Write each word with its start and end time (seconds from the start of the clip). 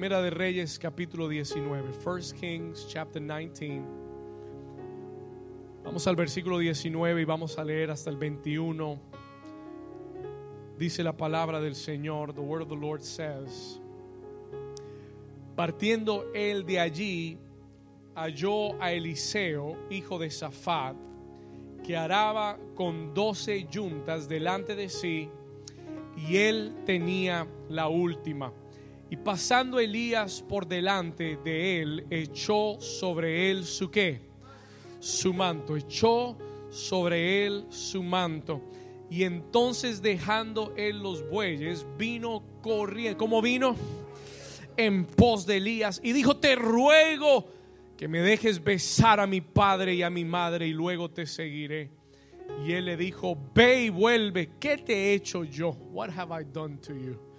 Primera 0.00 0.22
de 0.22 0.30
Reyes 0.30 0.78
capítulo 0.78 1.28
19. 1.28 1.92
First 1.92 2.34
Kings 2.40 2.86
chapter 2.88 3.20
19. 3.20 3.82
Vamos 5.84 6.06
al 6.06 6.16
versículo 6.16 6.56
19 6.56 7.20
y 7.20 7.24
vamos 7.26 7.58
a 7.58 7.64
leer 7.64 7.90
hasta 7.90 8.08
el 8.08 8.16
21. 8.16 8.98
Dice 10.78 11.02
la 11.02 11.14
palabra 11.14 11.60
del 11.60 11.74
Señor, 11.74 12.32
the 12.32 12.40
word 12.40 12.62
of 12.62 12.70
the 12.70 12.76
Lord 12.76 13.02
says, 13.02 13.78
partiendo 15.54 16.32
él 16.32 16.64
de 16.64 16.80
allí, 16.80 17.38
halló 18.14 18.80
a 18.80 18.92
Eliseo, 18.92 19.76
hijo 19.90 20.18
de 20.18 20.30
Safat, 20.30 20.96
que 21.84 21.94
araba 21.98 22.58
con 22.74 23.12
doce 23.12 23.66
yuntas 23.70 24.30
delante 24.30 24.74
de 24.76 24.88
sí, 24.88 25.28
y 26.16 26.38
él 26.38 26.74
tenía 26.86 27.46
la 27.68 27.88
última. 27.88 28.50
Y 29.10 29.16
pasando 29.16 29.80
Elías 29.80 30.44
por 30.48 30.68
delante 30.68 31.36
de 31.42 31.82
él, 31.82 32.06
echó 32.10 32.80
sobre 32.80 33.50
él 33.50 33.64
su 33.64 33.90
qué? 33.90 34.20
Su 35.00 35.34
manto, 35.34 35.76
echó 35.76 36.38
sobre 36.70 37.44
él 37.44 37.66
su 37.70 38.04
manto. 38.04 38.62
Y 39.10 39.24
entonces 39.24 40.00
dejando 40.00 40.72
él 40.76 41.02
los 41.02 41.28
bueyes, 41.28 41.84
vino 41.98 42.44
corriendo. 42.62 43.18
¿Cómo 43.18 43.42
vino? 43.42 43.74
En 44.76 45.04
pos 45.04 45.44
de 45.44 45.56
Elías. 45.56 46.00
Y 46.04 46.12
dijo, 46.12 46.36
te 46.36 46.54
ruego 46.54 47.48
que 47.96 48.06
me 48.06 48.20
dejes 48.20 48.62
besar 48.62 49.18
a 49.18 49.26
mi 49.26 49.40
padre 49.40 49.94
y 49.94 50.02
a 50.02 50.10
mi 50.10 50.24
madre 50.24 50.68
y 50.68 50.72
luego 50.72 51.10
te 51.10 51.26
seguiré. 51.26 51.90
Y 52.64 52.72
él 52.72 52.84
le 52.84 52.96
dijo, 52.96 53.36
ve 53.52 53.86
y 53.86 53.90
vuelve. 53.90 54.50
¿Qué 54.60 54.76
te 54.78 54.94
he 54.94 55.14
hecho 55.14 55.42
yo? 55.42 55.70
What 55.70 56.10
have 56.10 56.32
I 56.32 56.44
done 56.44 56.78
to 56.78 56.94
you? 56.94 57.29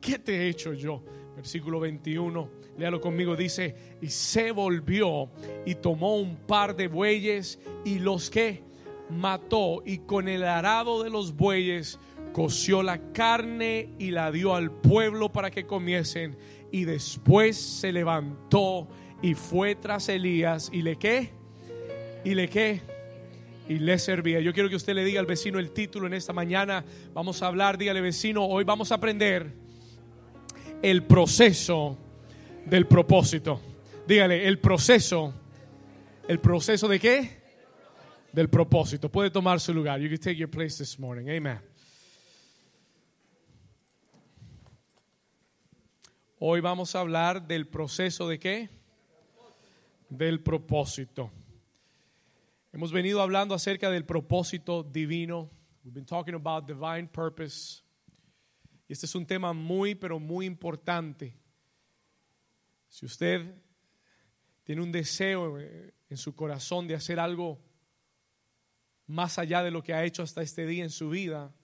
¿Qué 0.00 0.18
te 0.18 0.36
he 0.36 0.48
hecho 0.48 0.72
yo? 0.72 1.02
Versículo 1.36 1.80
21, 1.80 2.50
léalo 2.78 3.00
conmigo, 3.00 3.36
dice, 3.36 3.74
y 4.00 4.08
se 4.08 4.50
volvió 4.50 5.30
y 5.64 5.74
tomó 5.76 6.16
un 6.16 6.36
par 6.36 6.76
de 6.76 6.88
bueyes 6.88 7.58
y 7.84 7.98
los 7.98 8.30
que 8.30 8.62
mató 9.10 9.82
y 9.84 9.98
con 9.98 10.28
el 10.28 10.44
arado 10.44 11.02
de 11.02 11.10
los 11.10 11.34
bueyes 11.34 11.98
coció 12.32 12.82
la 12.82 13.12
carne 13.12 13.94
y 13.98 14.10
la 14.10 14.30
dio 14.30 14.54
al 14.54 14.70
pueblo 14.70 15.32
para 15.32 15.50
que 15.50 15.66
comiesen 15.66 16.36
y 16.70 16.84
después 16.84 17.56
se 17.56 17.92
levantó 17.92 18.88
y 19.22 19.34
fue 19.34 19.74
tras 19.74 20.08
Elías 20.08 20.70
y 20.72 20.82
le 20.82 20.96
qué 20.96 21.30
y 22.24 22.34
le 22.34 22.48
qué 22.48 22.82
y 23.68 23.78
le 23.78 23.98
servía. 23.98 24.40
Yo 24.40 24.52
quiero 24.52 24.68
que 24.68 24.76
usted 24.76 24.94
le 24.94 25.04
diga 25.04 25.20
al 25.20 25.26
vecino 25.26 25.58
el 25.58 25.72
título 25.72 26.06
en 26.06 26.14
esta 26.14 26.32
mañana. 26.32 26.84
Vamos 27.14 27.42
a 27.42 27.46
hablar, 27.46 27.78
dígale 27.78 28.00
vecino, 28.00 28.44
hoy 28.46 28.64
vamos 28.64 28.92
a 28.92 28.96
aprender 28.96 29.52
el 30.82 31.04
proceso 31.04 31.98
del 32.66 32.86
propósito. 32.86 33.60
Dígale, 34.06 34.46
el 34.46 34.58
proceso. 34.58 35.34
¿El 36.26 36.40
proceso 36.40 36.88
de 36.88 36.98
qué? 36.98 37.40
Del 38.32 38.48
propósito. 38.48 39.10
Puede 39.10 39.30
tomar 39.30 39.60
su 39.60 39.74
lugar. 39.74 40.00
You 40.00 40.08
can 40.08 40.18
take 40.18 40.36
your 40.36 40.50
place 40.50 40.78
this 40.78 40.98
morning. 40.98 41.28
Amen. 41.28 41.60
Hoy 46.38 46.60
vamos 46.60 46.94
a 46.94 47.00
hablar 47.00 47.46
del 47.46 47.66
proceso 47.66 48.26
de 48.28 48.38
qué? 48.38 48.70
Del 50.08 50.40
propósito. 50.40 51.30
Hemos 52.72 52.92
venido 52.92 53.20
hablando 53.20 53.54
acerca 53.54 53.90
del 53.90 54.06
propósito 54.06 54.82
divino. 54.82 55.50
We've 55.84 55.92
been 55.92 56.06
talking 56.06 56.34
about 56.34 56.66
divine 56.66 57.08
purpose. 57.08 57.82
Y 58.90 58.92
este 58.92 59.06
es 59.06 59.14
un 59.14 59.24
tema 59.24 59.52
muy, 59.52 59.94
pero 59.94 60.18
muy 60.18 60.46
importante. 60.46 61.32
Si 62.88 63.06
usted 63.06 63.54
tiene 64.64 64.82
un 64.82 64.90
deseo 64.90 65.60
en 65.60 66.16
su 66.16 66.34
corazón 66.34 66.88
de 66.88 66.96
hacer 66.96 67.20
algo 67.20 67.60
más 69.06 69.38
allá 69.38 69.62
de 69.62 69.70
lo 69.70 69.84
que 69.84 69.94
ha 69.94 70.02
hecho 70.02 70.24
hasta 70.24 70.42
este 70.42 70.66
día 70.66 70.82
en 70.82 70.90
su 70.90 71.08
vida, 71.08 71.54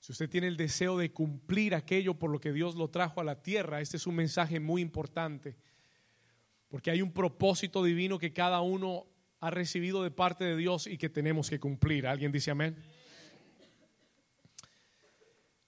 si 0.00 0.12
usted 0.12 0.28
tiene 0.28 0.48
el 0.48 0.58
deseo 0.58 0.98
de 0.98 1.14
cumplir 1.14 1.74
aquello 1.74 2.12
por 2.18 2.28
lo 2.28 2.40
que 2.40 2.52
Dios 2.52 2.74
lo 2.74 2.90
trajo 2.90 3.22
a 3.22 3.24
la 3.24 3.40
tierra, 3.40 3.80
este 3.80 3.96
es 3.96 4.06
un 4.06 4.16
mensaje 4.16 4.60
muy 4.60 4.82
importante. 4.82 5.56
Porque 6.68 6.90
hay 6.90 7.00
un 7.00 7.14
propósito 7.14 7.82
divino 7.82 8.18
que 8.18 8.34
cada 8.34 8.60
uno 8.60 9.06
ha 9.40 9.48
recibido 9.48 10.02
de 10.02 10.10
parte 10.10 10.44
de 10.44 10.56
Dios 10.56 10.86
y 10.86 10.98
que 10.98 11.08
tenemos 11.08 11.48
que 11.48 11.58
cumplir. 11.58 12.06
¿Alguien 12.06 12.32
dice 12.32 12.50
amén? 12.50 12.76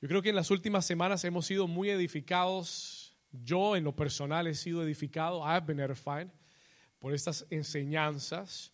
Yo 0.01 0.07
creo 0.07 0.23
que 0.23 0.29
en 0.29 0.37
las 0.37 0.53
últimas 0.53 0.87
semanas 0.87 1.25
hemos 1.25 1.47
sido 1.47 1.67
muy 1.67 1.91
edificados. 1.91 3.17
Yo 3.33 3.75
en 3.75 3.83
lo 3.83 3.97
personal 3.97 4.47
he 4.47 4.55
sido 4.55 4.85
edificado, 4.85 5.43
I've 5.45 5.67
been 5.67 5.81
edified 5.81 6.29
por 7.01 7.13
estas 7.13 7.45
enseñanzas. 7.51 8.73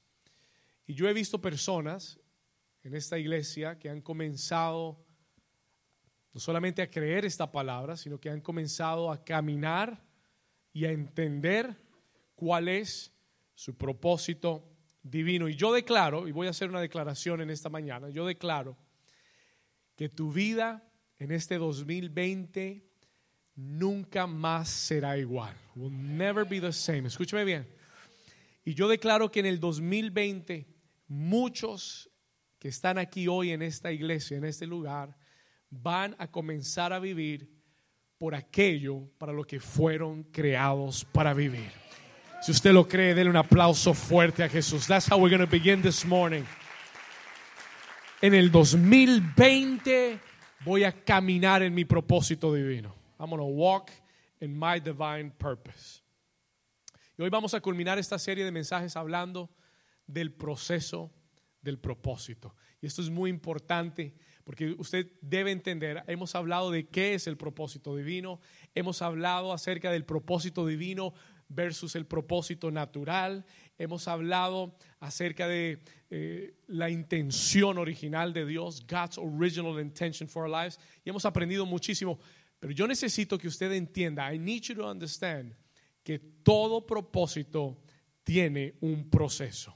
Y 0.87 0.93
yo 0.93 1.09
he 1.09 1.15
visto 1.15 1.41
personas 1.41 2.21
en 2.83 2.95
esta 2.95 3.19
iglesia 3.19 3.79
que 3.79 3.89
han 3.89 4.03
comenzado 4.03 5.03
no 6.35 6.41
solamente 6.41 6.83
a 6.83 6.91
creer 6.91 7.25
esta 7.25 7.51
palabra, 7.51 7.97
sino 7.97 8.21
que 8.21 8.29
han 8.29 8.43
comenzado 8.43 9.11
a 9.11 9.25
caminar 9.25 10.05
y 10.75 10.85
a 10.85 10.91
entender 10.91 11.75
cuál 12.35 12.69
es 12.69 13.15
su 13.55 13.79
propósito 13.79 14.69
divino. 15.03 15.49
Y 15.49 15.55
yo 15.55 15.73
declaro, 15.73 16.29
y 16.29 16.33
voy 16.33 16.49
a 16.49 16.51
hacer 16.51 16.69
una 16.69 16.81
declaración 16.81 17.41
en 17.41 17.49
esta 17.49 17.71
mañana, 17.71 18.11
yo 18.11 18.27
declaro 18.27 18.77
que 19.97 20.11
tu 20.11 20.33
vida 20.33 20.83
en 21.25 21.33
este 21.33 21.57
2020 21.57 22.85
nunca 23.57 24.27
más 24.27 24.69
será 24.69 25.17
igual. 25.17 25.57
Will 25.75 25.91
never 25.91 26.47
be 26.47 26.61
the 26.61 26.73
same. 26.73 27.09
Escúchame 27.09 27.45
bien. 27.45 27.67
Y 28.63 28.75
yo 28.75 28.89
declaro 28.89 29.31
que 29.31 29.41
en 29.41 29.47
el 29.47 29.59
2020 29.59 30.67
muchos 31.09 32.11
que 32.59 32.69
están 32.69 32.99
aquí 32.99 33.27
hoy 33.27 33.53
en 33.53 33.63
esta 33.63 33.91
iglesia, 33.91 34.37
en 34.37 34.45
este 34.45 34.67
lugar, 34.67 35.17
van 35.71 36.15
a 36.19 36.31
comenzar 36.31 36.93
a 36.93 36.99
vivir 36.99 37.51
por 38.19 38.35
aquello 38.35 39.09
para 39.17 39.33
lo 39.33 39.45
que 39.45 39.61
fueron 39.61 40.25
creados 40.25 41.07
para 41.07 41.33
vivir. 41.33 41.71
Si 42.43 42.53
usted 42.53 42.73
lo 42.73 42.87
cree, 42.87 43.15
denle 43.15 43.31
un 43.31 43.37
aplauso 43.37 43.95
fuerte 43.95 44.43
a 44.43 44.49
Jesús. 44.51 44.87
That's 44.87 45.11
how 45.11 45.19
we're 45.19 45.35
going 45.35 45.47
to 45.47 45.51
begin 45.51 45.81
this 45.81 46.05
morning. 46.05 46.45
En 48.21 48.35
el 48.35 48.51
2020 48.51 50.34
voy 50.65 50.85
a 50.85 50.93
caminar 50.93 51.63
en 51.63 51.75
mi 51.75 51.85
propósito 51.85 52.53
divino. 52.53 52.95
I'm 53.19 53.31
going 53.31 53.39
to 53.39 53.45
walk 53.45 53.91
in 54.41 54.59
my 54.59 54.81
divine 54.81 55.31
purpose. 55.31 56.03
Y 57.17 57.23
hoy 57.23 57.31
vamos 57.31 57.55
a 57.55 57.61
culminar 57.61 57.99
esta 57.99 58.19
serie 58.19 58.45
de 58.45 58.51
mensajes 58.51 58.97
hablando 58.97 59.51
del 60.07 60.33
proceso 60.33 61.13
del 61.63 61.79
propósito. 61.79 62.55
Y 62.81 62.87
esto 62.87 63.03
es 63.03 63.11
muy 63.11 63.31
importante 63.31 64.15
porque 64.45 64.75
usted 64.77 65.11
debe 65.23 65.53
entender, 65.53 66.03
hemos 66.07 66.35
hablado 66.35 66.71
de 66.71 66.87
qué 66.87 67.15
es 67.15 67.27
el 67.27 67.37
propósito 67.37 67.97
divino, 67.97 68.41
hemos 68.75 69.01
hablado 69.01 69.53
acerca 69.53 69.91
del 69.91 70.05
propósito 70.05 70.67
divino 70.67 71.15
versus 71.49 71.95
el 71.97 72.05
propósito 72.05 72.71
natural, 72.71 73.47
hemos 73.79 74.09
hablado 74.09 74.77
acerca 75.01 75.49
de 75.49 75.83
eh, 76.11 76.55
la 76.69 76.91
intención 76.91 77.79
original 77.79 78.33
de 78.33 78.47
Dios, 78.47 78.87
God's 78.87 79.19
original 79.19 79.81
intention 79.81 80.29
for 80.29 80.45
our 80.45 80.51
lives, 80.51 80.79
y 81.05 81.11
hemos 81.11 81.25
aprendido 81.25 81.67
muchísimo. 81.67 82.19
Pero 82.59 82.73
yo 82.73 82.87
necesito 82.87 83.39
que 83.39 83.49
usted 83.49 83.73
entienda, 83.73 84.33
I 84.33 84.39
need 84.39 84.63
you 84.63 84.75
to 84.77 84.89
understand, 84.89 85.55
que 86.03 86.19
todo 86.19 86.87
propósito 86.87 87.77
tiene 88.23 88.75
un 88.81 89.11
proceso. 89.11 89.75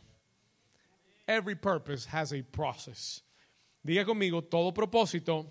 Every 1.26 1.54
purpose 1.54 2.06
has 2.06 2.32
a 2.32 2.42
process. 2.42 3.22
Diga 3.82 4.04
conmigo, 4.04 4.42
todo 4.42 4.72
propósito 4.72 5.46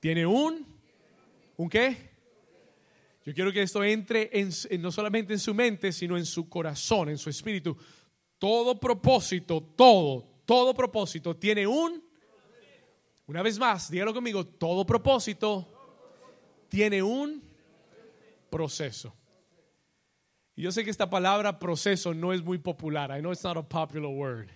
tiene 0.00 0.26
un, 0.26 0.66
¿un 1.56 1.68
qué? 1.68 2.11
Yo 3.24 3.32
quiero 3.32 3.52
que 3.52 3.62
esto 3.62 3.84
entre 3.84 4.30
en, 4.32 4.50
no 4.80 4.90
solamente 4.90 5.32
en 5.32 5.38
su 5.38 5.54
mente, 5.54 5.92
sino 5.92 6.16
en 6.16 6.26
su 6.26 6.48
corazón, 6.48 7.08
en 7.08 7.18
su 7.18 7.30
espíritu. 7.30 7.76
Todo 8.38 8.78
propósito, 8.80 9.62
todo, 9.76 10.42
todo 10.44 10.74
propósito 10.74 11.36
tiene 11.36 11.66
un... 11.66 12.02
Una 13.26 13.42
vez 13.42 13.58
más, 13.58 13.90
dígalo 13.90 14.12
conmigo, 14.12 14.44
todo 14.44 14.84
propósito 14.84 15.68
tiene 16.68 17.02
un 17.02 17.42
proceso. 18.50 19.14
Y 20.56 20.62
yo 20.62 20.72
sé 20.72 20.84
que 20.84 20.90
esta 20.90 21.08
palabra 21.08 21.58
proceso 21.58 22.12
no 22.12 22.32
es 22.32 22.42
muy 22.42 22.58
popular. 22.58 23.16
I 23.16 23.20
know 23.20 23.32
it's 23.32 23.44
not 23.44 23.56
a 23.56 23.62
popular 23.62 24.10
word. 24.10 24.48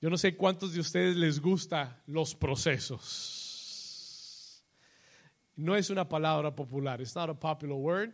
Yo 0.00 0.10
no 0.10 0.16
sé 0.16 0.34
cuántos 0.34 0.72
de 0.72 0.80
ustedes 0.80 1.16
les 1.16 1.40
gusta 1.40 2.02
los 2.06 2.34
procesos. 2.34 3.41
No 5.56 5.74
es 5.74 5.90
una 5.90 6.08
palabra 6.08 6.54
popular. 6.54 7.00
It's 7.00 7.14
not 7.14 7.28
a 7.28 7.34
popular 7.34 7.76
word. 7.76 8.12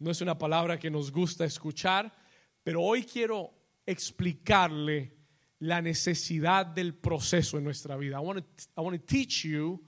No 0.00 0.10
es 0.10 0.20
una 0.20 0.36
palabra 0.36 0.78
que 0.78 0.90
nos 0.90 1.10
gusta 1.10 1.44
escuchar. 1.44 2.12
Pero 2.62 2.82
hoy 2.82 3.04
quiero 3.04 3.50
explicarle 3.86 5.12
la 5.60 5.80
necesidad 5.80 6.66
del 6.66 6.94
proceso 6.94 7.58
en 7.58 7.64
nuestra 7.64 7.96
vida. 7.96 8.16
I 8.16 8.20
want 8.20 8.38
to, 8.38 8.68
I 8.76 8.80
want 8.82 9.00
to 9.00 9.06
teach 9.06 9.44
you, 9.44 9.80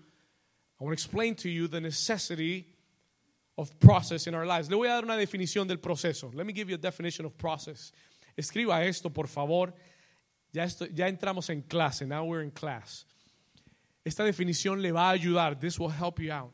I 0.81 0.85
want 0.85 0.91
to 0.91 0.93
explain 0.93 1.35
to 1.37 1.49
you 1.49 1.69
the 1.69 1.81
necessity 1.81 2.75
of 3.59 3.79
process 3.79 4.27
in 4.27 4.35
our 4.35 4.47
lives. 4.47 4.71
Le 4.71 4.77
voy 4.77 4.89
a 4.89 4.93
dar 4.93 5.05
una 5.05 5.17
definición 5.17 5.67
del 5.67 5.79
proceso. 5.79 6.31
Let 6.35 6.47
me 6.47 6.53
give 6.53 6.69
you 6.69 6.77
a 6.77 6.79
definition 6.79 7.27
of 7.27 7.37
process. 7.37 7.93
Escriba 8.37 8.85
esto, 8.85 9.11
por 9.11 9.27
favor. 9.27 9.73
Ya, 10.53 10.65
esto, 10.65 10.87
ya 10.87 11.09
entramos 11.09 11.51
en 11.51 11.63
clase. 11.63 12.07
Now 12.07 12.25
we're 12.25 12.43
in 12.43 12.51
class. 12.51 13.05
Esta 14.05 14.23
definición 14.23 14.81
le 14.81 14.93
va 14.93 15.11
a 15.11 15.19
ayudar. 15.19 15.59
This 15.59 15.79
will 15.79 15.91
help 15.91 16.21
you 16.21 16.31
out. 16.31 16.53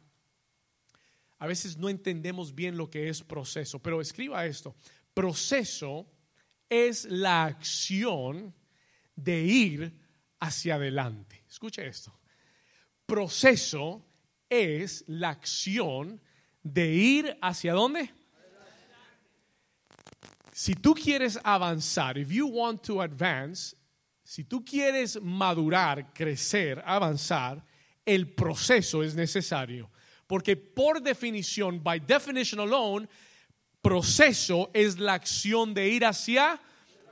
A 1.43 1.47
veces 1.49 1.77
no 1.77 1.89
entendemos 1.89 2.55
bien 2.55 2.77
lo 2.77 2.89
que 2.89 3.09
es 3.09 3.21
proceso, 3.21 3.81
pero 3.81 4.01
escriba 4.01 4.47
esto. 4.47 4.77
Proceso 5.13 6.07
es 6.69 7.05
la 7.07 7.47
acción 7.47 8.55
de 9.17 9.43
ir 9.43 9.93
hacia 10.39 10.77
adelante. 10.77 11.43
Escuche 11.49 11.85
esto. 11.85 12.17
Proceso 13.05 14.07
es 14.49 15.03
la 15.09 15.31
acción 15.31 16.21
de 16.63 16.95
ir 16.95 17.37
hacia 17.43 17.73
dónde? 17.73 18.09
Si 20.53 20.77
tú 20.77 20.95
quieres 20.95 21.41
avanzar, 21.43 22.19
if 22.19 22.31
you 22.31 22.47
want 22.47 22.83
to 22.83 23.03
advance, 23.03 23.75
si 24.23 24.45
tú 24.45 24.65
quieres 24.65 25.21
madurar, 25.21 26.15
crecer, 26.15 26.81
avanzar, 26.87 27.65
el 28.07 28.33
proceso 28.33 29.03
es 29.03 29.17
necesario. 29.17 29.91
Porque 30.33 30.57
por 30.57 31.03
definición, 31.03 31.83
by 31.83 32.01
definition 32.01 32.59
alone, 32.59 33.07
proceso 33.83 34.71
es 34.73 34.99
la 34.99 35.13
acción 35.13 35.75
de 35.75 35.87
ir 35.91 36.07
hacia 36.07 36.59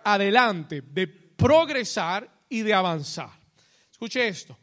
adelante, 0.02 0.80
de 0.80 1.06
progresar 1.06 2.46
y 2.48 2.62
de 2.62 2.72
avanzar. 2.72 3.28
Escuche 3.90 4.26
esto. 4.26 4.56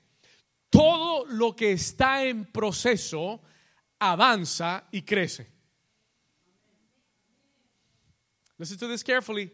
Todo 0.71 1.27
lo 1.27 1.55
que 1.55 1.73
está 1.73 2.25
en 2.25 2.45
proceso 2.45 3.43
avanza 3.99 4.87
y 4.91 5.03
crece. 5.03 5.47
Listen 8.57 8.79
to 8.79 8.87
this 8.87 9.03
carefully. 9.03 9.51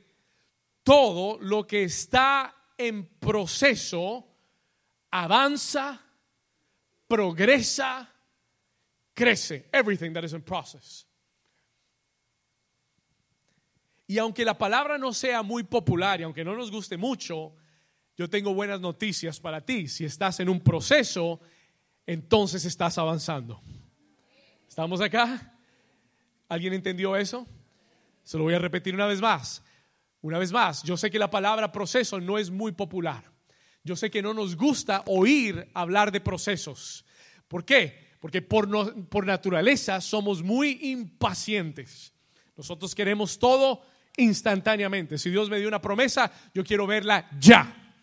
Todo 0.82 1.40
lo 1.42 1.68
que 1.68 1.84
está 1.84 2.56
en 2.78 3.06
proceso 3.20 4.26
avanza, 5.12 6.00
progresa, 7.06 8.13
crece. 9.14 9.70
Everything 9.72 10.14
that 10.14 10.24
is 10.24 10.34
in 10.34 10.42
process. 10.42 11.06
Y 14.08 14.18
aunque 14.18 14.44
la 14.44 14.58
palabra 14.58 14.98
no 14.98 15.14
sea 15.14 15.42
muy 15.44 15.64
popular 15.64 16.20
y 16.20 16.24
aunque 16.24 16.44
no 16.44 16.56
nos 16.56 16.70
guste 16.70 16.98
mucho, 16.98 17.56
yo 18.18 18.30
tengo 18.30 18.54
buenas 18.54 18.80
noticias 18.80 19.40
para 19.40 19.62
ti. 19.62 19.88
Si 19.88 20.06
estás 20.06 20.40
en 20.40 20.50
un 20.50 20.60
proceso, 20.60 21.40
entonces 22.06 22.66
estás 22.66 22.98
avanzando. 22.98 23.62
¿Estamos 24.68 25.02
acá? 25.02 25.58
¿Alguien 26.50 26.74
entendió 26.74 27.16
eso? 27.16 27.48
Se 28.24 28.38
lo 28.38 28.44
voy 28.44 28.54
a 28.54 28.60
repetir 28.60 28.94
una 28.94 29.08
vez 29.08 29.22
más. 29.22 29.64
Una 30.22 30.38
vez 30.38 30.52
más, 30.52 30.84
yo 30.84 30.96
sé 30.96 31.10
que 31.10 31.20
la 31.20 31.30
palabra 31.30 31.72
proceso 31.72 32.20
no 32.20 32.38
es 32.38 32.50
muy 32.50 32.72
popular. 32.72 33.24
Yo 33.84 33.96
sé 33.96 34.10
que 34.10 34.22
no 34.22 34.34
nos 34.34 34.56
gusta 34.56 35.04
oír 35.08 35.70
hablar 35.74 36.12
de 36.12 36.22
procesos. 36.22 37.06
¿Por 37.48 37.66
qué? 37.66 38.03
Porque 38.24 38.42
por, 38.42 39.10
por 39.10 39.26
naturaleza 39.26 40.00
somos 40.00 40.42
muy 40.42 40.80
impacientes. 40.84 42.14
Nosotros 42.56 42.96
queremos 42.96 43.38
todo 43.38 43.82
instantáneamente. 44.16 45.18
Si 45.18 45.30
Dios 45.30 45.50
me 45.50 45.60
dio 45.60 45.68
una 45.68 45.82
promesa, 45.82 46.32
yo 46.54 46.64
quiero 46.64 46.88
verla 46.88 47.30
ya. 47.38 47.98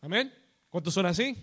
Amén. 0.00 0.32
¿Cuántos 0.70 0.94
son 0.94 1.04
así? 1.04 1.36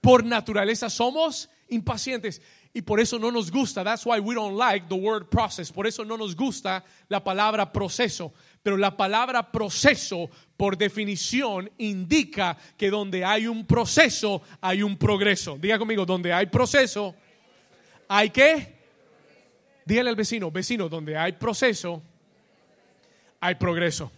Por 0.00 0.24
naturaleza 0.24 0.88
somos 0.88 1.50
impacientes 1.68 2.40
y 2.72 2.82
por 2.82 3.00
eso 3.00 3.18
no 3.18 3.30
nos 3.32 3.50
gusta. 3.50 3.82
That's 3.82 4.06
why 4.06 4.20
we 4.20 4.34
don't 4.34 4.56
like 4.56 4.88
the 4.88 4.94
word 4.94 5.28
process. 5.28 5.72
Por 5.72 5.86
eso 5.86 6.04
no 6.04 6.16
nos 6.16 6.36
gusta 6.36 6.84
la 7.08 7.20
palabra 7.22 7.72
proceso. 7.72 8.32
Pero 8.62 8.76
la 8.76 8.96
palabra 8.96 9.50
proceso, 9.50 10.30
por 10.56 10.76
definición, 10.76 11.68
indica 11.78 12.56
que 12.76 12.90
donde 12.90 13.24
hay 13.24 13.46
un 13.46 13.66
proceso, 13.66 14.42
hay 14.60 14.82
un 14.82 14.96
progreso. 14.96 15.58
Diga 15.58 15.78
conmigo, 15.78 16.06
donde 16.06 16.32
hay 16.32 16.46
proceso, 16.46 17.14
hay 18.08 18.30
que. 18.30 18.78
Dígale 19.84 20.10
al 20.10 20.16
vecino, 20.16 20.50
vecino, 20.50 20.88
donde 20.88 21.16
hay 21.16 21.32
proceso, 21.32 22.00
hay 23.40 23.56
progreso. 23.56 24.12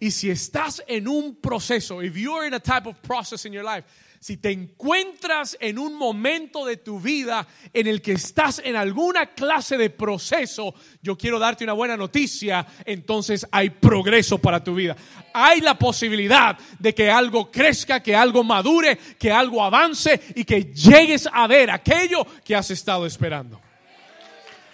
Y 0.00 0.10
si 0.10 0.28
estás 0.28 0.82
en 0.86 1.08
un 1.08 1.36
proceso, 1.36 2.02
if 2.02 2.14
you're 2.14 2.46
in 2.46 2.52
a 2.52 2.60
type 2.60 2.86
of 2.86 3.00
process 3.00 3.46
in 3.46 3.52
your 3.52 3.64
life, 3.64 3.84
si 4.20 4.36
te 4.36 4.50
encuentras 4.50 5.56
en 5.60 5.78
un 5.78 5.94
momento 5.94 6.64
de 6.64 6.76
tu 6.76 7.00
vida 7.00 7.46
en 7.72 7.86
el 7.86 8.02
que 8.02 8.12
estás 8.12 8.60
en 8.64 8.76
alguna 8.76 9.26
clase 9.26 9.76
de 9.76 9.90
proceso, 9.90 10.74
yo 11.02 11.16
quiero 11.16 11.38
darte 11.38 11.64
una 11.64 11.72
buena 11.72 11.96
noticia, 11.96 12.66
entonces 12.84 13.46
hay 13.50 13.70
progreso 13.70 14.38
para 14.38 14.62
tu 14.62 14.74
vida. 14.74 14.96
Hay 15.32 15.60
la 15.60 15.78
posibilidad 15.78 16.58
de 16.78 16.94
que 16.94 17.10
algo 17.10 17.50
crezca, 17.50 18.02
que 18.02 18.16
algo 18.16 18.42
madure, 18.42 18.98
que 19.18 19.30
algo 19.30 19.62
avance 19.62 20.20
y 20.34 20.44
que 20.44 20.72
llegues 20.72 21.28
a 21.32 21.46
ver 21.46 21.70
aquello 21.70 22.26
que 22.44 22.56
has 22.56 22.70
estado 22.70 23.06
esperando. 23.06 23.60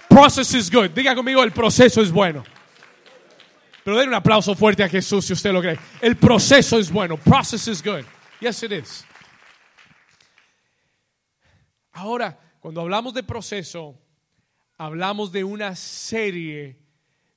Process 0.09 0.55
is 0.55 0.71
good. 0.71 0.91
Diga 0.91 1.15
conmigo, 1.15 1.43
el 1.43 1.53
proceso 1.53 2.01
es 2.01 2.11
bueno. 2.11 2.45
Pero 3.85 3.99
den 3.99 4.09
un 4.09 4.15
aplauso 4.15 4.55
fuerte 4.55 4.83
a 4.83 4.89
Jesús 4.89 5.27
si 5.27 5.35
usted 5.35 5.53
lo 5.53 5.61
cree. 5.61 5.79
El 6.01 6.17
proceso 6.17 6.79
es 6.79 6.91
bueno. 6.91 7.19
Process 7.19 7.69
is 7.69 7.83
good. 7.83 8.05
Yes, 8.41 8.63
it 8.63 8.73
is. 8.73 9.05
Ahora, 11.95 12.57
cuando 12.59 12.81
hablamos 12.81 13.15
de 13.15 13.23
proceso, 13.23 13.97
hablamos 14.77 15.31
de 15.31 15.45
una 15.45 15.77
serie 15.77 16.77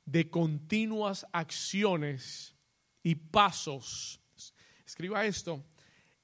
de 0.03 0.31
continuas 0.31 1.27
acciones 1.31 2.55
y 3.03 3.13
pasos. 3.13 4.19
Escriba 4.83 5.27
esto. 5.27 5.63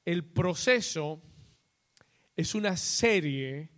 El 0.03 0.25
proceso 0.25 1.21
es 2.35 2.55
una 2.55 2.75
serie 2.75 3.69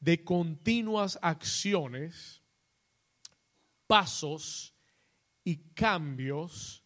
de 0.00 0.24
continuas 0.24 1.16
acciones, 1.22 2.42
pasos 3.86 4.74
y 5.44 5.56
cambios 5.74 6.82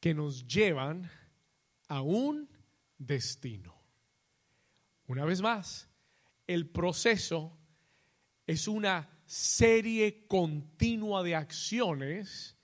que 0.00 0.12
nos 0.12 0.44
llevan 0.44 1.08
a 1.86 2.02
un 2.02 2.50
destino. 2.98 3.77
Una 5.08 5.24
vez 5.24 5.40
más, 5.40 5.88
el 6.46 6.68
proceso 6.68 7.58
es 8.46 8.68
una 8.68 9.08
serie 9.24 10.26
continua 10.26 11.22
de 11.22 11.34
acciones, 11.34 12.56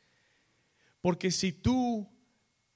porque 1.01 1.31
si 1.31 1.53
tú 1.53 2.07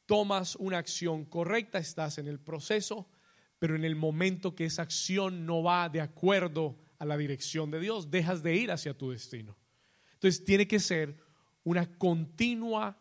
tomas 0.06 0.56
una 0.56 0.78
acción 0.78 1.26
correcta, 1.26 1.78
estás 1.78 2.16
en 2.16 2.28
el 2.28 2.40
proceso, 2.40 3.10
pero 3.58 3.76
en 3.76 3.84
el 3.84 3.94
momento 3.94 4.54
que 4.54 4.64
esa 4.64 4.82
acción 4.82 5.44
no 5.44 5.62
va 5.62 5.90
de 5.90 6.00
acuerdo 6.00 6.78
a 6.98 7.04
la 7.04 7.18
dirección 7.18 7.70
de 7.70 7.80
Dios, 7.80 8.10
dejas 8.10 8.42
de 8.42 8.56
ir 8.56 8.70
hacia 8.70 8.96
tu 8.96 9.10
destino. 9.10 9.54
Entonces 10.14 10.46
tiene 10.46 10.66
que 10.66 10.80
ser 10.80 11.14
una 11.62 11.86
continua, 11.98 12.98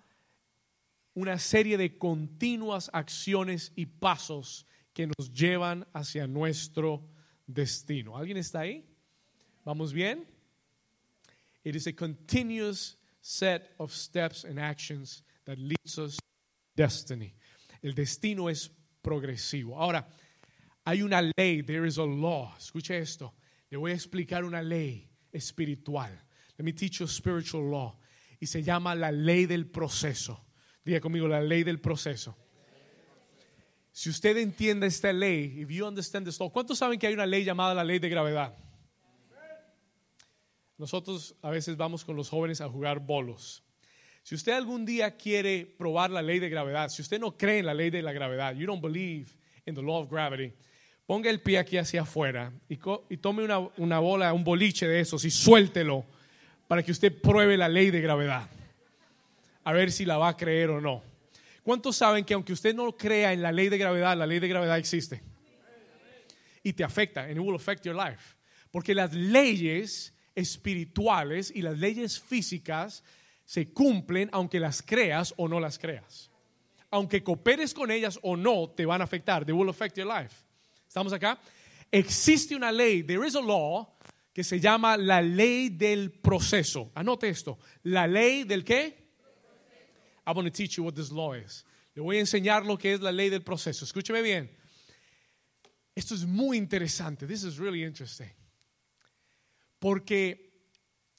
una 1.13 1.39
serie 1.39 1.77
de 1.77 1.97
continuas 1.97 2.89
acciones 2.91 3.71
y 3.77 3.85
pasos 3.85 4.66
que 4.97 5.05
nos 5.05 5.31
llevan 5.31 5.85
hacia 5.93 6.25
nuestro 6.25 7.07
destino. 7.45 8.17
¿Alguien 8.17 8.37
está 8.37 8.61
ahí? 8.61 8.83
¿Vamos 9.63 9.93
bien? 9.93 10.25
It 11.63 11.75
is 11.75 11.85
a 11.85 11.93
continuous 11.93 12.97
set 13.21 13.75
of 13.77 13.93
steps 13.93 14.43
and 14.43 14.59
actions 14.59 15.21
that 15.45 15.59
leads 15.59 15.99
us 15.99 16.15
to 16.15 16.23
destiny. 16.75 17.35
El 17.83 17.93
destino 17.93 18.49
es 18.49 18.71
progresivo. 19.03 19.77
Ahora, 19.79 20.07
hay 20.83 21.03
una 21.03 21.21
ley, 21.37 21.61
there 21.61 21.85
is 21.85 21.99
a 21.99 22.03
law. 22.03 22.55
Escuche 22.57 22.97
esto. 22.97 23.35
Le 23.69 23.77
voy 23.77 23.91
a 23.91 23.93
explicar 23.93 24.43
una 24.43 24.63
ley 24.63 25.07
espiritual. 25.31 26.09
Let 26.57 26.65
me 26.65 26.71
teach 26.71 27.01
you 27.01 27.05
a 27.05 27.07
spiritual 27.07 27.69
law 27.69 27.99
y 28.41 28.47
se 28.47 28.63
llama 28.63 28.95
la 28.95 29.11
ley 29.11 29.45
del 29.45 29.67
proceso. 29.67 30.47
Diga 30.83 30.99
conmigo, 30.99 31.27
la 31.27 31.39
ley 31.39 31.61
del 31.61 31.79
proceso. 31.79 32.35
Si 33.97 34.11
usted 34.11 34.37
entiende 34.37 34.85
esta 34.85 35.11
ley, 35.11 35.59
if 35.59 35.69
you 35.69 35.83
understand 35.83 36.23
this 36.23 36.39
law, 36.39 36.51
¿cuántos 36.51 36.77
saben 36.77 36.99
que 36.99 37.07
hay 37.07 37.15
una 37.15 37.25
ley 37.25 37.43
llamada 37.43 37.73
la 37.73 37.83
ley 37.83 37.97
de 37.97 38.07
gravedad? 38.09 38.55
Nosotros 40.77 41.35
a 41.41 41.49
veces 41.49 41.75
vamos 41.75 42.05
con 42.05 42.15
los 42.15 42.29
jóvenes 42.29 42.61
a 42.61 42.69
jugar 42.69 42.99
bolos. 42.99 43.63
Si 44.21 44.35
usted 44.35 44.51
algún 44.51 44.85
día 44.85 45.17
quiere 45.17 45.65
probar 45.65 46.11
la 46.11 46.21
ley 46.21 46.37
de 46.37 46.47
gravedad, 46.47 46.89
si 46.89 47.01
usted 47.01 47.19
no 47.19 47.35
cree 47.35 47.57
en 47.57 47.65
la 47.65 47.73
ley 47.73 47.89
de 47.89 48.03
la 48.03 48.11
gravedad, 48.11 48.53
you 48.53 48.67
don't 48.67 48.83
believe 48.83 49.31
in 49.65 49.73
the 49.73 49.81
law 49.81 49.99
of 50.03 50.11
gravity, 50.11 50.53
ponga 51.07 51.31
el 51.31 51.41
pie 51.41 51.57
aquí 51.57 51.79
hacia 51.79 52.03
afuera 52.03 52.53
y, 52.69 52.77
y 53.09 53.17
tome 53.17 53.43
una, 53.43 53.57
una 53.77 53.97
bola, 53.97 54.31
un 54.31 54.43
boliche 54.43 54.87
de 54.87 54.99
esos 54.99 55.25
y 55.25 55.31
suéltelo 55.31 56.05
para 56.67 56.83
que 56.83 56.91
usted 56.91 57.19
pruebe 57.19 57.57
la 57.57 57.67
ley 57.67 57.89
de 57.89 58.01
gravedad. 58.01 58.47
A 59.63 59.73
ver 59.73 59.91
si 59.91 60.05
la 60.05 60.19
va 60.19 60.27
a 60.27 60.37
creer 60.37 60.69
o 60.69 60.79
no. 60.79 61.16
¿Cuántos 61.67 61.97
saben 61.97 62.23
que 62.23 62.33
aunque 62.33 62.53
usted 62.53 62.73
no 62.73 62.95
crea 62.95 63.33
en 63.33 63.41
la 63.41 63.51
ley 63.51 63.67
de 63.67 63.77
gravedad, 63.77 64.15
la 64.15 64.25
ley 64.25 64.39
de 64.39 64.47
gravedad 64.47 64.77
existe? 64.77 65.21
Y 66.63 66.71
te 66.71 66.81
afecta, 66.81 67.23
and 67.23 67.31
it 67.31 67.39
will 67.39 67.55
affect 67.55 67.85
your 67.85 67.93
life. 67.93 68.37
Porque 68.71 68.95
las 68.95 69.11
leyes 69.11 70.13
espirituales 70.33 71.51
y 71.53 71.61
las 71.61 71.77
leyes 71.77 72.21
físicas 72.21 73.03
se 73.43 73.73
cumplen 73.73 74.29
aunque 74.31 74.61
las 74.61 74.81
creas 74.81 75.33
o 75.35 75.49
no 75.49 75.59
las 75.59 75.77
creas. 75.77 76.31
Aunque 76.89 77.21
cooperes 77.21 77.73
con 77.73 77.91
ellas 77.91 78.17
o 78.21 78.37
no, 78.37 78.69
te 78.69 78.85
van 78.85 79.01
a 79.01 79.03
afectar. 79.03 79.43
They 79.43 79.53
will 79.53 79.67
affect 79.67 79.97
your 79.97 80.07
life. 80.07 80.33
¿Estamos 80.87 81.11
acá? 81.11 81.37
Existe 81.91 82.55
una 82.55 82.71
ley, 82.71 83.03
there 83.03 83.27
is 83.27 83.35
a 83.35 83.41
law 83.41 83.93
que 84.31 84.45
se 84.45 84.61
llama 84.61 84.95
la 84.95 85.21
ley 85.21 85.67
del 85.67 86.11
proceso. 86.11 86.91
Anote 86.95 87.27
esto. 87.27 87.59
La 87.83 88.07
ley 88.07 88.45
del 88.45 88.63
qué? 88.63 89.06
I'm 90.27 90.33
going 90.33 90.45
to 90.45 90.51
teach 90.51 90.75
you 90.75 90.83
what 90.83 90.93
this 90.93 91.09
law 91.09 91.31
is. 91.31 91.63
Le 91.95 92.03
voy 92.03 92.17
a 92.17 92.21
enseñar 92.21 92.65
lo 92.65 92.75
que 92.75 92.93
es 92.93 92.99
la 92.99 93.11
ley 93.11 93.29
del 93.29 93.39
proceso. 93.39 93.85
Escúcheme 93.85 94.21
bien. 94.21 94.49
Esto 95.95 96.13
es 96.13 96.25
muy 96.25 96.57
interesante. 96.57 97.25
This 97.25 97.45
is 97.45 97.57
really 97.57 97.83
interesting. 97.83 98.29
Porque 99.79 100.51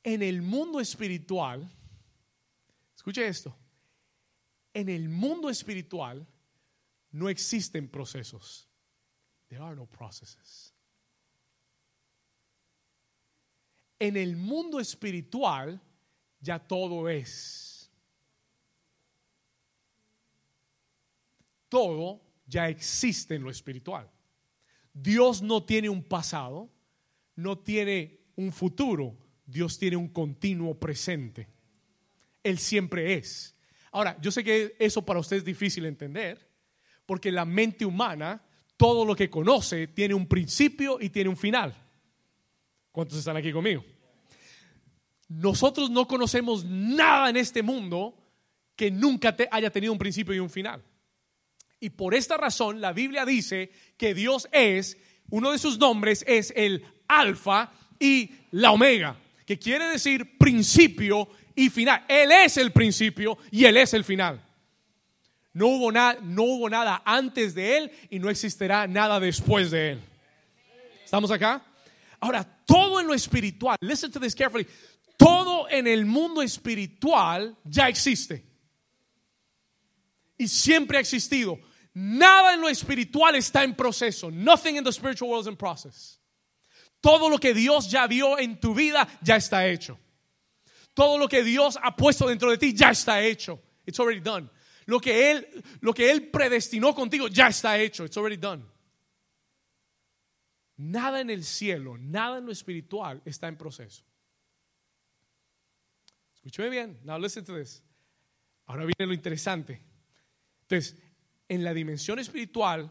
en 0.05 0.23
el 0.23 0.43
mundo 0.43 0.79
espiritual, 0.79 1.67
escuche 2.95 3.27
esto, 3.27 3.57
en 4.75 4.91
el 4.91 5.09
mundo 5.09 5.49
espiritual 5.49 6.27
no 7.13 7.29
existen 7.29 7.89
procesos. 7.89 8.69
There 9.49 9.63
are 9.63 9.75
no 9.75 9.87
processes. 9.87 10.75
En 13.99 14.17
el 14.17 14.37
mundo 14.37 14.79
espiritual 14.79 15.81
ya 16.41 16.59
todo 16.59 17.09
es. 17.09 17.78
Todo 21.69 22.21
ya 22.47 22.69
existe 22.69 23.35
en 23.35 23.43
lo 23.43 23.51
espiritual. 23.51 24.11
Dios 24.93 25.43
no 25.43 25.63
tiene 25.65 25.89
un 25.89 26.03
pasado, 26.03 26.71
no 27.37 27.59
tiene 27.59 28.21
un 28.37 28.53
futuro, 28.53 29.17
Dios 29.47 29.79
tiene 29.79 29.97
un 29.97 30.09
continuo 30.09 30.79
presente. 30.79 31.49
Él 32.43 32.59
siempre 32.59 33.15
es. 33.15 33.55
Ahora, 33.93 34.17
yo 34.21 34.31
sé 34.31 34.43
que 34.43 34.77
eso 34.79 35.05
para 35.05 35.21
usted 35.21 35.39
es 35.39 35.45
difícil 35.45 35.87
entender, 35.87 36.49
porque 37.07 37.31
la 37.33 37.45
mente 37.45 37.85
humana, 37.85 38.43
todo 38.77 39.05
lo 39.05 39.15
que 39.15 39.31
conoce, 39.31 39.89
tiene 39.89 40.15
un 40.15 40.27
principio 40.27 40.99
y 41.01 41.11
tiene 41.11 41.31
un 41.31 41.37
final. 41.37 41.75
¿Cuántos 42.93 43.19
están 43.19 43.37
aquí 43.37 43.53
conmigo? 43.53 43.85
Nosotros 45.29 45.91
no 45.91 46.09
conocemos 46.09 46.65
nada 46.65 47.31
en 47.31 47.37
este 47.37 47.63
mundo 47.63 48.15
que 48.75 48.91
nunca 48.91 49.35
te 49.35 49.49
haya 49.51 49.71
tenido 49.71 49.93
un 49.93 49.99
principio 49.99 50.35
y 50.35 50.39
un 50.39 50.51
final. 50.51 50.83
Y 51.81 51.91
por 51.91 52.15
esta 52.15 52.37
razón 52.37 52.81
la 52.81 52.93
Biblia 52.93 53.25
dice 53.25 53.71
que 53.97 54.15
Dios 54.15 54.49
es, 54.53 54.97
uno 55.31 55.53
de 55.53 55.59
sus 55.59 55.79
nombres 55.79 56.25
es 56.27 56.53
el 56.57 56.85
alfa 57.07 57.73
y 57.99 58.31
la 58.51 58.73
omega, 58.73 59.17
que 59.47 59.59
quiere 59.59 59.87
decir 59.87 60.39
principio 60.39 61.29
y 61.55 61.71
final. 61.71 62.05
Él 62.09 62.33
es 62.33 62.57
el 62.57 62.73
principio 62.73 63.39
y 63.51 63.65
Él 63.65 63.77
es 63.77 63.95
el 63.95 64.05
final. 64.05 64.45
No 65.53 65.67
hubo, 65.69 65.91
nada, 65.91 66.19
no 66.23 66.45
hubo 66.45 66.69
nada 66.69 67.03
antes 67.05 67.55
de 67.55 67.79
Él 67.79 67.93
y 68.11 68.19
no 68.19 68.31
existirá 68.31 68.87
nada 68.87 69.19
después 69.19 69.71
de 69.71 69.93
Él. 69.93 70.01
¿Estamos 71.05 71.31
acá? 71.31 71.65
Ahora, 72.21 72.45
todo 72.65 73.01
en 73.01 73.07
lo 73.07 73.15
espiritual, 73.15 73.77
listen 73.81 74.11
to 74.11 74.21
this 74.21 74.35
carefully, 74.35 74.67
todo 75.17 75.69
en 75.69 75.87
el 75.87 76.07
mundo 76.07 76.43
espiritual 76.43 77.57
ya 77.65 77.89
existe. 77.89 78.45
Y 80.37 80.47
siempre 80.47 80.99
ha 80.99 81.01
existido. 81.01 81.59
Nada 82.01 82.55
en 82.55 82.61
lo 82.61 82.69
espiritual 82.69 83.35
está 83.35 83.65
en 83.65 83.75
proceso. 83.75 84.31
Nothing 84.31 84.77
in 84.77 84.85
the 84.85 84.93
spiritual 84.93 85.31
world 85.31 85.43
is 85.43 85.49
in 85.49 85.57
process. 85.57 86.21
Todo 87.01 87.29
lo 87.29 87.39
que 87.39 87.53
Dios 87.53 87.91
ya 87.91 88.07
vio 88.07 88.39
en 88.39 88.61
tu 88.61 88.73
vida 88.73 89.09
ya 89.21 89.35
está 89.35 89.67
hecho. 89.67 89.99
Todo 90.95 91.19
lo 91.19 91.27
que 91.27 91.43
Dios 91.43 91.77
ha 91.83 91.97
puesto 91.97 92.29
dentro 92.29 92.51
de 92.53 92.57
ti 92.57 92.73
ya 92.73 92.91
está 92.91 93.21
hecho. 93.21 93.59
It's 93.85 93.99
already 93.99 94.21
done. 94.21 94.49
Lo 94.87 95.01
que 95.01 95.33
él 95.33 95.65
lo 95.81 95.93
que 95.93 96.09
él 96.09 96.31
predestinó 96.31 96.95
contigo 96.95 97.27
ya 97.27 97.49
está 97.49 97.77
hecho. 97.81 98.05
It's 98.05 98.17
already 98.17 98.37
done. 98.37 98.65
Nada 100.77 101.21
en 101.21 101.31
el 101.31 101.43
cielo, 101.43 101.99
nada 101.99 102.39
en 102.39 102.47
lo 102.47 102.53
espiritual 102.53 103.21
está 103.25 103.49
en 103.49 103.57
proceso. 103.57 104.05
Escúcheme 106.37 106.71
bien. 106.71 107.01
Now 107.03 107.19
listen 107.19 107.45
to 107.45 107.57
this. 107.57 107.83
Ahora 108.67 108.85
viene 108.85 109.09
lo 109.09 109.15
interesante. 109.15 109.83
Entonces, 110.63 110.97
en 111.49 111.65
la 111.65 111.73
dimensión 111.73 112.19
espiritual, 112.19 112.91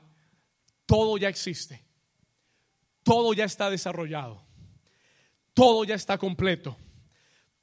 todo 0.85 1.17
ya 1.17 1.29
existe. 1.29 1.83
Todo 3.03 3.33
ya 3.33 3.45
está 3.45 3.69
desarrollado. 3.69 4.43
Todo 5.53 5.83
ya 5.83 5.95
está 5.95 6.17
completo. 6.17 6.77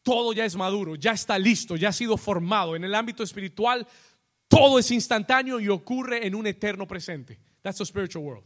Todo 0.02 0.32
ya 0.34 0.44
es 0.44 0.54
maduro, 0.54 0.96
ya 0.96 1.12
está 1.12 1.38
listo, 1.38 1.76
ya 1.76 1.88
ha 1.88 1.92
sido 1.92 2.16
formado. 2.16 2.76
En 2.76 2.84
el 2.84 2.94
ámbito 2.94 3.22
espiritual, 3.22 3.86
todo 4.48 4.78
es 4.78 4.90
instantáneo 4.90 5.58
y 5.58 5.68
ocurre 5.68 6.26
en 6.26 6.34
un 6.34 6.46
eterno 6.46 6.86
presente. 6.86 7.40
That's 7.62 7.78
the 7.78 7.86
spiritual 7.86 8.22
world. 8.22 8.44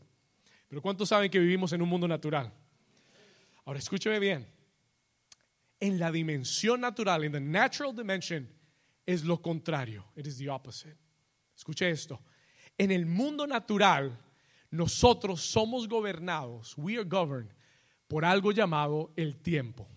Pero 0.68 0.80
¿cuántos 0.80 1.08
saben 1.08 1.30
que 1.30 1.38
vivimos 1.40 1.72
en 1.72 1.82
un 1.82 1.88
mundo 1.88 2.06
natural? 2.06 2.52
Ahora 3.64 3.80
escúcheme 3.80 4.20
bien. 4.20 4.46
En 5.80 5.98
la 5.98 6.12
dimensión 6.12 6.80
natural, 6.80 7.24
en 7.24 7.32
the 7.32 7.40
natural 7.40 7.94
dimension, 7.94 8.48
es 9.04 9.24
lo 9.24 9.42
contrario. 9.42 10.04
It 10.16 10.26
is 10.26 10.38
the 10.38 10.48
opposite. 10.48 10.96
Escuche 11.56 11.90
esto. 11.90 12.22
En 12.78 12.92
el 12.92 13.06
mundo 13.06 13.46
natural, 13.46 14.16
nosotros 14.70 15.42
somos 15.42 15.88
gobernados, 15.88 16.74
we 16.78 16.94
are 16.94 17.04
governed, 17.04 17.52
por 18.06 18.24
algo 18.24 18.52
llamado 18.52 19.12
el 19.16 19.36
tiempo. 19.42 19.88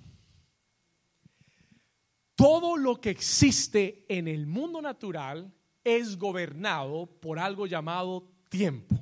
Todo 2.36 2.76
lo 2.76 3.00
que 3.00 3.12
existe 3.12 4.06
en 4.10 4.28
el 4.28 4.48
mundo 4.48 4.82
natural 4.82 5.54
es 5.84 6.18
gobernado 6.18 7.06
por 7.06 7.38
algo 7.38 7.68
llamado 7.68 8.28
tiempo. 8.50 9.00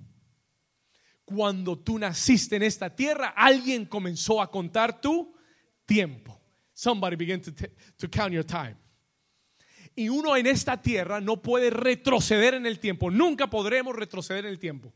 Cuando 1.23 1.79
tú 1.79 1.97
naciste 1.97 2.57
en 2.57 2.63
esta 2.63 2.93
tierra, 2.93 3.29
alguien 3.29 3.85
comenzó 3.85 4.41
a 4.41 4.51
contar 4.51 4.99
tu 4.99 5.33
tiempo. 5.85 6.37
Somebody 6.73 7.15
began 7.15 7.41
to, 7.41 7.51
to 7.97 8.09
count 8.09 8.33
your 8.33 8.45
time 8.45 8.75
y 9.99 10.07
uno 10.07 10.37
en 10.37 10.47
esta 10.47 10.81
tierra 10.81 11.19
no 11.19 11.41
puede 11.41 11.69
retroceder 11.69 12.53
en 12.53 12.65
el 12.65 12.79
tiempo. 12.79 13.11
Nunca 13.11 13.49
podremos 13.49 13.93
retroceder 13.93 14.45
en 14.45 14.51
el 14.51 14.57
tiempo. 14.57 14.93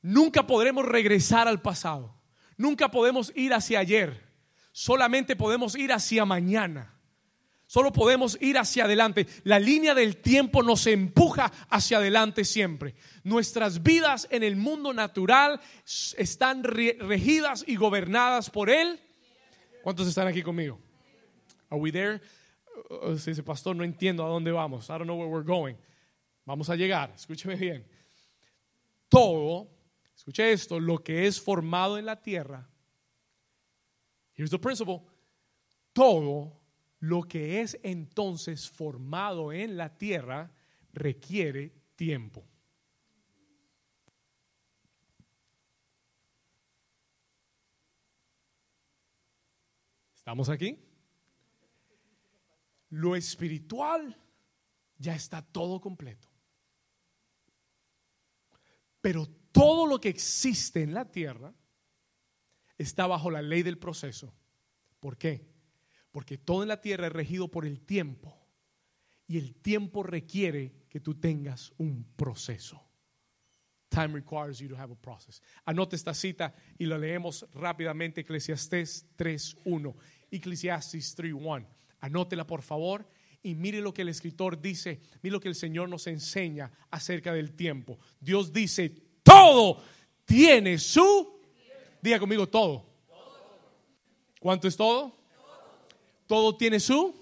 Nunca 0.00 0.48
podremos 0.48 0.84
regresar 0.84 1.46
al 1.46 1.62
pasado. 1.62 2.12
Nunca 2.56 2.90
podemos 2.90 3.30
ir 3.36 3.54
hacia 3.54 3.78
ayer. 3.78 4.20
Solamente 4.72 5.36
podemos 5.36 5.76
ir 5.76 5.92
hacia 5.92 6.24
mañana. 6.24 6.98
Solo 7.68 7.92
podemos 7.92 8.36
ir 8.40 8.58
hacia 8.58 8.86
adelante. 8.86 9.28
La 9.44 9.60
línea 9.60 9.94
del 9.94 10.16
tiempo 10.16 10.64
nos 10.64 10.88
empuja 10.88 11.52
hacia 11.70 11.98
adelante 11.98 12.44
siempre. 12.44 12.96
Nuestras 13.22 13.84
vidas 13.84 14.26
en 14.32 14.42
el 14.42 14.56
mundo 14.56 14.92
natural 14.92 15.60
están 16.16 16.64
regidas 16.64 17.62
y 17.64 17.76
gobernadas 17.76 18.50
por 18.50 18.70
Él. 18.70 18.98
¿Cuántos 19.84 20.08
están 20.08 20.26
aquí 20.26 20.42
conmigo? 20.42 20.80
Are 21.70 21.80
we 21.80 21.92
there? 21.92 22.20
Dice, 23.24 23.42
pastor, 23.42 23.76
no 23.76 23.84
entiendo 23.84 24.24
a 24.24 24.28
dónde 24.28 24.52
vamos. 24.52 24.88
I 24.88 24.92
don't 24.92 25.04
know 25.04 25.16
where 25.16 25.30
we're 25.30 25.46
going. 25.46 25.76
Vamos 26.44 26.68
a 26.70 26.76
llegar, 26.76 27.12
escúcheme 27.14 27.56
bien. 27.56 27.86
Todo, 29.08 29.68
escuche 30.14 30.52
esto, 30.52 30.80
lo 30.80 30.98
que 31.02 31.26
es 31.26 31.40
formado 31.40 31.98
en 31.98 32.06
la 32.06 32.20
tierra, 32.20 32.68
here's 34.34 34.50
the 34.50 34.58
principle, 34.58 35.02
todo 35.92 36.60
lo 37.00 37.22
que 37.22 37.60
es 37.60 37.78
entonces 37.82 38.70
formado 38.70 39.52
en 39.52 39.76
la 39.76 39.96
tierra 39.96 40.50
requiere 40.92 41.72
tiempo. 41.96 42.44
¿Estamos 50.14 50.48
aquí? 50.48 50.78
Lo 52.92 53.16
espiritual 53.16 54.14
ya 54.98 55.14
está 55.14 55.40
todo 55.40 55.80
completo. 55.80 56.28
Pero 59.00 59.26
todo 59.50 59.86
lo 59.86 59.98
que 59.98 60.10
existe 60.10 60.82
en 60.82 60.92
la 60.92 61.10
tierra 61.10 61.54
está 62.76 63.06
bajo 63.06 63.30
la 63.30 63.40
ley 63.40 63.62
del 63.62 63.78
proceso. 63.78 64.34
¿Por 65.00 65.16
qué? 65.16 65.48
Porque 66.10 66.36
todo 66.36 66.62
en 66.62 66.68
la 66.68 66.82
tierra 66.82 67.06
es 67.06 67.12
regido 67.12 67.48
por 67.48 67.64
el 67.64 67.80
tiempo. 67.80 68.38
Y 69.26 69.38
el 69.38 69.54
tiempo 69.54 70.02
requiere 70.02 70.84
que 70.90 71.00
tú 71.00 71.18
tengas 71.18 71.72
un 71.78 72.04
proceso. 72.14 72.80
Time 73.88 74.08
requires 74.08 74.58
you 74.58 74.68
to 74.68 74.76
have 74.76 74.92
a 74.92 74.96
process. 74.96 75.40
Anote 75.64 75.96
esta 75.96 76.12
cita 76.12 76.54
y 76.78 76.84
la 76.84 76.98
leemos 76.98 77.46
rápidamente. 77.54 78.20
Eclesiastés 78.20 79.06
3.1. 79.16 79.94
Eclesiastes 80.30 81.16
3.1. 81.16 81.81
Anótela 82.02 82.46
por 82.46 82.62
favor 82.62 83.06
y 83.44 83.54
mire 83.54 83.80
lo 83.80 83.94
que 83.94 84.02
el 84.02 84.08
escritor 84.08 84.60
dice, 84.60 85.00
mire 85.22 85.32
lo 85.32 85.40
que 85.40 85.48
el 85.48 85.54
Señor 85.54 85.88
nos 85.88 86.08
enseña 86.08 86.70
acerca 86.90 87.32
del 87.32 87.52
tiempo. 87.52 87.98
Dios 88.20 88.52
dice, 88.52 88.90
todo 89.22 89.82
tiene 90.24 90.78
su, 90.78 91.40
diga 92.00 92.18
conmigo 92.18 92.48
todo. 92.48 92.84
¿Cuánto 94.40 94.66
es 94.66 94.76
todo? 94.76 95.16
Todo 96.26 96.56
tiene 96.56 96.80
su. 96.80 97.14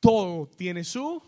Todo 0.00 0.46
tiene 0.48 0.84
su. 0.84 1.22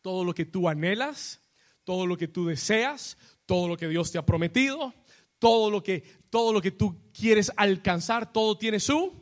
Todo 0.00 0.24
lo 0.24 0.34
que 0.34 0.46
tú 0.46 0.66
anhelas, 0.66 1.42
todo 1.84 2.06
lo 2.06 2.16
que 2.16 2.28
tú 2.28 2.46
deseas, 2.46 3.18
todo 3.44 3.68
lo 3.68 3.76
que 3.76 3.88
Dios 3.88 4.10
te 4.10 4.16
ha 4.16 4.24
prometido, 4.24 4.94
todo 5.38 5.70
lo 5.70 5.82
que 5.82 6.22
todo 6.30 6.54
lo 6.54 6.62
que 6.62 6.70
tú 6.70 6.98
quieres 7.12 7.52
alcanzar, 7.56 8.32
todo 8.32 8.56
tiene 8.56 8.80
su 8.80 9.21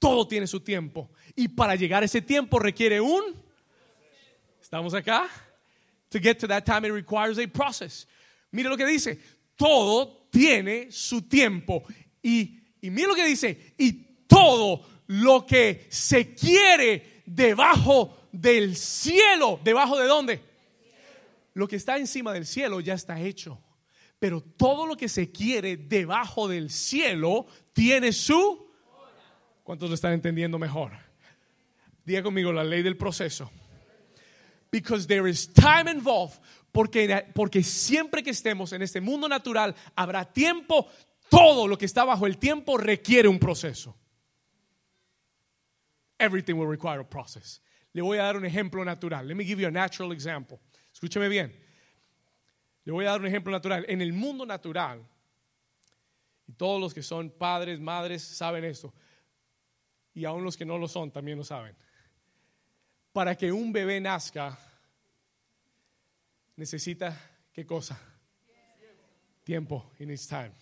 todo 0.00 0.26
tiene 0.26 0.48
su 0.48 0.58
tiempo. 0.58 1.12
Y 1.36 1.46
para 1.46 1.76
llegar 1.76 2.02
a 2.02 2.06
ese 2.06 2.20
tiempo 2.20 2.58
requiere 2.58 3.00
un 3.00 3.48
¿Estamos 4.70 4.94
acá? 4.94 5.28
To 6.10 6.20
get 6.20 6.38
to 6.38 6.46
that 6.46 6.64
time 6.64 6.86
it 6.86 6.92
requires 6.92 7.40
a 7.40 7.48
process. 7.48 8.06
Mire 8.52 8.68
lo 8.68 8.76
que 8.76 8.86
dice, 8.86 9.18
todo 9.56 10.28
tiene 10.30 10.92
su 10.92 11.22
tiempo. 11.22 11.82
Y, 12.22 12.60
y 12.80 12.88
mire 12.90 13.08
lo 13.08 13.16
que 13.16 13.24
dice, 13.24 13.74
y 13.76 13.92
todo 14.28 14.86
lo 15.08 15.44
que 15.44 15.88
se 15.90 16.34
quiere 16.36 17.22
debajo 17.26 18.28
del 18.30 18.76
cielo, 18.76 19.58
debajo 19.64 19.98
de 19.98 20.06
dónde? 20.06 20.40
Lo 21.54 21.66
que 21.66 21.74
está 21.74 21.96
encima 21.96 22.32
del 22.32 22.46
cielo 22.46 22.78
ya 22.78 22.94
está 22.94 23.20
hecho. 23.20 23.60
Pero 24.20 24.40
todo 24.40 24.86
lo 24.86 24.96
que 24.96 25.08
se 25.08 25.32
quiere 25.32 25.76
debajo 25.76 26.46
del 26.46 26.70
cielo 26.70 27.46
tiene 27.72 28.12
su... 28.12 28.69
¿Cuántos 29.70 29.88
lo 29.88 29.94
están 29.94 30.14
entendiendo 30.14 30.58
mejor? 30.58 30.90
Diga 32.04 32.24
conmigo 32.24 32.52
la 32.52 32.64
ley 32.64 32.82
del 32.82 32.96
proceso. 32.96 33.52
Because 34.68 35.06
there 35.06 35.30
is 35.30 35.46
time 35.46 35.88
involved. 35.88 36.40
Porque, 36.72 37.26
porque 37.32 37.62
siempre 37.62 38.24
que 38.24 38.30
estemos 38.30 38.72
en 38.72 38.82
este 38.82 39.00
mundo 39.00 39.28
natural 39.28 39.76
habrá 39.94 40.24
tiempo. 40.24 40.88
Todo 41.28 41.68
lo 41.68 41.78
que 41.78 41.86
está 41.86 42.04
bajo 42.04 42.26
el 42.26 42.36
tiempo 42.36 42.78
requiere 42.78 43.28
un 43.28 43.38
proceso. 43.38 43.96
Everything 46.18 46.54
will 46.54 46.68
require 46.68 46.98
a 47.02 47.08
process. 47.08 47.60
Le 47.92 48.02
voy 48.02 48.18
a 48.18 48.24
dar 48.24 48.36
un 48.36 48.44
ejemplo 48.44 48.84
natural. 48.84 49.28
Let 49.28 49.36
me 49.36 49.44
give 49.44 49.62
you 49.62 49.68
a 49.68 49.70
natural 49.70 50.10
example. 50.10 50.58
Escúcheme 50.92 51.28
bien. 51.28 51.54
Le 52.84 52.92
voy 52.92 53.04
a 53.04 53.10
dar 53.10 53.20
un 53.20 53.28
ejemplo 53.28 53.52
natural. 53.52 53.84
En 53.86 54.00
el 54.00 54.12
mundo 54.14 54.44
natural, 54.44 55.06
y 56.48 56.54
todos 56.54 56.80
los 56.80 56.92
que 56.92 57.04
son 57.04 57.30
padres, 57.30 57.78
madres, 57.78 58.20
saben 58.20 58.64
esto, 58.64 58.92
y 60.14 60.24
aún 60.24 60.44
los 60.44 60.56
que 60.56 60.64
no 60.64 60.78
lo 60.78 60.88
son 60.88 61.10
también 61.10 61.38
lo 61.38 61.44
saben. 61.44 61.76
Para 63.12 63.36
que 63.36 63.50
un 63.52 63.72
bebé 63.72 64.00
nazca, 64.00 64.58
necesita 66.56 67.18
qué 67.52 67.66
cosa? 67.66 68.00
Tiempo. 69.44 69.90
in 69.98 70.10
its 70.10 70.28
time. 70.28 70.52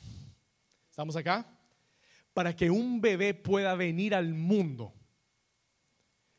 ¿Estamos 0.89 1.15
acá? 1.17 1.47
Para 2.33 2.55
que 2.57 2.71
un 2.71 3.01
bebé 3.01 3.35
pueda 3.35 3.75
venir 3.75 4.15
al 4.15 4.33
mundo. 4.33 4.95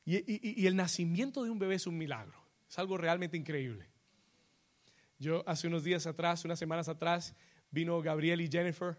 Y, 0.06 0.62
y 0.62 0.66
el 0.66 0.76
nacimiento 0.76 1.44
de 1.44 1.52
un 1.52 1.60
bebé 1.60 1.76
es 1.76 1.86
un 1.86 1.98
milagro. 1.98 2.42
Es 2.68 2.80
algo 2.80 2.98
realmente 2.98 3.38
increíble. 3.38 3.90
Yo 5.20 5.44
hace 5.48 5.68
unos 5.68 5.84
días 5.84 6.08
atrás, 6.08 6.46
unas 6.46 6.58
semanas 6.58 6.88
atrás, 6.88 7.36
vino 7.72 8.02
Gabriel 8.02 8.42
y 8.42 8.50
Jennifer 8.50 8.98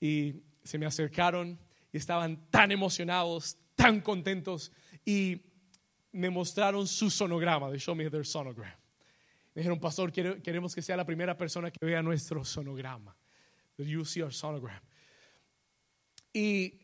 y 0.00 0.42
se 0.62 0.78
me 0.78 0.86
acercaron 0.86 1.58
y 1.92 1.96
estaban 1.96 2.50
tan 2.50 2.70
emocionados, 2.70 3.56
tan 3.74 4.00
contentos 4.00 4.72
y 5.04 5.42
me 6.12 6.30
mostraron 6.30 6.86
su 6.86 7.10
sonograma. 7.10 7.70
They 7.70 7.78
showed 7.78 7.96
me 7.96 8.10
their 8.10 8.26
sonogram. 8.26 8.74
Dijeron, 9.54 9.80
pastor, 9.80 10.12
queremos 10.12 10.74
que 10.74 10.82
sea 10.82 10.96
la 10.96 11.04
primera 11.04 11.36
persona 11.36 11.70
que 11.70 11.84
vea 11.84 12.02
nuestro 12.02 12.44
sonograma. 12.44 13.16
That 13.76 13.86
you 13.86 14.04
see 14.04 14.22
our 14.22 14.32
sonogram. 14.32 14.80
Y 16.32 16.80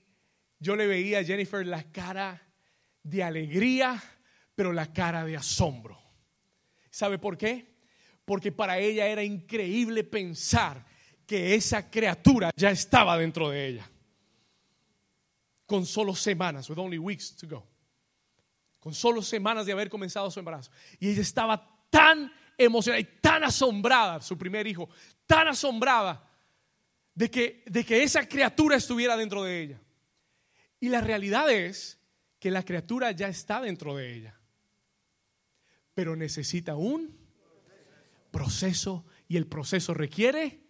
yo 0.58 0.75
le 0.76 0.87
veía 0.87 1.20
a 1.20 1.25
Jennifer 1.25 1.64
la 1.66 1.84
cara 1.92 2.42
de 3.02 3.23
alegría, 3.23 4.02
pero 4.55 4.72
la 4.72 4.92
cara 4.92 5.24
de 5.24 5.37
asombro. 5.37 6.00
¿Sabe 6.90 7.18
por 7.18 7.37
qué? 7.37 7.74
Porque 8.24 8.50
para 8.50 8.79
ella 8.79 9.07
era 9.07 9.22
increíble 9.22 10.02
pensar 10.05 10.85
que 11.26 11.55
esa 11.55 11.90
criatura 11.90 12.50
ya 12.57 12.70
estaba 12.70 13.18
dentro 13.18 13.50
de 13.50 13.66
ella. 13.66 13.90
Con 15.66 15.87
solo 15.87 16.14
semanas, 16.14 16.68
with 16.68 16.79
only 16.79 16.98
weeks 16.98 17.35
to 17.37 17.46
go. 17.46 17.66
Con 18.81 18.92
solo 18.92 19.22
semanas 19.22 19.64
de 19.66 19.72
haber 19.72 19.88
comenzado 19.88 20.31
su 20.31 20.38
embarazo. 20.38 20.70
Y 21.00 21.09
ella 21.09 21.22
estaba 21.22 21.87
tan 21.90 22.31
emocionada 22.59 23.00
y 23.00 23.20
tan 23.20 23.44
asombrada, 23.44 24.20
su 24.20 24.37
primer 24.37 24.66
hijo, 24.66 24.88
tan 25.27 25.48
asombrada 25.48 26.31
de 27.14 27.31
que, 27.31 27.62
de 27.66 27.85
que 27.85 28.03
esa 28.03 28.29
criatura 28.29 28.77
estuviera 28.77 29.16
dentro 29.16 29.42
de 29.42 29.62
ella. 29.62 29.81
Y 30.81 30.88
la 30.88 31.00
realidad 31.00 31.50
es 31.50 31.98
que 32.38 32.50
la 32.50 32.62
criatura 32.62 33.11
ya 33.12 33.29
está 33.29 33.61
dentro 33.61 33.96
de 33.96 34.14
ella, 34.14 34.40
pero 35.94 36.14
necesita 36.14 36.77
un 36.77 37.16
proceso 38.31 39.07
y 39.29 39.37
el 39.37 39.46
proceso 39.46 39.94
requiere 39.94 40.61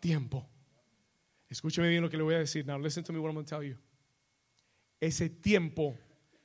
tiempo. 0.00 0.48
Escúcheme 1.48 1.88
bien 1.88 2.02
lo 2.02 2.10
que 2.10 2.16
le 2.16 2.22
voy 2.22 2.34
a 2.34 2.38
decir. 2.38 2.66
Now 2.66 2.78
listen 2.78 3.04
to 3.04 3.12
me 3.12 3.20
what 3.20 3.28
I'm 3.28 3.34
going 3.34 3.44
to 3.44 3.56
tell 3.56 3.62
you. 3.62 3.76
Ese 5.00 5.28
tiempo 5.28 5.96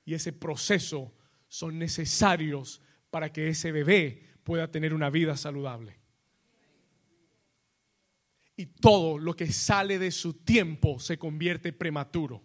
y 0.06 0.14
ese 0.14 0.34
proceso 0.34 1.14
son 1.48 1.80
necesarios 1.80 2.82
para 3.10 3.32
que 3.32 3.50
ese 3.50 3.72
bebé 3.72 4.24
pueda 4.44 4.70
tener 4.70 4.94
una 4.94 5.10
vida 5.10 5.38
saludable. 5.38 5.98
Y 8.56 8.66
todo 8.68 9.18
lo 9.18 9.36
que 9.36 9.52
sale 9.52 9.98
de 9.98 10.12
su 10.12 10.34
tiempo 10.34 11.00
se 11.00 11.18
convierte 11.18 11.74
prematuro. 11.74 12.42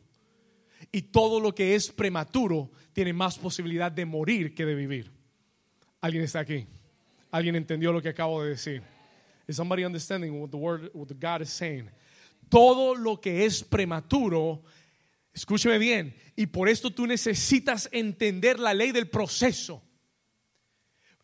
Y 0.92 1.02
todo 1.02 1.40
lo 1.40 1.54
que 1.54 1.74
es 1.74 1.90
prematuro 1.90 2.70
tiene 2.92 3.12
más 3.12 3.38
posibilidad 3.38 3.90
de 3.92 4.06
morir 4.06 4.54
que 4.54 4.64
de 4.64 4.74
vivir. 4.74 5.12
¿Alguien 6.00 6.24
está 6.24 6.40
aquí? 6.40 6.66
¿Alguien 7.30 7.56
entendió 7.56 7.92
lo 7.92 8.00
que 8.00 8.08
acabo 8.08 8.42
de 8.42 8.50
decir? 8.50 8.82
Is 9.48 9.56
somebody 9.56 9.84
understanding 9.84 10.40
what 10.40 10.50
the 10.50 10.56
word 10.56 10.90
what 10.94 11.08
God 11.20 11.42
is 11.42 11.50
saying? 11.50 11.90
Todo 12.48 12.94
lo 12.94 13.20
que 13.20 13.44
es 13.44 13.62
prematuro, 13.62 14.62
escúcheme 15.36 15.78
bien, 15.78 16.16
y 16.34 16.46
por 16.46 16.68
esto 16.68 16.90
tú 16.90 17.06
necesitas 17.06 17.90
entender 17.92 18.58
la 18.58 18.72
ley 18.72 18.90
del 18.90 19.08
proceso. 19.08 19.82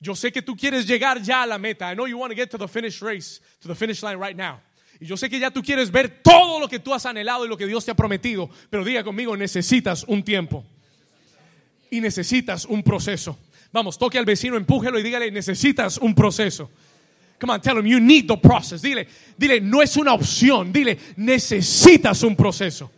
Yo 0.00 0.14
sé 0.14 0.30
que 0.30 0.42
tú 0.42 0.54
quieres 0.54 0.86
llegar 0.86 1.22
ya 1.22 1.42
a 1.42 1.46
la 1.46 1.58
meta. 1.58 1.90
I 1.90 1.94
know 1.94 2.06
you 2.06 2.18
want 2.18 2.30
to 2.30 2.36
get 2.36 2.50
to 2.50 2.58
the 2.58 2.68
finish 2.68 3.00
race, 3.00 3.40
to 3.60 3.68
the 3.68 3.74
finish 3.74 4.02
line 4.02 4.18
right 4.18 4.36
now. 4.36 4.60
Y 5.00 5.06
yo 5.06 5.16
sé 5.16 5.30
que 5.30 5.38
ya 5.38 5.50
tú 5.50 5.62
quieres 5.62 5.90
ver 5.90 6.22
todo 6.22 6.60
lo 6.60 6.68
que 6.68 6.78
tú 6.78 6.92
has 6.92 7.06
anhelado 7.06 7.46
y 7.46 7.48
lo 7.48 7.56
que 7.56 7.66
Dios 7.66 7.84
te 7.84 7.92
ha 7.92 7.94
prometido. 7.94 8.50
Pero 8.68 8.84
diga 8.84 9.02
conmigo, 9.02 9.36
necesitas 9.36 10.04
un 10.04 10.22
tiempo. 10.22 10.64
Y 11.90 12.00
necesitas 12.00 12.66
un 12.66 12.82
proceso. 12.82 13.38
Vamos, 13.72 13.96
toque 13.96 14.18
al 14.18 14.26
vecino, 14.26 14.56
empújelo 14.56 14.98
y 14.98 15.02
dígale, 15.02 15.30
necesitas 15.30 15.96
un 15.98 16.14
proceso. 16.14 16.70
Come 17.40 17.54
on, 17.54 17.60
tell 17.62 17.78
him 17.78 17.86
you 17.86 17.98
need 17.98 18.26
the 18.26 18.36
process. 18.36 18.82
Dile, 18.82 19.08
dile, 19.38 19.60
no 19.60 19.80
es 19.82 19.96
una 19.96 20.12
opción. 20.12 20.72
Dile, 20.72 20.98
necesitas 21.16 22.22
un 22.22 22.36
proceso. 22.36 22.90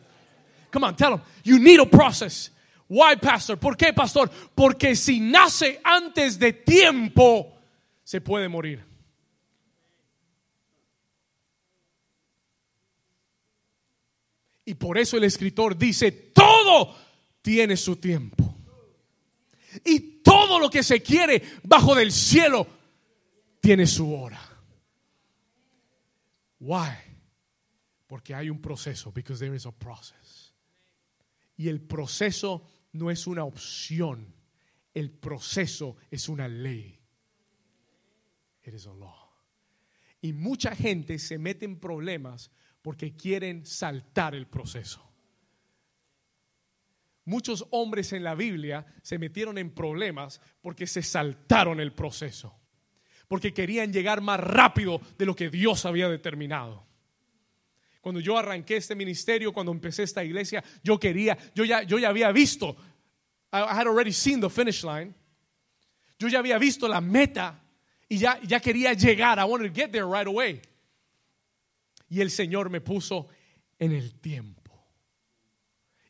Come 0.74 0.88
on, 0.88 0.96
tell 0.96 1.14
him, 1.14 1.20
you 1.44 1.60
need 1.60 1.78
a 1.78 1.86
process. 1.86 2.50
Why, 2.88 3.14
pastor? 3.14 3.56
¿Por 3.56 3.76
qué, 3.76 3.92
pastor? 3.92 4.28
Porque 4.56 4.96
si 4.96 5.20
nace 5.20 5.80
antes 5.84 6.36
de 6.36 6.52
tiempo, 6.52 7.56
se 8.02 8.20
puede 8.20 8.48
morir. 8.48 8.84
Y 14.64 14.74
por 14.74 14.98
eso 14.98 15.16
el 15.16 15.22
escritor 15.22 15.78
dice, 15.78 16.10
todo 16.10 16.96
tiene 17.40 17.76
su 17.76 17.94
tiempo. 17.94 18.56
Y 19.84 20.22
todo 20.24 20.58
lo 20.58 20.68
que 20.68 20.82
se 20.82 21.00
quiere 21.00 21.40
bajo 21.62 21.94
del 21.94 22.10
cielo 22.10 22.66
tiene 23.60 23.86
su 23.86 24.12
hora. 24.12 24.40
Why? 26.58 26.96
Porque 28.08 28.34
hay 28.34 28.50
un 28.50 28.60
proceso, 28.60 29.12
because 29.12 29.38
there 29.38 29.54
is 29.54 29.66
a 29.66 29.72
process. 29.72 30.23
Y 31.56 31.68
el 31.68 31.80
proceso 31.80 32.66
no 32.92 33.10
es 33.10 33.26
una 33.26 33.44
opción, 33.44 34.34
el 34.92 35.10
proceso 35.10 35.96
es 36.10 36.28
una 36.28 36.48
ley. 36.48 37.00
It 38.64 38.74
is 38.74 38.86
a 38.86 38.94
law. 38.94 39.30
Y 40.20 40.32
mucha 40.32 40.74
gente 40.74 41.18
se 41.18 41.38
mete 41.38 41.64
en 41.64 41.78
problemas 41.78 42.50
porque 42.80 43.14
quieren 43.14 43.66
saltar 43.66 44.34
el 44.34 44.46
proceso. 44.46 45.10
Muchos 47.26 47.66
hombres 47.70 48.12
en 48.12 48.22
la 48.22 48.34
Biblia 48.34 48.86
se 49.02 49.18
metieron 49.18 49.58
en 49.58 49.70
problemas 49.74 50.40
porque 50.60 50.86
se 50.86 51.02
saltaron 51.02 51.80
el 51.80 51.92
proceso, 51.92 52.58
porque 53.28 53.54
querían 53.54 53.92
llegar 53.92 54.20
más 54.20 54.40
rápido 54.40 55.00
de 55.16 55.26
lo 55.26 55.34
que 55.34 55.48
Dios 55.48 55.86
había 55.86 56.08
determinado. 56.08 56.86
Cuando 58.04 58.20
yo 58.20 58.36
arranqué 58.36 58.76
este 58.76 58.94
ministerio, 58.94 59.50
cuando 59.50 59.72
empecé 59.72 60.02
esta 60.02 60.22
iglesia, 60.22 60.62
yo 60.82 61.00
quería, 61.00 61.38
yo 61.54 61.64
ya, 61.64 61.84
yo 61.84 61.98
ya 61.98 62.10
había 62.10 62.30
visto, 62.32 62.76
I 63.50 63.60
had 63.60 63.86
already 63.86 64.12
seen 64.12 64.42
the 64.42 64.50
finish 64.50 64.84
line. 64.84 65.14
Yo 66.18 66.28
ya 66.28 66.40
había 66.40 66.58
visto 66.58 66.86
la 66.86 67.00
meta 67.00 67.58
y 68.06 68.18
ya, 68.18 68.38
ya 68.42 68.60
quería 68.60 68.92
llegar. 68.92 69.38
I 69.38 69.44
wanted 69.44 69.68
to 69.68 69.74
get 69.74 69.90
there 69.90 70.04
right 70.04 70.26
away. 70.26 70.60
Y 72.10 72.20
el 72.20 72.30
Señor 72.30 72.68
me 72.68 72.82
puso 72.82 73.28
en 73.78 73.92
el 73.92 74.20
tiempo. 74.20 74.84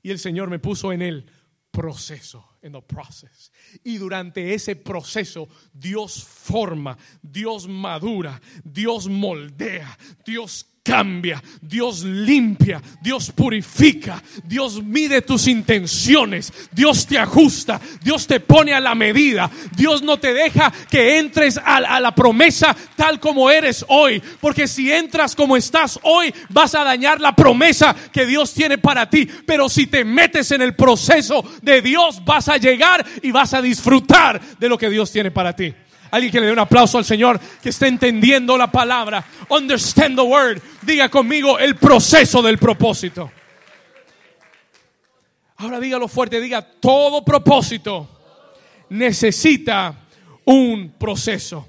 Y 0.02 0.10
el 0.10 0.18
Señor 0.18 0.50
me 0.50 0.58
puso 0.58 0.92
en 0.92 1.00
el 1.00 1.24
proceso, 1.70 2.56
en 2.60 2.72
the 2.72 2.82
process. 2.82 3.52
Y 3.84 3.98
durante 3.98 4.52
ese 4.52 4.74
proceso 4.74 5.48
Dios 5.72 6.24
forma, 6.24 6.98
Dios 7.22 7.68
madura, 7.68 8.40
Dios 8.64 9.06
moldea, 9.08 9.96
Dios 10.26 10.73
cambia, 10.84 11.42
Dios 11.62 12.04
limpia, 12.04 12.80
Dios 13.00 13.32
purifica, 13.32 14.22
Dios 14.44 14.82
mide 14.82 15.22
tus 15.22 15.48
intenciones, 15.48 16.52
Dios 16.70 17.06
te 17.06 17.18
ajusta, 17.18 17.80
Dios 18.02 18.26
te 18.26 18.38
pone 18.38 18.74
a 18.74 18.80
la 18.80 18.94
medida, 18.94 19.50
Dios 19.74 20.02
no 20.02 20.18
te 20.18 20.34
deja 20.34 20.70
que 20.90 21.18
entres 21.18 21.58
a, 21.64 22.00
la 22.00 22.14
promesa 22.14 22.76
tal 22.96 23.18
como 23.18 23.50
eres 23.50 23.82
hoy, 23.88 24.22
porque 24.40 24.68
si 24.68 24.92
entras 24.92 25.34
como 25.34 25.56
estás 25.56 25.98
hoy 26.02 26.34
vas 26.50 26.74
a 26.74 26.84
dañar 26.84 27.18
la 27.18 27.34
promesa 27.34 27.96
que 28.12 28.26
Dios 28.26 28.52
tiene 28.52 28.76
para 28.76 29.08
ti, 29.08 29.26
pero 29.46 29.70
si 29.70 29.86
te 29.86 30.04
metes 30.04 30.50
en 30.50 30.60
el 30.60 30.76
proceso 30.76 31.42
de 31.62 31.80
Dios 31.80 32.22
vas 32.26 32.48
a 32.48 32.58
llegar 32.58 33.04
y 33.22 33.30
vas 33.30 33.54
a 33.54 33.62
disfrutar 33.62 34.38
de 34.58 34.68
lo 34.68 34.76
que 34.76 34.90
Dios 34.90 35.10
tiene 35.10 35.30
para 35.30 35.56
ti. 35.56 35.72
Alguien 36.14 36.30
que 36.30 36.38
le 36.38 36.46
dé 36.46 36.52
un 36.52 36.60
aplauso 36.60 36.96
al 36.96 37.04
Señor 37.04 37.40
que 37.60 37.70
esté 37.70 37.88
entendiendo 37.88 38.56
la 38.56 38.70
palabra. 38.70 39.26
Understand 39.48 40.14
the 40.14 40.22
word. 40.22 40.62
Diga 40.82 41.08
conmigo 41.08 41.58
el 41.58 41.74
proceso 41.74 42.40
del 42.40 42.56
propósito. 42.56 43.32
Ahora 45.56 45.80
dígalo 45.80 46.06
fuerte, 46.06 46.40
diga, 46.40 46.62
todo 46.62 47.24
propósito 47.24 48.08
necesita 48.90 50.06
un 50.44 50.94
proceso. 50.96 51.66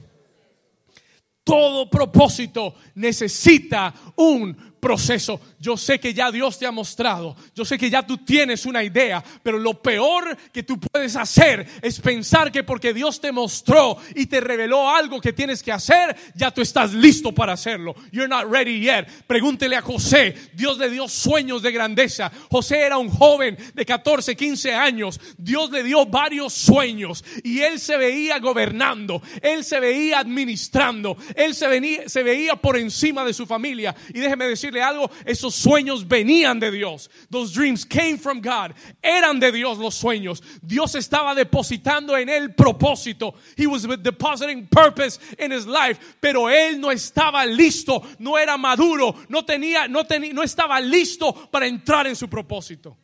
Todo 1.43 1.89
propósito 1.89 2.75
necesita 2.93 3.95
un 4.15 4.75
proceso. 4.79 5.41
Yo 5.65 5.77
sé 5.77 5.99
que 5.99 6.13
ya 6.13 6.31
Dios 6.31 6.59
te 6.59 6.67
ha 6.67 6.71
mostrado, 6.71 7.35
yo 7.55 7.65
sé 7.65 7.79
que 7.79 7.89
ya 7.89 8.05
tú 8.05 8.19
tienes 8.19 8.67
una 8.67 8.83
idea, 8.83 9.23
pero 9.41 9.57
lo 9.57 9.81
peor 9.81 10.37
que 10.53 10.61
tú 10.61 10.79
puedes 10.79 11.15
hacer 11.15 11.65
es 11.81 11.99
pensar 11.99 12.51
que 12.51 12.63
porque 12.63 12.93
Dios 12.93 13.19
te 13.19 13.31
mostró 13.31 13.97
y 14.13 14.27
te 14.27 14.41
reveló 14.41 14.87
algo 14.91 15.19
que 15.19 15.33
tienes 15.33 15.63
que 15.63 15.71
hacer, 15.71 16.15
ya 16.35 16.51
tú 16.51 16.61
estás 16.61 16.93
listo 16.93 17.31
para 17.31 17.53
hacerlo. 17.53 17.95
You're 18.11 18.27
not 18.27 18.45
ready 18.47 18.79
yet. 18.79 19.07
Pregúntele 19.25 19.75
a 19.75 19.81
José, 19.81 20.35
Dios 20.53 20.77
le 20.77 20.87
dio 20.87 21.07
sueños 21.07 21.63
de 21.63 21.71
grandeza. 21.71 22.31
José 22.51 22.81
era 22.81 22.99
un 22.99 23.09
joven 23.09 23.57
de 23.73 23.85
14, 23.87 24.35
15 24.35 24.71
años. 24.71 25.19
Dios 25.35 25.71
le 25.71 25.81
dio 25.81 26.05
varios 26.05 26.53
sueños 26.53 27.25
y 27.43 27.61
él 27.61 27.79
se 27.79 27.97
veía 27.97 28.37
gobernando, 28.37 29.19
él 29.41 29.63
se 29.63 29.79
veía 29.79 30.19
administrando, 30.19 31.17
él 31.33 31.55
se, 31.55 31.67
venía, 31.67 32.07
se 32.07 32.21
veía 32.21 32.55
por 32.55 32.77
encima 32.77 33.25
de 33.25 33.33
su 33.33 33.47
familia. 33.47 33.95
Y 34.09 34.19
déjeme 34.19 34.45
decirle 34.45 34.83
algo, 34.83 35.09
esos 35.25 35.54
sueños 35.55 36.07
venían 36.07 36.59
de 36.59 36.71
Dios. 36.71 37.09
Those 37.29 37.53
dreams 37.53 37.85
came 37.85 38.17
from 38.17 38.41
God. 38.41 38.73
Eran 39.01 39.39
de 39.39 39.51
Dios 39.51 39.77
los 39.77 39.95
sueños. 39.95 40.41
Dios 40.61 40.95
estaba 40.95 41.35
depositando 41.35 42.17
en 42.17 42.29
él 42.29 42.55
propósito. 42.55 43.35
He 43.55 43.67
was 43.67 43.83
depositing 44.01 44.67
purpose 44.67 45.19
in 45.39 45.51
his 45.51 45.65
life, 45.65 45.99
pero 46.21 46.49
él 46.49 46.79
no 46.79 46.89
estaba 46.89 47.45
listo, 47.45 48.03
no 48.19 48.37
era 48.37 48.57
maduro, 48.57 49.15
no 49.29 49.43
tenía 49.43 49.87
no 49.87 50.03
tenía 50.05 50.33
no 50.33 50.43
estaba 50.43 50.79
listo 50.81 51.33
para 51.51 51.67
entrar 51.67 52.07
en 52.07 52.15
su 52.15 52.27
propósito. 52.27 52.95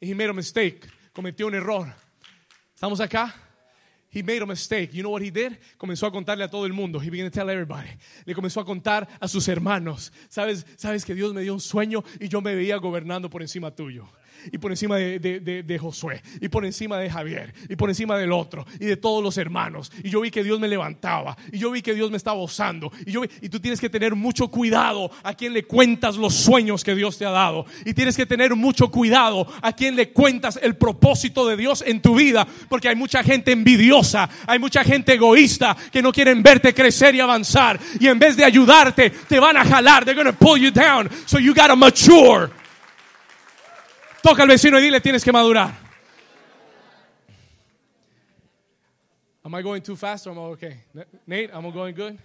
he 0.00 0.14
made 0.14 0.30
a 0.30 0.32
mistake, 0.32 0.86
cometió 1.12 1.46
un 1.46 1.54
error. 1.54 1.92
¿Estamos 2.74 3.00
acá? 3.00 3.43
He 4.14 4.22
made 4.22 4.42
a 4.42 4.46
mistake. 4.46 4.94
You 4.94 5.02
know 5.02 5.10
what 5.10 5.22
he 5.22 5.30
did? 5.30 5.58
Comenzó 5.76 6.06
a 6.06 6.12
contarle 6.12 6.44
a 6.44 6.48
todo 6.48 6.66
el 6.66 6.72
mundo. 6.72 7.00
He 7.00 7.10
began 7.10 7.30
to 7.30 7.34
tell 7.34 7.50
everybody. 7.50 7.90
Le 8.24 8.34
comenzó 8.34 8.60
a 8.60 8.64
contar 8.64 9.08
a 9.20 9.26
sus 9.28 9.48
hermanos. 9.48 10.12
¿Sabes? 10.28 10.64
Sabes 10.76 11.04
que 11.04 11.14
Dios 11.14 11.34
me 11.34 11.42
dio 11.42 11.54
un 11.54 11.60
sueño 11.60 12.04
y 12.20 12.28
yo 12.28 12.40
me 12.40 12.54
veía 12.54 12.76
gobernando 12.76 13.28
por 13.28 13.42
encima 13.42 13.74
tuyo 13.74 14.08
y 14.52 14.58
por 14.58 14.70
encima 14.70 14.96
de, 14.96 15.78
Josué, 15.80 16.22
y 16.40 16.48
por 16.48 16.64
encima 16.64 16.98
de 16.98 17.10
Javier, 17.10 17.52
y 17.68 17.76
por 17.76 17.88
encima 17.88 18.16
del 18.16 18.32
otro, 18.32 18.66
y 18.80 18.86
de 18.86 18.96
todos 18.96 19.22
los 19.22 19.36
hermanos. 19.38 19.90
Y 20.02 20.10
yo 20.10 20.20
vi 20.20 20.30
que 20.30 20.44
Dios 20.44 20.60
me 20.60 20.68
levantaba, 20.68 21.36
y 21.52 21.58
yo 21.58 21.70
vi 21.70 21.82
que 21.82 21.94
Dios 21.94 22.10
me 22.10 22.16
estaba 22.16 22.40
usando. 22.40 22.92
Y, 23.06 23.12
yo 23.12 23.22
y 23.24 23.48
tú 23.48 23.60
tienes 23.60 23.80
que 23.80 23.90
tener 23.90 24.14
mucho 24.14 24.48
cuidado 24.48 25.10
a 25.22 25.34
quien 25.34 25.52
le 25.52 25.64
cuentas 25.64 26.16
los 26.16 26.34
sueños 26.34 26.84
que 26.84 26.94
Dios 26.94 27.18
te 27.18 27.24
ha 27.24 27.30
dado. 27.30 27.66
Y 27.84 27.94
tienes 27.94 28.16
que 28.16 28.26
tener 28.26 28.54
mucho 28.54 28.90
cuidado 28.90 29.46
a 29.62 29.72
quien 29.72 29.96
le 29.96 30.10
cuentas 30.10 30.58
el 30.62 30.76
propósito 30.76 31.46
de 31.46 31.56
Dios 31.56 31.82
en 31.86 32.00
tu 32.00 32.14
vida, 32.14 32.46
porque 32.68 32.88
hay 32.88 32.96
mucha 32.96 33.22
gente 33.22 33.52
envidiosa, 33.52 34.28
hay 34.46 34.58
mucha 34.58 34.84
gente 34.84 35.14
egoísta 35.14 35.76
que 35.92 36.02
no 36.02 36.12
quieren 36.12 36.42
verte 36.42 36.74
crecer 36.74 37.14
y 37.14 37.20
avanzar. 37.20 37.78
Y 37.98 38.08
en 38.08 38.18
vez 38.18 38.36
de 38.36 38.44
ayudarte, 38.44 39.10
te 39.10 39.40
van 39.40 39.56
a 39.56 39.64
jalar. 39.64 40.04
They're 40.04 40.14
going 40.14 40.32
to 40.32 40.38
pull 40.38 40.58
you 40.58 40.70
down. 40.70 41.08
So 41.26 41.38
you 41.38 41.54
got 41.54 41.68
to 41.68 41.76
mature. 41.76 42.63
Toca 44.24 44.42
al 44.42 44.48
vecino 44.48 44.78
y 44.78 44.82
dile, 44.82 45.00
tienes 45.02 45.22
que 45.22 45.30
madurar. 45.30 45.74
Am 49.42 49.54
I 49.54 49.62
going 49.62 49.82
too 49.82 49.96
fast 49.96 50.26
or 50.26 50.32
am 50.32 50.38
I 50.38 50.52
okay? 50.52 50.82
Nate, 51.26 51.50
am 51.52 51.66
I 51.66 51.70
going 51.70 51.94
good? 51.94 52.18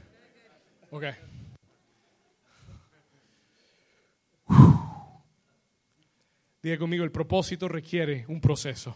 Okay. 0.94 1.14
Diga 6.64 6.78
conmigo, 6.78 7.04
el 7.04 7.12
propósito 7.12 7.68
requiere 7.68 8.24
un 8.30 8.40
proceso. 8.40 8.96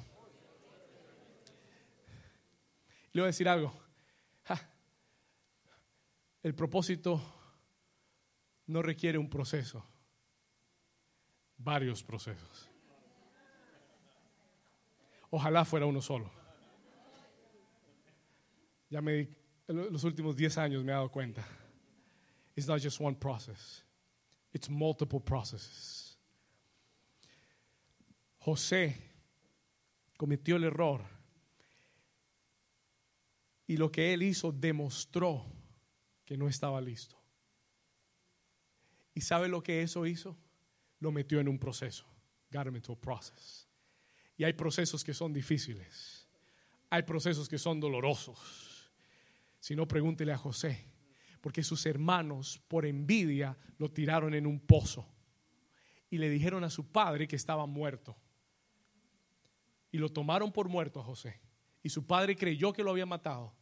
Le 3.11 3.19
voy 3.19 3.25
a 3.25 3.31
decir 3.31 3.49
algo. 3.49 3.73
El 6.41 6.55
propósito 6.55 7.21
no 8.67 8.81
requiere 8.81 9.17
un 9.17 9.29
proceso, 9.29 9.85
varios 11.57 12.01
procesos. 12.01 12.69
Ojalá 15.35 15.65
fuera 15.65 15.87
uno 15.87 15.99
solo. 15.99 16.29
Ya 18.87 19.01
me 19.01 19.27
en 19.67 19.91
los 19.91 20.03
últimos 20.03 20.35
10 20.35 20.59
años 20.59 20.83
me 20.83 20.91
he 20.91 20.93
dado 20.93 21.09
cuenta. 21.09 21.43
It's 22.55 22.67
not 22.67 22.79
just 22.79 23.01
one 23.01 23.15
process. 23.15 23.83
It's 24.53 24.69
multiple 24.69 25.19
processes. 25.19 26.19
José 28.37 28.95
cometió 30.17 30.57
el 30.57 30.65
error 30.65 31.01
y 33.65 33.77
lo 33.77 33.91
que 33.91 34.13
él 34.13 34.21
hizo 34.21 34.51
demostró 34.51 35.47
que 36.25 36.37
no 36.37 36.47
estaba 36.47 36.79
listo. 36.79 37.17
¿Y 39.15 39.21
sabe 39.21 39.47
lo 39.47 39.63
que 39.63 39.81
eso 39.81 40.05
hizo? 40.05 40.37
Lo 40.99 41.11
metió 41.11 41.39
en 41.39 41.47
un 41.47 41.57
proceso. 41.57 42.05
Got 42.51 42.67
process. 43.01 43.72
Y 44.37 44.43
hay 44.43 44.53
procesos 44.53 45.03
que 45.03 45.13
son 45.13 45.33
difíciles. 45.33 46.27
Hay 46.89 47.03
procesos 47.03 47.47
que 47.47 47.57
son 47.57 47.79
dolorosos. 47.79 48.91
Si 49.59 49.75
no, 49.75 49.87
pregúntele 49.87 50.31
a 50.31 50.37
José. 50.37 50.85
Porque 51.41 51.63
sus 51.63 51.85
hermanos, 51.85 52.61
por 52.67 52.85
envidia, 52.85 53.57
lo 53.77 53.91
tiraron 53.91 54.33
en 54.33 54.47
un 54.47 54.59
pozo. 54.59 55.07
Y 56.09 56.17
le 56.17 56.29
dijeron 56.29 56.63
a 56.63 56.69
su 56.69 56.91
padre 56.91 57.27
que 57.27 57.35
estaba 57.35 57.65
muerto. 57.65 58.15
Y 59.91 59.97
lo 59.97 60.09
tomaron 60.09 60.51
por 60.51 60.69
muerto 60.69 60.99
a 60.99 61.03
José. 61.03 61.39
Y 61.83 61.89
su 61.89 62.05
padre 62.05 62.35
creyó 62.35 62.73
que 62.73 62.83
lo 62.83 62.91
había 62.91 63.05
matado. 63.05 63.53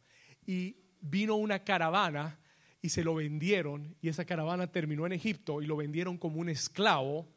Y 0.46 0.76
vino 1.00 1.36
una 1.36 1.64
caravana 1.64 2.38
y 2.80 2.88
se 2.88 3.04
lo 3.04 3.14
vendieron. 3.14 3.96
Y 4.00 4.08
esa 4.08 4.24
caravana 4.24 4.70
terminó 4.70 5.06
en 5.06 5.12
Egipto 5.12 5.60
y 5.60 5.66
lo 5.66 5.76
vendieron 5.76 6.16
como 6.16 6.40
un 6.40 6.48
esclavo 6.48 7.28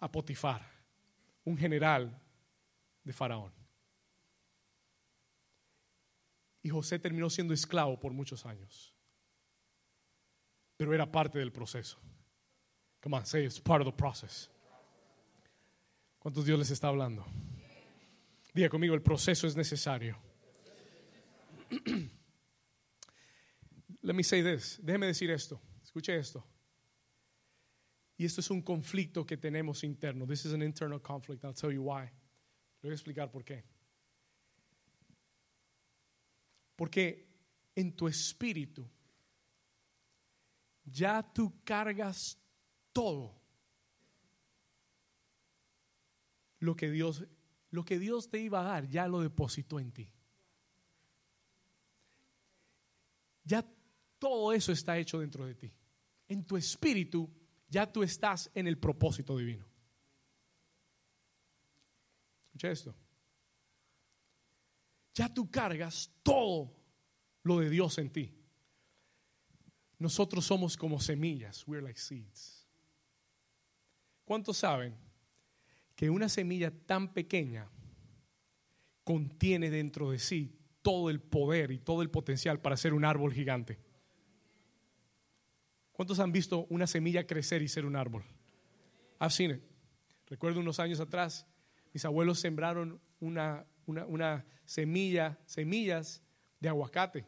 a 0.00 0.10
Potifar 0.10 0.77
un 1.44 1.56
general 1.56 2.20
de 3.04 3.12
Faraón. 3.12 3.52
Y 6.62 6.68
José 6.70 6.98
terminó 6.98 7.30
siendo 7.30 7.54
esclavo 7.54 7.98
por 7.98 8.12
muchos 8.12 8.44
años. 8.44 8.94
Pero 10.76 10.92
era 10.94 11.10
parte 11.10 11.38
del 11.38 11.52
proceso. 11.52 11.98
Come 13.00 13.16
on, 13.16 13.26
say 13.26 13.44
it's 13.44 13.60
part 13.60 13.80
of 13.80 13.86
the 13.86 13.96
process. 13.96 14.50
¿Cuántos 16.18 16.44
Dios 16.44 16.58
les 16.58 16.70
está 16.70 16.88
hablando? 16.88 17.24
Diga 18.52 18.68
conmigo, 18.68 18.94
el 18.94 19.02
proceso 19.02 19.46
es 19.46 19.56
necesario. 19.56 20.18
Let 24.02 24.14
me 24.14 24.22
say 24.22 24.42
this. 24.42 24.78
Déjeme 24.82 25.06
decir 25.06 25.30
esto. 25.30 25.60
Escuche 25.82 26.16
esto. 26.16 26.44
Y 28.18 28.24
esto 28.24 28.40
es 28.40 28.50
un 28.50 28.62
conflicto 28.62 29.24
que 29.24 29.36
tenemos 29.36 29.84
interno. 29.84 30.26
This 30.26 30.44
is 30.44 30.52
an 30.52 30.60
internal 30.60 31.00
conflict. 31.00 31.44
I'll 31.44 31.54
tell 31.54 31.72
you 31.72 31.84
why. 31.84 32.10
Le 32.82 32.88
voy 32.88 32.90
a 32.90 32.94
explicar 32.94 33.30
por 33.30 33.44
qué. 33.44 33.64
Porque 36.74 37.28
en 37.76 37.94
tu 37.94 38.08
espíritu 38.08 38.84
ya 40.84 41.22
tú 41.22 41.62
cargas 41.62 42.36
todo 42.92 43.40
lo 46.58 46.74
que 46.74 46.90
Dios 46.90 47.24
lo 47.70 47.84
que 47.84 47.98
Dios 47.98 48.30
te 48.30 48.40
iba 48.40 48.60
a 48.60 48.64
dar 48.64 48.88
ya 48.88 49.06
lo 49.06 49.20
depositó 49.20 49.78
en 49.78 49.92
ti. 49.92 50.10
Ya 53.44 53.64
todo 54.18 54.52
eso 54.52 54.72
está 54.72 54.98
hecho 54.98 55.20
dentro 55.20 55.46
de 55.46 55.54
ti. 55.54 55.72
En 56.26 56.44
tu 56.44 56.56
espíritu 56.56 57.37
ya 57.68 57.90
tú 57.90 58.02
estás 58.02 58.50
en 58.54 58.66
el 58.66 58.78
propósito 58.78 59.36
divino. 59.36 59.66
Escucha 62.46 62.70
esto. 62.70 62.94
Ya 65.14 65.32
tú 65.32 65.50
cargas 65.50 66.10
todo 66.22 66.74
lo 67.42 67.58
de 67.58 67.70
Dios 67.70 67.98
en 67.98 68.10
ti. 68.10 68.34
Nosotros 69.98 70.44
somos 70.44 70.76
como 70.76 71.00
semillas. 71.00 71.66
We're 71.66 71.82
like 71.82 71.98
seeds. 71.98 72.66
¿Cuántos 74.24 74.58
saben 74.58 74.94
que 75.96 76.10
una 76.10 76.28
semilla 76.28 76.70
tan 76.70 77.12
pequeña 77.12 77.68
contiene 79.02 79.70
dentro 79.70 80.10
de 80.10 80.18
sí 80.18 80.54
todo 80.82 81.10
el 81.10 81.20
poder 81.20 81.72
y 81.72 81.78
todo 81.78 82.02
el 82.02 82.10
potencial 82.10 82.60
para 82.60 82.76
ser 82.76 82.94
un 82.94 83.04
árbol 83.04 83.32
gigante? 83.32 83.78
¿Cuántos 85.98 86.20
han 86.20 86.30
visto 86.30 86.64
una 86.70 86.86
semilla 86.86 87.26
crecer 87.26 87.60
y 87.60 87.66
ser 87.66 87.84
un 87.84 87.96
árbol? 87.96 88.22
I've 89.20 89.30
seen 89.30 89.50
it. 89.50 89.62
Recuerdo 90.28 90.60
unos 90.60 90.78
años 90.78 91.00
atrás, 91.00 91.44
mis 91.92 92.04
abuelos 92.04 92.38
sembraron 92.38 93.00
una, 93.18 93.66
una, 93.84 94.06
una 94.06 94.46
semilla, 94.64 95.36
semillas 95.44 96.22
de 96.60 96.68
aguacate. 96.68 97.26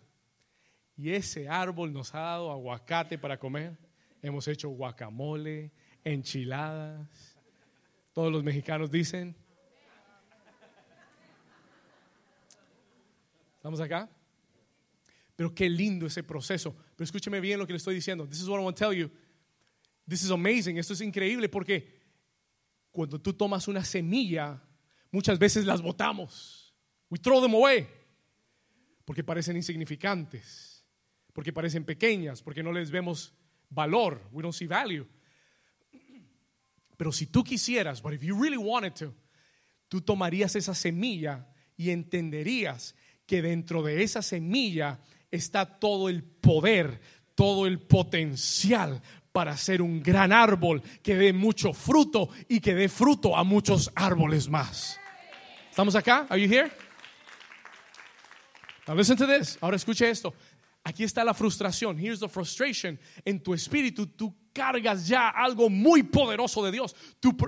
Y 0.97 1.11
ese 1.11 1.49
árbol 1.49 1.93
nos 1.93 2.15
ha 2.15 2.21
dado 2.21 2.53
aguacate 2.53 3.19
para 3.19 3.41
comer. 3.41 3.77
Hemos 4.23 4.47
hecho 4.47 4.69
guacamole, 4.69 5.73
enchiladas. 6.05 7.37
Todos 8.13 8.31
los 8.31 8.45
mexicanos 8.45 8.89
dicen. 8.89 9.35
¿Estamos 13.57 13.81
acá? 13.81 14.09
Pero 15.35 15.53
qué 15.53 15.69
lindo 15.69 16.07
ese 16.07 16.23
proceso. 16.23 16.77
Pero 17.01 17.07
escúcheme 17.07 17.41
bien 17.41 17.59
lo 17.59 17.67
que 17.67 17.73
le 17.73 17.79
estoy 17.79 17.95
diciendo. 17.95 18.29
This 18.29 18.43
is 18.43 18.47
what 18.47 18.61
I 18.61 18.63
want 18.63 18.77
to 18.77 18.85
tell 18.85 18.95
you. 18.95 19.11
This 20.07 20.23
is 20.23 20.31
amazing. 20.31 20.77
Esto 20.77 20.93
es 20.93 21.01
increíble 21.01 21.49
porque 21.49 21.99
cuando 22.91 23.19
tú 23.19 23.33
tomas 23.33 23.67
una 23.69 23.83
semilla, 23.83 24.63
muchas 25.11 25.39
veces 25.39 25.65
las 25.65 25.81
botamos. 25.81 26.75
We 27.09 27.19
throw 27.19 27.41
them 27.41 27.55
away. 27.55 27.89
Porque 29.07 29.25
parecen 29.25 29.57
insignificantes. 29.57 30.85
Porque 31.33 31.55
parecen 31.55 31.87
pequeñas. 31.87 32.43
Porque 32.43 32.63
no 32.63 32.71
les 32.71 32.91
vemos 32.91 33.33
valor. 33.71 34.21
We 34.31 34.43
don't 34.43 34.55
see 34.55 34.67
value. 34.67 35.07
Pero 36.99 37.13
si 37.13 37.29
tú 37.29 37.43
quisieras, 37.43 38.03
but 38.03 38.13
if 38.13 38.23
you 38.23 38.39
really 38.39 38.59
wanted 38.59 38.93
to, 38.97 39.15
tú 39.89 40.03
tomarías 40.03 40.55
esa 40.55 40.75
semilla 40.75 41.49
y 41.79 41.89
entenderías 41.89 42.95
que 43.25 43.41
dentro 43.41 43.83
de 43.83 44.03
esa 44.03 44.21
semilla 44.21 45.01
está 45.31 45.79
todo 45.79 46.09
el 46.09 46.23
poder, 46.23 47.01
todo 47.35 47.67
el 47.67 47.81
potencial 47.81 49.01
para 49.33 49.57
ser 49.57 49.81
un 49.81 50.03
gran 50.03 50.33
árbol 50.33 50.83
que 51.03 51.17
dé 51.17 51.33
mucho 51.33 51.73
fruto 51.73 52.31
y 52.49 52.61
que 52.61 52.75
dé 52.75 52.89
fruto 52.89 53.37
a 53.37 53.45
muchos 53.45 53.91
árboles 53.95 54.49
más. 54.49 54.99
¿Estamos 55.69 55.95
acá? 55.95 56.27
Are 56.29 56.41
you 56.41 56.53
here? 56.53 56.71
Now 58.87 58.97
listen 58.97 59.17
to 59.17 59.27
this. 59.27 59.57
Ahora 59.61 59.77
escuche 59.77 60.09
esto. 60.11 60.35
Aquí 60.83 61.05
está 61.05 61.23
la 61.23 61.35
frustración. 61.35 61.99
Here's 61.99 62.21
the 62.21 62.29
frustration. 62.29 62.99
En 63.25 63.41
tu 63.41 63.55
espíritu 63.55 64.07
tú 64.07 64.35
cargas 64.53 65.07
ya 65.07 65.29
algo 65.29 65.69
muy 65.69 66.03
poderoso 66.03 66.65
de 66.65 66.73
Dios. 66.73 66.97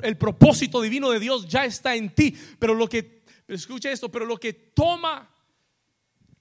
el 0.02 0.16
propósito 0.16 0.80
divino 0.80 1.10
de 1.10 1.18
Dios 1.18 1.48
ya 1.48 1.64
está 1.64 1.96
en 1.96 2.14
ti. 2.14 2.36
Pero 2.58 2.74
lo 2.74 2.88
que, 2.88 3.24
escuche 3.48 3.90
esto, 3.90 4.10
pero 4.10 4.24
lo 4.24 4.36
que 4.36 4.52
toma 4.52 5.28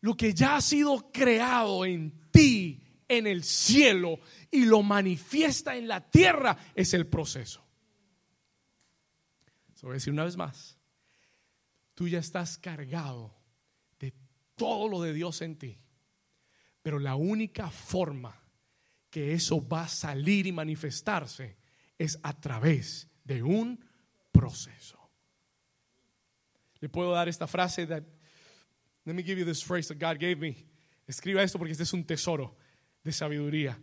lo 0.01 0.15
que 0.15 0.33
ya 0.33 0.57
ha 0.57 0.61
sido 0.61 1.11
creado 1.11 1.85
en 1.85 2.29
ti, 2.31 2.83
en 3.07 3.27
el 3.27 3.43
cielo, 3.43 4.19
y 4.49 4.65
lo 4.65 4.81
manifiesta 4.81 5.75
en 5.75 5.87
la 5.87 6.09
tierra, 6.09 6.57
es 6.75 6.93
el 6.93 7.07
proceso. 7.07 7.63
Se 9.75 9.85
voy 9.85 9.93
a 9.93 9.93
decir 9.95 10.11
una 10.11 10.25
vez 10.25 10.37
más, 10.37 10.77
tú 11.93 12.07
ya 12.07 12.19
estás 12.19 12.57
cargado 12.57 13.33
de 13.99 14.13
todo 14.55 14.87
lo 14.87 15.01
de 15.01 15.13
Dios 15.13 15.41
en 15.41 15.57
ti, 15.57 15.79
pero 16.81 16.99
la 16.99 17.15
única 17.15 17.69
forma 17.69 18.41
que 19.09 19.33
eso 19.33 19.67
va 19.67 19.83
a 19.83 19.89
salir 19.89 20.47
y 20.47 20.51
manifestarse 20.51 21.57
es 21.97 22.17
a 22.23 22.39
través 22.39 23.07
de 23.23 23.43
un 23.43 23.83
proceso. 24.31 24.97
Le 26.79 26.89
puedo 26.89 27.11
dar 27.11 27.29
esta 27.29 27.45
frase 27.45 27.85
de 27.85 28.03
Let 29.05 29.15
me 29.15 29.23
give 29.23 29.39
you 29.39 29.45
this 29.45 29.61
phrase 29.61 29.87
that 29.87 29.99
God 29.99 30.19
gave 30.19 30.39
me. 30.39 30.65
Escriba 31.07 31.41
esto 31.41 31.57
porque 31.57 31.71
este 31.71 31.83
es 31.83 31.93
un 31.93 32.03
tesoro 32.03 32.55
de 33.03 33.11
sabiduría. 33.11 33.75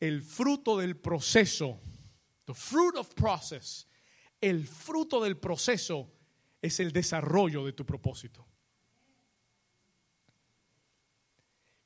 El 0.00 0.22
fruto 0.22 0.78
del 0.78 0.94
proceso, 0.94 1.80
the 2.46 2.54
fruit 2.54 2.96
of 2.96 3.14
process, 3.14 3.86
el 4.40 4.66
fruto 4.66 5.20
del 5.22 5.36
proceso 5.36 6.08
es 6.62 6.78
el 6.80 6.92
desarrollo 6.92 7.64
de 7.64 7.72
tu 7.72 7.84
propósito. 7.84 8.46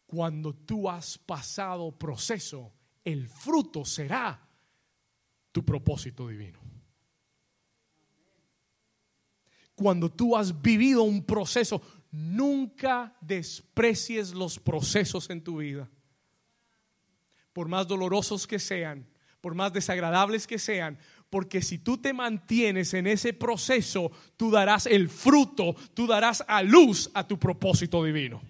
Cuando 0.07 0.53
tú 0.53 0.91
has 0.91 1.17
pasado 1.17 1.91
proceso, 1.91 2.75
el 3.03 3.29
fruto 3.29 3.85
será 3.87 4.39
tu 5.51 5.65
propósito 5.65 6.29
divino. 6.29 6.61
Cuando 9.75 10.11
tú 10.11 10.37
has 10.37 10.61
vivido 10.61 11.03
un 11.03 11.25
proceso, 11.25 11.81
Nunca 12.13 13.17
desprecies 13.23 14.35
los 14.35 14.59
procesos 14.59 15.31
en 15.31 15.43
tu 15.43 15.57
vida. 15.57 15.89
Por 17.55 17.69
más 17.69 17.89
dolorosos 17.89 18.47
que 18.47 18.59
sean, 18.59 19.07
por 19.41 19.55
más 19.55 19.73
desagradables 19.73 20.47
que 20.47 20.59
sean, 20.59 20.99
porque 21.31 21.63
si 21.63 21.79
tú 21.79 21.97
te 21.97 22.13
mantienes 22.13 22.93
en 22.93 23.07
ese 23.07 23.33
proceso, 23.33 24.13
tú 24.37 24.51
darás 24.51 24.85
el 24.85 25.09
fruto, 25.09 25.75
tú 25.95 26.07
darás 26.07 26.45
a 26.47 26.63
luz 26.63 27.11
a 27.15 27.27
tu 27.27 27.39
propósito 27.39 28.05
divino. 28.05 28.43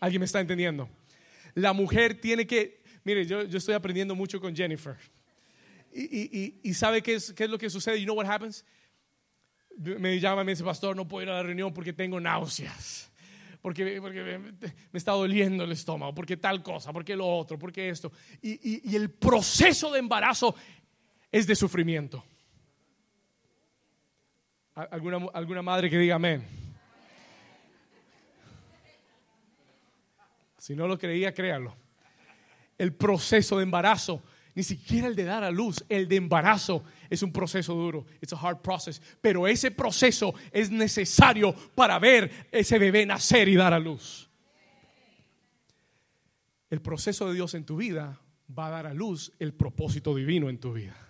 ¿Alguien 0.00 0.18
me 0.18 0.26
está 0.26 0.40
entendiendo? 0.40 0.88
La 1.54 1.72
mujer 1.72 2.20
tiene 2.20 2.44
que, 2.44 2.82
mire, 3.04 3.24
yo, 3.24 3.42
estoy 3.42 3.74
aprendiendo 3.74 4.16
mucho 4.16 4.40
con 4.40 4.56
Jennifer. 4.56 4.96
Y, 5.92 6.74
sabe 6.74 7.02
qué 7.02 7.14
es, 7.14 7.32
qué 7.32 7.44
es 7.44 7.50
lo 7.50 7.58
que 7.58 7.70
sucede. 7.70 8.00
You 8.00 8.06
know 8.06 8.16
what 8.16 8.26
happens? 8.26 8.64
Me 9.80 10.20
llama 10.20 10.42
y 10.42 10.44
me 10.44 10.52
dice, 10.52 10.64
pastor, 10.64 10.94
no 10.94 11.08
puedo 11.08 11.24
ir 11.24 11.30
a 11.30 11.36
la 11.36 11.42
reunión 11.42 11.72
porque 11.72 11.92
tengo 11.92 12.20
náuseas. 12.20 13.10
Porque, 13.62 14.00
me, 14.00 14.98
está 14.98 15.12
doliendo 15.12 15.64
el 15.64 15.72
estómago, 15.72 16.14
porque 16.14 16.38
tal 16.38 16.62
cosa, 16.62 16.92
porque 16.92 17.14
lo 17.14 17.26
otro, 17.26 17.58
porque 17.58 17.90
esto. 17.90 18.10
Y, 18.40 18.94
el 18.96 19.10
proceso 19.10 19.92
de 19.92 19.98
embarazo 19.98 20.54
es 21.30 21.46
de 21.46 21.54
sufrimiento. 21.54 22.24
¿Alguna, 24.74 25.26
alguna 25.34 25.60
madre 25.60 25.90
que 25.90 25.98
diga 25.98 26.14
amén? 26.14 26.46
Si 30.56 30.74
no 30.74 30.86
lo 30.86 30.98
creía, 30.98 31.34
créalo. 31.34 31.76
El 32.78 32.94
proceso 32.94 33.58
de 33.58 33.64
embarazo 33.64 34.22
ni 34.54 34.62
siquiera 34.62 35.06
el 35.08 35.16
de 35.16 35.24
dar 35.24 35.44
a 35.44 35.50
luz, 35.50 35.84
el 35.88 36.08
de 36.08 36.16
embarazo 36.16 36.84
es 37.10 37.22
un 37.22 37.32
proceso 37.32 37.74
duro. 37.74 38.06
It's 38.22 38.32
a 38.32 38.36
hard 38.36 38.62
process. 38.62 39.02
Pero 39.20 39.46
ese 39.46 39.72
proceso 39.72 40.32
es 40.52 40.70
necesario 40.70 41.52
para 41.74 41.98
ver 41.98 42.48
ese 42.52 42.78
bebé 42.78 43.04
nacer 43.04 43.48
y 43.48 43.56
dar 43.56 43.74
a 43.74 43.78
luz. 43.78 44.30
El 46.70 46.80
proceso 46.80 47.28
de 47.28 47.34
Dios 47.34 47.54
en 47.54 47.66
tu 47.66 47.76
vida 47.76 48.20
va 48.56 48.68
a 48.68 48.70
dar 48.70 48.86
a 48.86 48.94
luz 48.94 49.32
el 49.40 49.52
propósito 49.52 50.14
divino 50.14 50.48
en 50.48 50.58
tu 50.58 50.72
vida. 50.72 51.09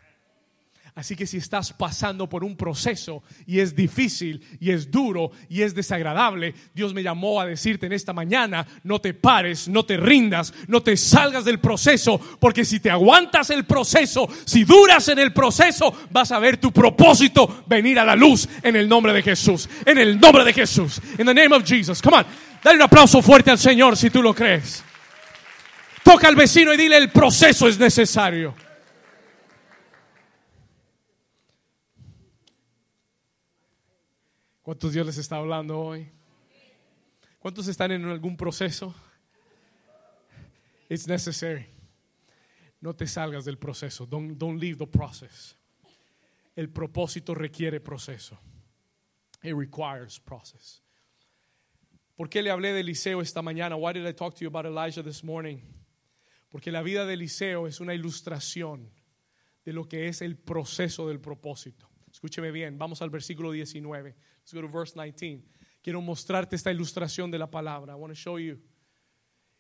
Así 0.95 1.15
que 1.15 1.27
si 1.27 1.37
estás 1.37 1.73
pasando 1.73 2.29
por 2.29 2.43
un 2.43 2.57
proceso 2.57 3.23
y 3.47 3.61
es 3.61 3.75
difícil 3.77 4.45
y 4.61 4.71
es 4.71 4.91
duro 4.91 5.31
y 5.49 5.63
es 5.63 5.75
desagradable, 5.75 6.55
Dios 6.75 6.93
me 6.93 7.03
llamó 7.03 7.41
a 7.41 7.47
decirte 7.47 7.87
en 7.87 7.93
esta 7.93 8.13
mañana, 8.13 8.67
no 8.83 9.01
te 9.01 9.15
pares, 9.15 9.69
no 9.69 9.85
te 9.85 9.97
rindas, 9.97 10.53
no 10.67 10.83
te 10.83 10.97
salgas 10.97 11.45
del 11.45 11.61
proceso, 11.61 12.21
porque 12.41 12.65
si 12.65 12.81
te 12.81 12.91
aguantas 12.91 13.51
el 13.51 13.65
proceso, 13.65 14.29
si 14.45 14.65
duras 14.65 15.09
en 15.09 15.21
el 15.21 15.33
proceso, 15.33 15.95
vas 16.11 16.33
a 16.33 16.39
ver 16.39 16.57
tu 16.57 16.73
propósito 16.73 17.65
venir 17.67 17.99
a 17.99 18.05
la 18.05 18.17
luz 18.17 18.49
en 18.63 18.77
el 18.77 18.89
nombre 18.89 19.13
de 19.13 19.23
Jesús, 19.23 19.69
en 19.87 19.99
el 19.99 20.19
nombre 20.19 20.45
de 20.45 20.53
Jesús, 20.53 21.01
in 21.19 21.27
the 21.27 21.35
name 21.35 21.55
of 21.55 21.65
Jesus. 21.65 22.03
Come 22.03 22.19
on, 22.19 22.27
dale 22.63 22.77
un 22.77 22.83
aplauso 22.83 23.23
fuerte 23.23 23.51
al 23.51 23.59
Señor 23.59 23.97
si 23.97 24.11
tú 24.11 24.23
lo 24.23 24.35
crees. 24.35 24.83
Toca 26.03 26.29
al 26.29 26.37
vecino 26.37 26.75
y 26.75 26.77
dile, 26.77 26.97
el 26.97 27.11
proceso 27.11 27.69
es 27.69 27.79
necesario. 27.79 28.55
¿Cuántos 34.71 34.93
Dios 34.93 35.05
les 35.05 35.19
está 35.19 35.35
hablando 35.35 35.81
hoy? 35.81 36.09
¿Cuántos 37.41 37.67
están 37.67 37.91
en 37.91 38.05
algún 38.05 38.37
proceso? 38.37 38.95
It's 40.89 41.09
necessary. 41.09 41.67
No 42.81 42.95
te 42.95 43.09
salgas 43.09 43.45
del 43.45 43.59
proceso. 43.59 44.07
Don't, 44.07 44.39
don't 44.39 44.61
leave 44.61 44.79
the 44.79 44.87
process. 44.87 45.57
El 46.55 46.69
propósito 46.69 47.35
requiere 47.35 47.81
proceso. 47.81 48.39
It 49.43 49.57
requires 49.57 50.21
process. 50.21 50.81
¿Por 52.15 52.29
qué 52.29 52.41
le 52.41 52.53
hablé 52.53 52.73
de 52.73 52.79
Eliseo 52.79 53.23
esta 53.23 53.43
mañana? 53.43 53.75
Why 53.75 53.93
did 53.93 54.07
I 54.07 54.13
talk 54.13 54.37
to 54.37 54.41
you 54.43 54.47
about 54.47 54.67
Elijah 54.67 55.03
this 55.03 55.25
morning? 55.25 55.63
Porque 56.49 56.71
la 56.71 56.83
vida 56.83 57.05
de 57.07 57.15
Eliseo 57.15 57.67
es 57.67 57.81
una 57.81 57.93
ilustración 57.93 58.89
de 59.65 59.73
lo 59.73 59.89
que 59.89 60.07
es 60.07 60.23
el 60.23 60.37
proceso 60.37 61.09
del 61.09 61.19
propósito. 61.19 61.91
Escúcheme 62.13 62.51
bien, 62.51 62.77
vamos 62.79 63.03
al 63.03 63.11
versículo 63.11 63.53
19. 63.53 64.17
Let's 64.51 64.55
go 64.55 64.63
to 64.63 64.69
verse 64.69 64.95
19. 64.97 65.45
Quiero 65.81 66.01
mostrarte 66.01 66.57
esta 66.57 66.73
ilustración 66.73 67.31
de 67.31 67.39
la 67.39 67.49
palabra. 67.49 67.93
I 67.93 67.97
want 67.97 68.13
to 68.13 68.19
show 68.19 68.37
you. 68.37 68.59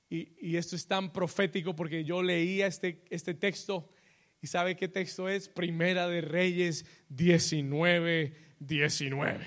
Y, 0.08 0.56
esto 0.56 0.74
es 0.74 0.84
tan 0.84 1.12
profético 1.12 1.76
porque 1.76 2.02
yo 2.02 2.20
leía 2.20 2.66
este, 2.66 3.04
este 3.10 3.34
texto 3.34 3.88
y 4.42 4.48
¿sabe 4.48 4.74
qué 4.74 4.88
texto 4.88 5.28
es? 5.28 5.48
Primera 5.48 6.08
de 6.08 6.20
Reyes 6.22 6.84
19, 7.08 8.34
19. 8.58 9.46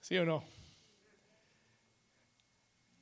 ¿Sí 0.00 0.16
o 0.16 0.24
no? 0.24 0.42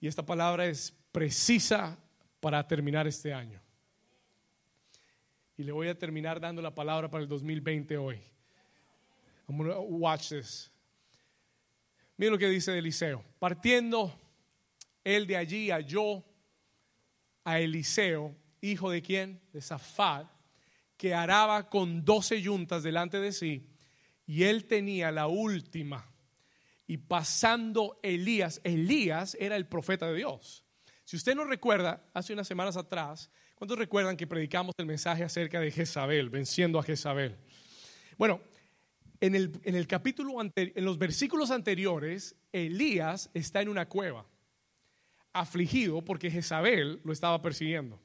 Y 0.01 0.09
esta 0.09 0.27
palabra 0.27 0.67
es 0.67 0.93
precisa 1.13 1.97
para 2.41 2.67
terminar 2.67 3.07
este 3.07 3.33
año. 3.33 3.63
Y 5.57 5.63
le 5.63 5.71
voy 5.71 5.87
a 5.87 5.97
terminar 5.97 6.41
dando 6.41 6.61
la 6.61 6.75
palabra 6.75 7.09
para 7.09 7.23
el 7.23 7.29
2020 7.29 7.97
hoy. 7.97 8.21
I'm 9.49 9.59
watch 9.89 10.31
this. 10.31 10.71
Mira 12.17 12.33
lo 12.33 12.39
que 12.39 12.49
dice 12.49 12.77
Eliseo. 12.77 13.25
Partiendo 13.39 14.13
él 15.05 15.27
de 15.27 15.37
allí 15.37 15.71
halló 15.71 16.25
a 17.45 17.61
Eliseo, 17.61 18.35
hijo 18.61 18.91
de 18.91 19.03
quién? 19.03 19.41
De 19.53 19.61
Zafat, 19.61 20.27
que 20.97 21.15
araba 21.15 21.69
con 21.69 22.05
doce 22.05 22.41
yuntas 22.41 22.83
delante 22.83 23.21
de 23.21 23.33
sí, 23.33 23.69
y 24.27 24.45
él 24.45 24.65
tenía 24.65 25.13
la 25.13 25.29
última. 25.29 26.11
Y 26.89 26.97
pasando 26.99 28.01
Elías, 28.03 28.61
Elías 28.65 29.37
era 29.39 29.57
el 29.57 29.67
profeta 29.67 30.07
de 30.07 30.17
Dios. 30.17 30.65
Si 31.05 31.17
usted 31.17 31.37
no 31.37 31.45
recuerda, 31.45 32.05
hace 32.15 32.33
unas 32.33 32.49
semanas 32.49 32.77
atrás, 32.77 33.31
¿cuántos 33.55 33.79
recuerdan 33.79 34.17
que 34.17 34.27
predicamos 34.27 34.75
el 34.79 34.87
mensaje 34.87 35.23
acerca 35.23 35.61
de 35.61 35.71
Jezabel, 35.71 36.31
venciendo 36.31 36.79
a 36.81 36.83
Jezabel? 36.83 37.37
Bueno, 38.19 38.41
en 39.21 39.35
el, 39.35 39.61
en 39.65 39.75
el 39.75 39.87
capítulo 39.87 40.35
en 40.41 40.85
los 40.85 40.99
versículos 40.99 41.51
anteriores, 41.51 42.37
Elías 42.53 43.31
está 43.35 43.61
en 43.63 43.69
una 43.69 43.89
cueva, 43.89 44.27
afligido 45.33 46.05
porque 46.05 46.31
Jezabel 46.31 47.01
lo 47.05 47.13
estaba 47.13 47.41
persiguiendo. 47.43 48.01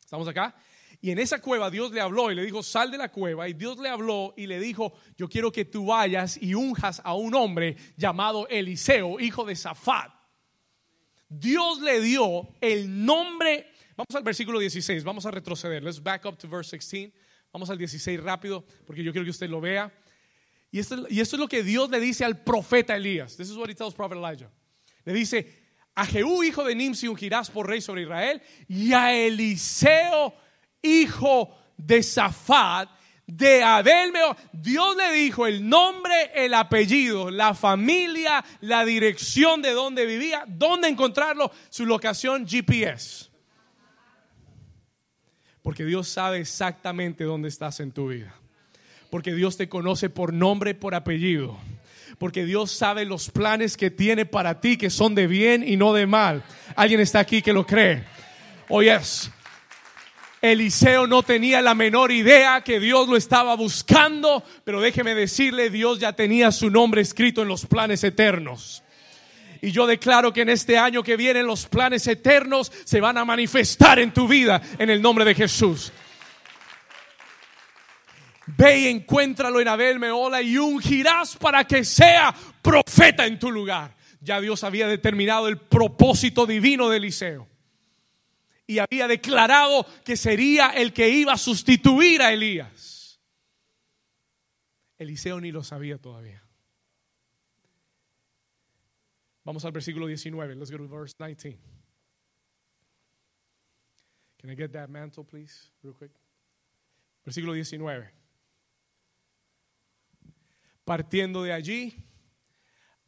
¿Estamos 0.00 0.26
acá? 0.28 0.54
Y 1.00 1.10
en 1.10 1.18
esa 1.18 1.40
cueva 1.40 1.70
Dios 1.70 1.92
le 1.92 2.00
habló 2.00 2.32
y 2.32 2.34
le 2.34 2.44
dijo, 2.44 2.62
sal 2.62 2.90
de 2.90 2.98
la 2.98 3.10
cueva. 3.10 3.48
Y 3.48 3.52
Dios 3.52 3.78
le 3.78 3.88
habló 3.88 4.34
y 4.36 4.46
le 4.46 4.58
dijo, 4.58 4.92
yo 5.16 5.28
quiero 5.28 5.52
que 5.52 5.64
tú 5.64 5.86
vayas 5.86 6.40
y 6.42 6.54
unjas 6.54 7.00
a 7.04 7.14
un 7.14 7.34
hombre 7.34 7.76
llamado 7.96 8.48
Eliseo, 8.48 9.20
hijo 9.20 9.44
de 9.44 9.54
Zafat. 9.54 10.12
Dios 11.28 11.80
le 11.80 12.00
dio 12.00 12.48
el 12.60 13.04
nombre. 13.04 13.70
Vamos 13.96 14.14
al 14.14 14.22
versículo 14.22 14.58
16, 14.58 15.04
vamos 15.04 15.26
a 15.26 15.30
retroceder. 15.30 15.84
Let's 15.84 16.02
back 16.02 16.24
up 16.24 16.36
to 16.38 16.48
verse 16.48 16.76
16. 16.76 17.12
Vamos 17.52 17.70
al 17.70 17.78
16 17.78 18.22
rápido, 18.22 18.64
porque 18.86 19.02
yo 19.02 19.12
quiero 19.12 19.24
que 19.24 19.30
usted 19.30 19.48
lo 19.48 19.60
vea. 19.60 19.92
Y 20.70 20.80
esto, 20.80 21.06
y 21.08 21.20
esto 21.20 21.36
es 21.36 21.40
lo 21.40 21.48
que 21.48 21.62
Dios 21.62 21.88
le 21.90 22.00
dice 22.00 22.24
al 22.24 22.42
profeta 22.42 22.94
Elías. 22.94 23.36
This 23.36 23.48
is 23.50 23.56
what 23.56 23.68
he 23.68 23.74
tells 23.74 23.94
prophet 23.94 24.18
Elijah. 24.18 24.50
Le 25.04 25.12
dice, 25.12 25.46
a 25.94 26.04
Jehú, 26.04 26.44
hijo 26.44 26.64
de 26.64 26.74
Nimsi, 26.74 27.08
ungirás 27.08 27.50
por 27.50 27.66
rey 27.66 27.80
sobre 27.80 28.02
Israel, 28.02 28.42
y 28.68 28.92
a 28.92 29.14
Eliseo, 29.14 30.34
hijo 30.82 31.56
de 31.76 32.02
Zafat, 32.02 32.90
de 33.26 33.62
Abel. 33.62 34.12
Dios 34.52 34.96
le 34.96 35.12
dijo 35.12 35.46
el 35.46 35.66
nombre, 35.66 36.30
el 36.34 36.52
apellido, 36.52 37.30
la 37.30 37.54
familia, 37.54 38.44
la 38.60 38.84
dirección 38.84 39.62
de 39.62 39.72
donde 39.72 40.04
vivía, 40.04 40.44
dónde 40.46 40.88
encontrarlo, 40.88 41.50
su 41.70 41.86
locación 41.86 42.46
GPS. 42.46 43.30
Porque 45.62 45.84
Dios 45.84 46.08
sabe 46.08 46.40
exactamente 46.40 47.24
dónde 47.24 47.48
estás 47.48 47.80
en 47.80 47.90
tu 47.90 48.08
vida 48.08 48.37
porque 49.10 49.34
Dios 49.34 49.56
te 49.56 49.68
conoce 49.68 50.10
por 50.10 50.32
nombre, 50.32 50.74
por 50.74 50.94
apellido. 50.94 51.58
Porque 52.18 52.44
Dios 52.44 52.72
sabe 52.72 53.04
los 53.04 53.30
planes 53.30 53.76
que 53.76 53.90
tiene 53.90 54.26
para 54.26 54.60
ti, 54.60 54.76
que 54.76 54.90
son 54.90 55.14
de 55.14 55.26
bien 55.26 55.66
y 55.66 55.76
no 55.76 55.92
de 55.92 56.06
mal. 56.06 56.42
Alguien 56.74 57.00
está 57.00 57.20
aquí 57.20 57.42
que 57.42 57.52
lo 57.52 57.64
cree. 57.66 58.04
Oh, 58.68 58.82
yes. 58.82 59.30
Eliseo 60.40 61.06
no 61.06 61.22
tenía 61.22 61.60
la 61.60 61.74
menor 61.74 62.12
idea 62.12 62.60
que 62.62 62.78
Dios 62.78 63.08
lo 63.08 63.16
estaba 63.16 63.56
buscando, 63.56 64.44
pero 64.64 64.80
déjeme 64.80 65.14
decirle, 65.14 65.70
Dios 65.70 65.98
ya 65.98 66.12
tenía 66.12 66.52
su 66.52 66.70
nombre 66.70 67.00
escrito 67.00 67.42
en 67.42 67.48
los 67.48 67.66
planes 67.66 68.04
eternos. 68.04 68.82
Y 69.60 69.72
yo 69.72 69.86
declaro 69.86 70.32
que 70.32 70.42
en 70.42 70.50
este 70.50 70.78
año 70.78 71.02
que 71.02 71.16
viene 71.16 71.42
los 71.42 71.66
planes 71.66 72.06
eternos 72.06 72.70
se 72.84 73.00
van 73.00 73.18
a 73.18 73.24
manifestar 73.24 73.98
en 73.98 74.12
tu 74.12 74.28
vida 74.28 74.62
en 74.78 74.90
el 74.90 75.02
nombre 75.02 75.24
de 75.24 75.34
Jesús. 75.34 75.92
Ve 78.56 78.80
y 78.80 78.86
encuéntralo 78.86 79.60
en 79.60 79.68
Abel 79.68 79.98
Meola 79.98 80.40
y 80.40 80.56
ungirás 80.56 81.36
para 81.36 81.64
que 81.64 81.84
sea 81.84 82.34
profeta 82.62 83.26
en 83.26 83.38
tu 83.38 83.50
lugar. 83.50 83.94
Ya 84.20 84.40
Dios 84.40 84.64
había 84.64 84.88
determinado 84.88 85.48
el 85.48 85.58
propósito 85.58 86.46
divino 86.46 86.88
de 86.88 86.96
Eliseo. 86.96 87.46
Y 88.66 88.78
había 88.78 89.06
declarado 89.06 89.86
que 90.04 90.16
sería 90.16 90.70
el 90.70 90.92
que 90.92 91.08
iba 91.08 91.32
a 91.32 91.38
sustituir 91.38 92.22
a 92.22 92.32
Elías. 92.32 93.20
Eliseo 94.98 95.40
ni 95.40 95.52
lo 95.52 95.62
sabía 95.62 95.98
todavía. 95.98 96.42
Vamos 99.44 99.64
al 99.64 99.72
versículo 99.72 100.06
19. 100.06 100.56
Let's 100.56 100.70
go 100.70 100.78
to 100.78 100.88
verse 100.88 101.14
19. 101.18 101.58
Can 104.38 104.50
I 104.50 104.54
get 104.54 104.72
that 104.72 104.88
mantle, 104.88 105.24
please, 105.24 105.70
real 105.82 105.94
quick? 105.94 106.12
Versículo 107.24 107.52
19. 107.52 108.17
Partiendo 110.88 111.42
de 111.42 111.52
allí, 111.52 111.94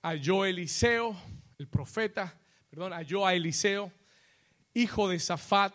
halló 0.02 0.44
Eliseo, 0.44 1.16
el 1.56 1.66
profeta, 1.66 2.38
perdón, 2.68 2.92
halló 2.92 3.26
a 3.26 3.32
Eliseo, 3.32 3.90
hijo 4.74 5.08
de 5.08 5.18
Zafat, 5.18 5.72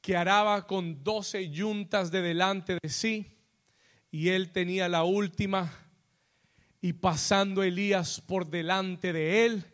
que 0.00 0.16
araba 0.16 0.66
con 0.66 1.04
doce 1.04 1.50
yuntas 1.50 2.10
de 2.10 2.22
delante 2.22 2.78
de 2.82 2.88
sí, 2.88 3.36
y 4.10 4.30
él 4.30 4.50
tenía 4.50 4.88
la 4.88 5.04
última, 5.04 5.70
y 6.80 6.94
pasando 6.94 7.62
Elías 7.62 8.18
por 8.18 8.48
delante 8.48 9.12
de 9.12 9.44
él, 9.44 9.64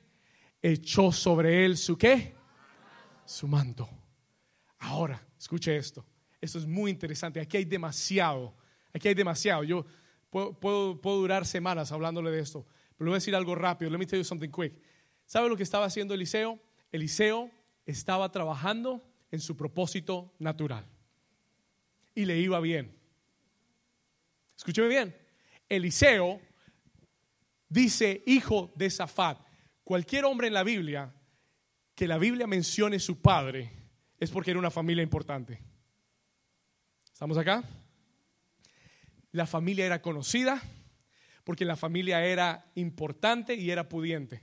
echó 0.61 1.13
sobre 1.13 1.65
él 1.65 1.77
su 1.77 1.97
qué? 1.97 2.35
Su 3.25 3.47
manto. 3.47 3.89
Ahora, 4.81 5.25
escuche 5.39 5.77
esto. 5.77 6.05
Esto 6.41 6.59
es 6.59 6.67
muy 6.67 6.91
interesante. 6.91 7.39
Aquí 7.39 7.59
hay 7.59 7.65
demasiado. 7.65 8.57
Aquí 8.93 9.07
hay 9.07 9.15
demasiado. 9.15 9.63
Yo 9.63 9.87
Puedo, 10.35 10.95
durar 11.01 11.47
semanas 11.47 11.93
hablándole 11.93 12.33
de 12.33 12.41
esto, 12.41 12.67
pero 12.97 13.07
le 13.07 13.11
voy 13.11 13.15
a 13.15 13.19
decir 13.19 13.37
algo 13.37 13.55
rápido. 13.55 13.89
Let 13.89 13.99
me 13.99 14.07
tell 14.07 14.19
you 14.19 14.25
something 14.25 14.51
quick. 14.51 14.75
¿Sabe 15.27 15.49
lo 15.49 15.57
que 15.57 15.63
estaba 15.63 15.85
haciendo 15.85 16.13
Eliseo? 16.13 16.59
Eliseo 16.91 17.53
estaba 17.87 18.33
trabajando 18.33 19.09
en 19.31 19.39
su 19.39 19.57
propósito 19.57 20.35
natural 20.41 20.85
y 22.17 22.25
le 22.25 22.37
iba 22.41 22.59
bien. 22.59 22.99
Escúcheme 24.57 24.89
bien. 24.89 25.17
Eliseo 25.69 26.41
dice 27.69 28.25
hijo 28.27 28.73
de 28.75 28.91
Zafat. 28.91 29.39
Cualquier 29.85 30.25
hombre 30.25 30.49
en 30.49 30.55
la 30.55 30.65
Biblia 30.65 31.15
que 31.95 32.09
la 32.09 32.19
Biblia 32.19 32.49
mencione 32.49 32.99
su 32.99 33.23
padre 33.23 33.71
es 34.19 34.33
porque 34.33 34.51
era 34.51 34.59
una 34.59 34.73
familia 34.73 35.05
importante. 35.05 35.63
¿Estamos 37.13 37.39
acá? 37.39 37.63
La 39.35 39.47
familia 39.47 39.85
era 39.85 40.01
conocida, 40.01 40.63
porque 41.43 41.65
la 41.65 41.75
familia 41.75 42.25
era 42.25 42.71
importante 42.77 43.57
y 43.57 43.73
era 43.73 43.89
pudiente. 43.89 44.43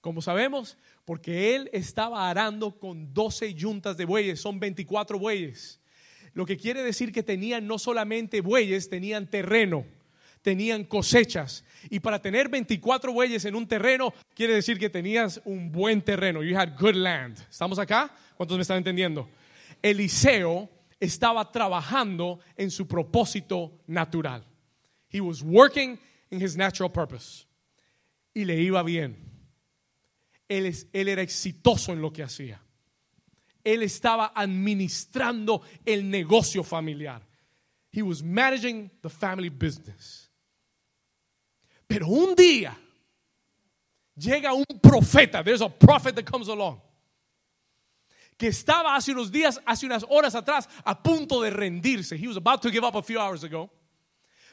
Como 0.00 0.22
sabemos, 0.22 0.78
porque 1.04 1.54
él 1.54 1.68
estaba 1.70 2.30
arando 2.30 2.78
con 2.78 3.12
12 3.12 3.52
yuntas 3.52 3.98
de 3.98 4.06
bueyes, 4.06 4.40
son 4.40 4.58
24 4.58 5.18
bueyes. 5.18 5.82
Lo 6.32 6.46
que 6.46 6.56
quiere 6.56 6.82
decir 6.82 7.12
que 7.12 7.22
tenían 7.22 7.66
no 7.66 7.78
solamente 7.78 8.40
bueyes, 8.40 8.88
tenían 8.88 9.26
terreno, 9.26 9.84
tenían 10.40 10.84
cosechas. 10.84 11.62
Y 11.90 12.00
para 12.00 12.22
tener 12.22 12.48
24 12.48 13.12
bueyes 13.12 13.44
en 13.44 13.54
un 13.54 13.68
terreno, 13.68 14.14
quiere 14.34 14.54
decir 14.54 14.78
que 14.78 14.88
tenías 14.88 15.42
un 15.44 15.70
buen 15.70 16.00
terreno. 16.00 16.42
You 16.42 16.58
had 16.58 16.78
good 16.80 16.94
land. 16.94 17.38
¿Estamos 17.50 17.78
acá? 17.78 18.16
¿Cuántos 18.38 18.56
me 18.56 18.62
están 18.62 18.78
entendiendo? 18.78 19.28
Eliseo 19.82 20.70
estaba 21.00 21.50
trabajando 21.50 22.40
en 22.56 22.70
su 22.70 22.86
propósito 22.86 23.80
natural. 23.86 24.44
He 25.08 25.20
was 25.20 25.42
working 25.42 25.98
in 26.30 26.40
his 26.40 26.56
natural 26.56 26.90
purpose. 26.90 27.46
Y 28.34 28.44
le 28.44 28.60
iba 28.60 28.82
bien. 28.82 29.16
Él, 30.48 30.66
es, 30.66 30.86
él 30.92 31.08
era 31.08 31.22
exitoso 31.22 31.92
en 31.92 32.02
lo 32.02 32.12
que 32.12 32.22
hacía. 32.22 32.60
Él 33.62 33.82
estaba 33.82 34.32
administrando 34.34 35.62
el 35.86 36.10
negocio 36.10 36.62
familiar. 36.62 37.22
He 37.90 38.02
was 38.02 38.22
managing 38.22 38.90
the 39.02 39.08
family 39.08 39.48
business. 39.48 40.28
Pero 41.86 42.08
un 42.08 42.34
día 42.34 42.76
llega 44.16 44.52
un 44.52 44.64
profeta. 44.82 45.42
There's 45.44 45.62
a 45.62 45.68
prophet 45.68 46.14
that 46.16 46.24
comes 46.24 46.48
along 46.48 46.80
que 48.36 48.48
estaba 48.48 48.96
hace 48.96 49.12
unos 49.12 49.30
días, 49.30 49.60
hace 49.64 49.86
unas 49.86 50.04
horas 50.08 50.34
atrás, 50.34 50.68
a 50.84 51.02
punto 51.02 51.40
de 51.40 51.50
rendirse. 51.50 52.16
He 52.16 52.26
was 52.26 52.36
about 52.36 52.60
to 52.62 52.70
give 52.70 52.84
up 52.84 52.96
a 52.96 53.02
few 53.02 53.18
hours 53.18 53.44
ago. 53.44 53.70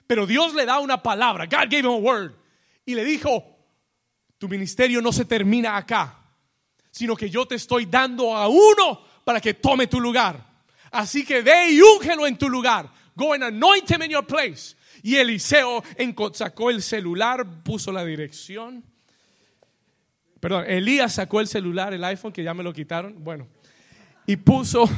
Pero 0.08 0.26
Dios 0.26 0.54
le 0.54 0.66
da 0.66 0.80
una 0.80 1.02
palabra. 1.02 1.46
God 1.46 1.70
gave 1.70 1.86
him 1.86 1.92
a 1.92 1.98
word. 1.98 2.34
Y 2.86 2.96
le 2.96 3.04
dijo, 3.04 3.44
tu 4.38 4.48
ministerio 4.48 5.02
no 5.02 5.12
se 5.12 5.26
termina 5.26 5.78
acá, 5.78 6.18
sino 6.92 7.16
que 7.16 7.30
yo 7.30 7.46
te 7.46 7.56
estoy 7.56 7.86
dando 7.86 8.36
a 8.36 8.48
uno 8.48 9.02
para 9.24 9.40
que 9.40 9.54
tome 9.54 9.88
tu 9.88 10.00
lugar. 10.00 10.44
Así 10.92 11.24
que 11.24 11.42
ve 11.42 11.72
y 11.72 11.82
úngelo 11.82 12.28
en 12.28 12.38
tu 12.38 12.50
lugar. 12.50 12.92
Go 13.16 13.34
and 13.34 13.44
anoint 13.44 13.90
him 13.90 14.02
in 14.04 14.12
your 14.12 14.26
place. 14.26 14.76
Y 15.04 15.16
Eliseo 15.16 15.84
sacó 16.34 16.70
el 16.70 16.82
celular, 16.82 17.64
puso 17.64 17.92
la 17.92 18.04
dirección. 18.04 18.84
Perdón, 20.40 20.66
Elías 20.68 21.14
sacó 21.14 21.40
el 21.40 21.48
celular, 21.48 21.94
el 21.94 22.04
iPhone, 22.04 22.34
que 22.34 22.44
ya 22.44 22.54
me 22.54 22.64
lo 22.64 22.74
quitaron. 22.74 23.24
Bueno, 23.24 23.48
y 24.32 24.38
puso 24.38 24.90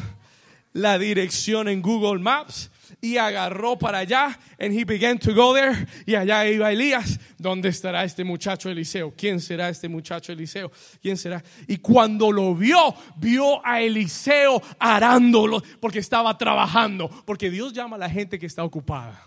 la 0.73 0.99
dirección 0.99 1.67
en 1.67 1.81
Google 1.81 2.21
Maps 2.21 2.69
y 3.01 3.17
agarró 3.17 3.79
para 3.79 3.97
allá 3.99 4.37
and 4.59 4.71
he 4.71 4.83
began 4.83 5.17
to 5.17 5.33
go 5.33 5.55
there 5.55 5.87
y 6.05 6.13
allá 6.13 6.47
iba 6.47 6.71
Elías 6.71 7.19
¿dónde 7.39 7.69
estará 7.69 8.03
este 8.03 8.23
muchacho 8.23 8.69
Eliseo? 8.69 9.11
¿quién 9.17 9.39
será 9.39 9.69
este 9.69 9.89
muchacho 9.89 10.31
Eliseo? 10.31 10.71
¿quién 11.01 11.17
será? 11.17 11.43
y 11.67 11.77
cuando 11.77 12.31
lo 12.31 12.53
vio 12.53 12.93
vio 13.15 13.65
a 13.65 13.81
Eliseo 13.81 14.61
arándolo 14.77 15.63
porque 15.79 15.97
estaba 15.97 16.37
trabajando 16.37 17.09
porque 17.25 17.49
Dios 17.49 17.73
llama 17.73 17.95
a 17.95 17.99
la 17.99 18.09
gente 18.09 18.37
que 18.37 18.45
está 18.45 18.63
ocupada 18.63 19.19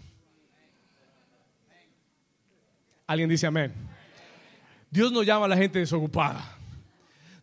alguien 3.09 3.29
dice 3.29 3.49
amén 3.49 3.73
Dios 4.89 5.11
no 5.11 5.25
llama 5.25 5.47
a 5.47 5.49
la 5.49 5.57
gente 5.57 5.81
desocupada 5.81 6.57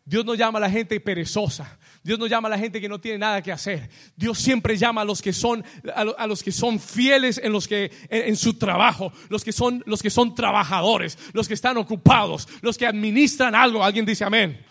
Dios 0.06 0.26
no 0.26 0.36
llama 0.36 0.58
a 0.58 0.62
la 0.62 0.70
gente 0.70 1.00
perezosa. 1.00 1.78
Dios 2.04 2.20
no 2.20 2.28
llama 2.28 2.50
a 2.50 2.52
la 2.52 2.58
gente 2.58 2.82
que 2.82 2.90
no 2.90 3.00
tiene 3.00 3.18
nada 3.18 3.42
que 3.42 3.52
hacer. 3.52 3.90
Dios 4.16 4.38
siempre 4.38 4.76
llama 4.78 5.02
a 5.02 5.06
los 5.06 5.22
que 5.22 5.32
son 5.32 5.64
a 5.96 6.28
los 6.28 6.44
que 6.44 6.52
son 6.52 6.80
fieles 6.80 7.40
en 7.42 7.54
los 7.54 7.68
que 7.68 7.92
en, 8.10 8.36
su 8.36 8.56
trabajo, 8.56 9.14
los 9.30 9.44
que 9.44 9.54
son 9.54 9.82
los 9.86 10.02
que 10.02 10.10
son 10.10 10.36
trabajadores, 10.36 11.18
los 11.32 11.48
que 11.48 11.54
están 11.54 11.78
ocupados, 11.78 12.48
los 12.62 12.78
que 12.78 12.86
administran 12.86 13.56
algo. 13.56 13.84
Alguien 13.84 14.06
dice 14.06 14.26
amén. 14.26 14.66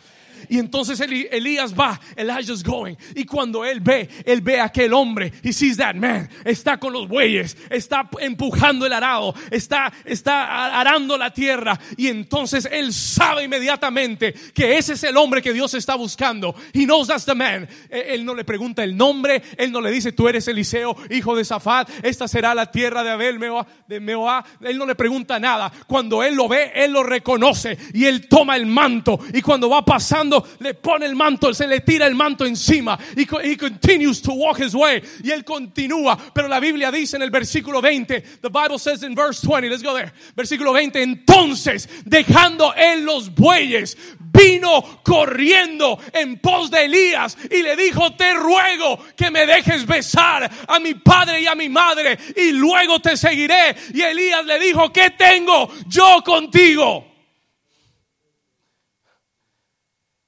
Y 0.52 0.58
entonces 0.58 1.00
Elías 1.00 1.72
va, 1.72 1.98
Elijah's 2.14 2.62
going. 2.62 2.94
Y 3.14 3.24
cuando 3.24 3.64
él 3.64 3.80
ve, 3.80 4.06
él 4.26 4.42
ve 4.42 4.60
a 4.60 4.64
aquel 4.64 4.92
hombre, 4.92 5.32
he 5.42 5.50
sees 5.50 5.78
that 5.78 5.94
man, 5.94 6.28
está 6.44 6.78
con 6.78 6.92
los 6.92 7.08
bueyes, 7.08 7.56
está 7.70 8.06
empujando 8.20 8.84
el 8.84 8.92
arado, 8.92 9.34
está, 9.50 9.90
está 10.04 10.78
arando 10.78 11.16
la 11.16 11.32
tierra. 11.32 11.80
Y 11.96 12.08
entonces 12.08 12.68
él 12.70 12.92
sabe 12.92 13.44
inmediatamente 13.44 14.34
que 14.52 14.76
ese 14.76 14.92
es 14.92 15.04
el 15.04 15.16
hombre 15.16 15.40
que 15.40 15.54
Dios 15.54 15.72
está 15.72 15.94
buscando. 15.94 16.54
He 16.74 16.84
knows 16.84 17.08
that's 17.08 17.24
the 17.24 17.34
man. 17.34 17.66
E, 17.88 18.12
él 18.12 18.22
no 18.22 18.34
le 18.34 18.44
pregunta 18.44 18.84
el 18.84 18.94
nombre, 18.94 19.42
él 19.56 19.72
no 19.72 19.80
le 19.80 19.90
dice, 19.90 20.12
tú 20.12 20.28
eres 20.28 20.46
Eliseo, 20.48 20.94
hijo 21.08 21.34
de 21.34 21.46
Zafat, 21.46 21.88
esta 22.02 22.28
será 22.28 22.54
la 22.54 22.70
tierra 22.70 23.02
de 23.02 23.08
Abel, 23.08 23.40
de 23.88 24.00
Meoá. 24.00 24.44
Él 24.60 24.76
no 24.76 24.84
le 24.84 24.96
pregunta 24.96 25.40
nada. 25.40 25.72
Cuando 25.86 26.22
él 26.22 26.34
lo 26.34 26.46
ve, 26.46 26.72
él 26.74 26.92
lo 26.92 27.02
reconoce 27.02 27.78
y 27.94 28.04
él 28.04 28.28
toma 28.28 28.56
el 28.56 28.66
manto. 28.66 29.18
Y 29.32 29.40
cuando 29.40 29.70
va 29.70 29.82
pasando, 29.82 30.41
le 30.60 30.74
pone 30.74 31.06
el 31.06 31.14
manto, 31.14 31.52
se 31.54 31.66
le 31.66 31.80
tira 31.80 32.06
el 32.06 32.14
manto 32.14 32.44
encima 32.44 32.98
y 33.16 33.22
he 33.42 33.56
continues 33.56 34.20
to 34.20 34.32
walk 34.32 34.60
his 34.60 34.74
way 34.74 35.02
y 35.22 35.30
él 35.30 35.44
continúa, 35.44 36.18
pero 36.32 36.48
la 36.48 36.60
Biblia 36.60 36.90
dice 36.90 37.16
en 37.16 37.22
el 37.22 37.30
versículo 37.30 37.80
20, 37.80 38.20
the 38.40 38.48
Bible 38.48 38.78
says 38.78 39.02
in 39.02 39.14
verse 39.14 39.40
20, 39.40 39.68
let's 39.68 39.82
go 39.82 39.94
there. 39.94 40.12
Versículo 40.36 40.72
20, 40.72 41.02
entonces 41.02 41.88
dejando 42.04 42.74
él 42.74 43.04
los 43.04 43.34
bueyes, 43.34 43.96
vino 44.32 45.00
corriendo 45.02 45.98
en 46.12 46.38
pos 46.38 46.70
de 46.70 46.84
Elías 46.84 47.36
y 47.50 47.62
le 47.62 47.76
dijo, 47.76 48.14
te 48.14 48.34
ruego 48.34 48.98
que 49.16 49.30
me 49.30 49.46
dejes 49.46 49.86
besar 49.86 50.50
a 50.66 50.80
mi 50.80 50.94
padre 50.94 51.42
y 51.42 51.46
a 51.46 51.54
mi 51.54 51.68
madre 51.68 52.18
y 52.36 52.52
luego 52.52 53.00
te 53.00 53.16
seguiré. 53.16 53.74
Y 53.92 54.00
Elías 54.00 54.44
le 54.46 54.58
dijo, 54.58 54.92
¿qué 54.92 55.10
tengo 55.10 55.70
yo 55.86 56.22
contigo? 56.24 57.11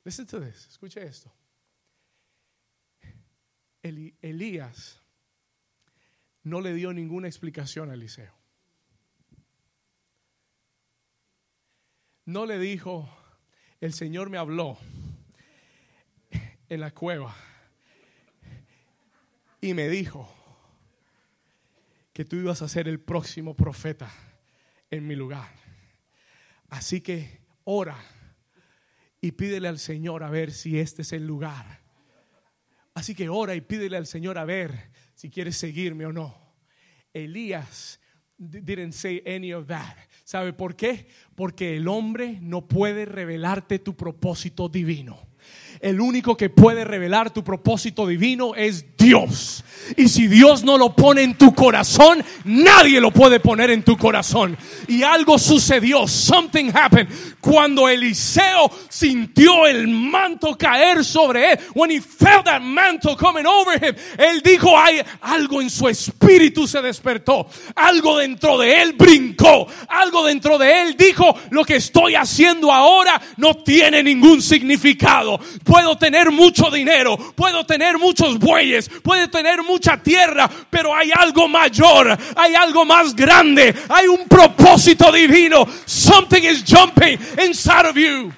Listen 0.04 0.26
to 0.26 0.40
this. 0.40 0.68
Escuche 0.68 1.02
esto. 1.02 1.32
Elías 3.82 5.00
no 6.42 6.60
le 6.60 6.72
dio 6.74 6.92
ninguna 6.92 7.26
explicación 7.26 7.90
a 7.90 7.94
Eliseo. 7.94 8.32
No 12.26 12.46
le 12.46 12.58
dijo, 12.58 13.08
el 13.80 13.92
Señor 13.92 14.30
me 14.30 14.38
habló 14.38 14.78
en 16.68 16.80
la 16.80 16.90
cueva 16.92 17.34
y 19.60 19.74
me 19.74 19.88
dijo 19.88 20.34
que 22.14 22.24
tú 22.24 22.36
ibas 22.36 22.62
a 22.62 22.68
ser 22.68 22.88
el 22.88 23.00
próximo 23.00 23.54
profeta 23.54 24.10
en 24.90 25.06
mi 25.06 25.14
lugar. 25.14 25.52
Así 26.68 27.00
que 27.02 27.40
ora 27.64 28.02
y 29.24 29.32
pídele 29.32 29.68
al 29.68 29.78
Señor 29.78 30.22
a 30.22 30.28
ver 30.28 30.52
si 30.52 30.78
este 30.78 31.00
es 31.00 31.14
el 31.14 31.26
lugar. 31.26 31.80
Así 32.92 33.14
que 33.14 33.30
ora 33.30 33.54
y 33.54 33.62
pídele 33.62 33.96
al 33.96 34.06
Señor 34.06 34.36
a 34.36 34.44
ver 34.44 34.90
si 35.14 35.30
quieres 35.30 35.56
seguirme 35.56 36.04
o 36.04 36.12
no. 36.12 36.36
Elías 37.14 37.98
didn't 38.36 38.92
say 38.92 39.22
any 39.26 39.54
of 39.54 39.66
that. 39.66 39.96
¿Sabe 40.24 40.52
por 40.52 40.76
qué? 40.76 41.08
Porque 41.34 41.78
el 41.78 41.88
hombre 41.88 42.38
no 42.42 42.68
puede 42.68 43.06
revelarte 43.06 43.78
tu 43.78 43.96
propósito 43.96 44.68
divino. 44.68 45.26
El 45.80 46.00
único 46.00 46.36
que 46.36 46.50
puede 46.50 46.84
revelar 46.84 47.32
tu 47.32 47.44
propósito 47.44 48.06
divino 48.06 48.54
es 48.54 48.96
Dios. 48.96 49.64
Y 49.96 50.08
si 50.08 50.28
Dios 50.28 50.64
no 50.64 50.78
lo 50.78 50.96
pone 50.96 51.22
en 51.22 51.34
tu 51.36 51.54
corazón, 51.54 52.24
nadie 52.44 53.00
lo 53.00 53.10
puede 53.10 53.40
poner 53.40 53.70
en 53.70 53.82
tu 53.82 53.96
corazón. 53.96 54.56
Y 54.88 55.02
algo 55.02 55.38
sucedió, 55.38 56.08
something 56.08 56.70
happened, 56.74 57.08
cuando 57.40 57.88
Eliseo 57.88 58.70
sintió 58.88 59.66
el 59.66 59.88
manto 59.88 60.56
caer 60.56 61.04
sobre 61.04 61.52
él. 61.52 61.58
When 61.74 61.90
he 61.90 62.00
felt 62.00 62.46
that 62.46 62.62
mantle 62.62 63.16
coming 63.16 63.46
over 63.46 63.76
him, 63.76 63.94
él 64.16 64.40
dijo, 64.42 64.78
hay 64.78 65.02
algo 65.20 65.60
en 65.60 65.68
su 65.68 65.88
espíritu 65.88 66.66
se 66.66 66.80
despertó. 66.80 67.46
Algo 67.76 68.18
dentro 68.18 68.58
de 68.58 68.80
él 68.82 68.94
brincó. 68.94 69.66
Algo 69.88 70.24
dentro 70.24 70.56
de 70.56 70.82
él 70.82 70.96
dijo, 70.96 71.34
lo 71.50 71.64
que 71.64 71.76
estoy 71.76 72.14
haciendo 72.14 72.72
ahora 72.72 73.20
no 73.36 73.54
tiene 73.56 74.02
ningún 74.02 74.40
significado. 74.40 75.38
Puedo 75.64 75.96
tener 75.96 76.30
mucho 76.30 76.70
dinero, 76.70 77.16
puedo 77.34 77.64
tener 77.64 77.98
muchos 77.98 78.38
bueyes, 78.38 78.88
puedo 79.02 79.28
tener 79.30 79.62
mucha 79.62 79.96
tierra, 79.96 80.48
pero 80.68 80.94
hay 80.94 81.10
algo 81.14 81.48
mayor, 81.48 82.16
hay 82.36 82.54
algo 82.54 82.84
más 82.84 83.16
grande, 83.16 83.74
hay 83.88 84.06
un 84.06 84.28
propósito 84.28 85.10
divino. 85.10 85.66
Something 85.86 86.42
is 86.42 86.62
jumping 86.62 87.18
inside 87.42 87.88
of 87.88 87.96
you. 87.96 88.32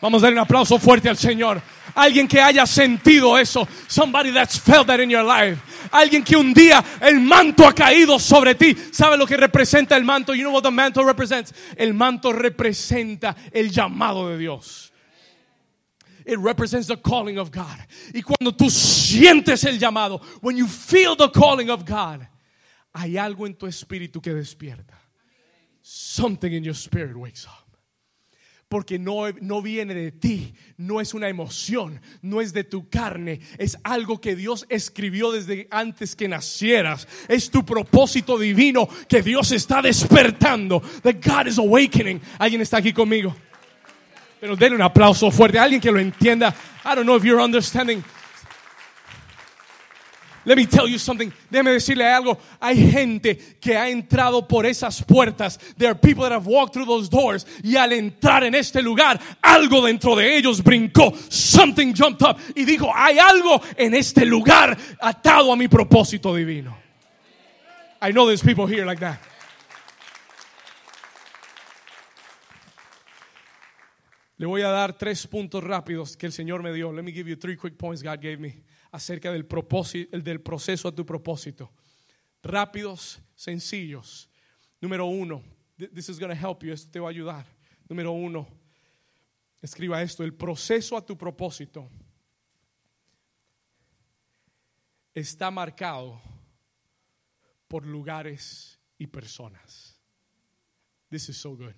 Vamos 0.00 0.22
a 0.22 0.26
dar 0.26 0.32
un 0.34 0.38
aplauso 0.38 0.78
fuerte 0.78 1.08
al 1.08 1.16
Señor. 1.16 1.60
Alguien 1.94 2.28
que 2.28 2.40
haya 2.40 2.66
sentido 2.66 3.38
eso. 3.38 3.66
Somebody 3.86 4.32
that's 4.32 4.58
felt 4.58 4.86
that 4.88 5.00
in 5.00 5.10
your 5.10 5.24
life. 5.24 5.58
Alguien 5.90 6.22
que 6.22 6.36
un 6.36 6.52
día 6.52 6.84
el 7.00 7.20
manto 7.20 7.66
ha 7.66 7.72
caído 7.72 8.18
sobre 8.18 8.54
ti. 8.54 8.76
¿Sabe 8.92 9.16
lo 9.16 9.26
que 9.26 9.36
representa 9.36 9.96
el 9.96 10.04
manto? 10.04 10.34
You 10.34 10.42
know 10.42 10.52
what 10.52 10.62
the 10.62 10.70
mantle 10.70 11.04
represents? 11.04 11.52
El 11.76 11.94
manto 11.94 12.32
representa 12.32 13.34
el 13.52 13.70
llamado 13.70 14.28
de 14.28 14.38
Dios. 14.38 14.93
It 16.24 16.38
represents 16.38 16.88
the 16.88 16.96
calling 16.96 17.38
of 17.38 17.50
God. 17.50 17.78
Y 18.14 18.22
cuando 18.22 18.52
tú 18.52 18.70
sientes 18.70 19.64
el 19.64 19.78
llamado, 19.78 20.20
when 20.40 20.56
you 20.56 20.66
feel 20.66 21.16
the 21.16 21.28
calling 21.28 21.70
of 21.70 21.84
God, 21.84 22.26
hay 22.94 23.16
algo 23.16 23.46
en 23.46 23.54
tu 23.54 23.66
espíritu 23.66 24.22
que 24.22 24.32
despierta. 24.32 24.94
Something 25.82 26.52
in 26.52 26.64
your 26.64 26.74
spirit 26.74 27.16
wakes 27.16 27.44
up. 27.46 27.64
Porque 28.70 28.98
no, 28.98 29.30
no 29.42 29.60
viene 29.60 29.94
de 29.94 30.10
ti, 30.10 30.54
no 30.78 30.98
es 30.98 31.12
una 31.12 31.28
emoción, 31.28 32.00
no 32.22 32.40
es 32.40 32.52
de 32.54 32.64
tu 32.64 32.88
carne, 32.88 33.40
es 33.58 33.76
algo 33.84 34.20
que 34.20 34.34
Dios 34.34 34.66
escribió 34.70 35.30
desde 35.30 35.68
antes 35.70 36.16
que 36.16 36.26
nacieras. 36.26 37.06
Es 37.28 37.50
tu 37.50 37.64
propósito 37.64 38.38
divino 38.38 38.88
que 39.08 39.22
Dios 39.22 39.52
está 39.52 39.82
despertando. 39.82 40.80
That 41.02 41.16
God 41.22 41.46
is 41.48 41.58
awakening. 41.58 42.22
¿Alguien 42.38 42.62
está 42.62 42.78
aquí 42.78 42.92
conmigo? 42.92 43.36
Pero 44.44 44.56
denle 44.56 44.76
un 44.76 44.82
aplauso 44.82 45.30
fuerte 45.30 45.58
a 45.58 45.62
alguien 45.62 45.80
que 45.80 45.90
lo 45.90 45.98
entienda. 45.98 46.54
I 46.84 46.94
don't 46.94 47.06
know 47.06 47.16
if 47.16 47.24
you're 47.24 47.40
understanding. 47.40 48.04
Let 50.44 50.58
me 50.58 50.66
tell 50.66 50.86
you 50.86 50.98
something. 50.98 51.32
Déjeme 51.50 51.70
decirle 51.70 52.04
algo. 52.04 52.36
Hay 52.60 52.76
gente 52.76 53.56
que 53.58 53.74
ha 53.74 53.88
entrado 53.88 54.46
por 54.46 54.66
esas 54.66 55.02
puertas. 55.02 55.58
There 55.78 55.88
are 55.88 55.98
people 55.98 56.24
that 56.24 56.32
have 56.32 56.46
walked 56.46 56.74
through 56.74 56.84
those 56.84 57.08
doors. 57.08 57.46
Y 57.62 57.76
al 57.76 57.92
entrar 57.92 58.44
en 58.44 58.54
este 58.54 58.82
lugar, 58.82 59.18
algo 59.42 59.80
dentro 59.80 60.14
de 60.14 60.36
ellos 60.36 60.62
brincó. 60.62 61.14
Something 61.30 61.94
jumped 61.94 62.20
up. 62.20 62.36
Y 62.54 62.66
dijo, 62.66 62.92
hay 62.94 63.18
algo 63.18 63.62
en 63.78 63.94
este 63.94 64.26
lugar 64.26 64.76
atado 65.00 65.54
a 65.54 65.56
mi 65.56 65.68
propósito 65.68 66.34
divino. 66.34 66.76
I 68.02 68.12
know 68.12 68.26
there's 68.26 68.42
people 68.42 68.66
here 68.66 68.84
like 68.84 69.00
that. 69.00 69.18
Le 74.44 74.48
voy 74.48 74.60
a 74.60 74.68
dar 74.68 74.98
tres 74.98 75.26
puntos 75.26 75.64
rápidos 75.64 76.18
que 76.18 76.26
el 76.26 76.32
Señor 76.32 76.62
me 76.62 76.70
dio. 76.70 76.92
Let 76.92 77.02
me 77.02 77.12
give 77.12 77.30
you 77.30 77.34
three 77.34 77.56
quick 77.56 77.78
points 77.78 78.02
God 78.02 78.20
gave 78.20 78.36
me 78.36 78.62
acerca 78.92 79.32
del 79.32 79.46
propósito, 79.46 80.14
el 80.14 80.22
del 80.22 80.42
proceso 80.42 80.86
a 80.86 80.94
tu 80.94 81.06
propósito. 81.06 81.72
Rápidos, 82.42 83.22
sencillos. 83.34 84.28
Número 84.82 85.06
uno, 85.06 85.42
this 85.94 86.10
is 86.10 86.18
going 86.18 86.28
to 86.28 86.36
help 86.36 86.62
you, 86.62 86.74
esto 86.74 86.90
te 86.92 87.00
va 87.00 87.06
a 87.06 87.10
ayudar. 87.10 87.46
Número 87.88 88.12
uno, 88.12 88.46
escriba 89.62 90.02
esto, 90.02 90.22
el 90.22 90.34
proceso 90.34 90.98
a 90.98 91.06
tu 91.06 91.16
propósito 91.16 91.88
está 95.14 95.50
marcado 95.50 96.20
por 97.66 97.86
lugares 97.86 98.78
y 98.98 99.06
personas. 99.06 99.98
This 101.08 101.30
is 101.30 101.38
so 101.38 101.56
good. 101.56 101.74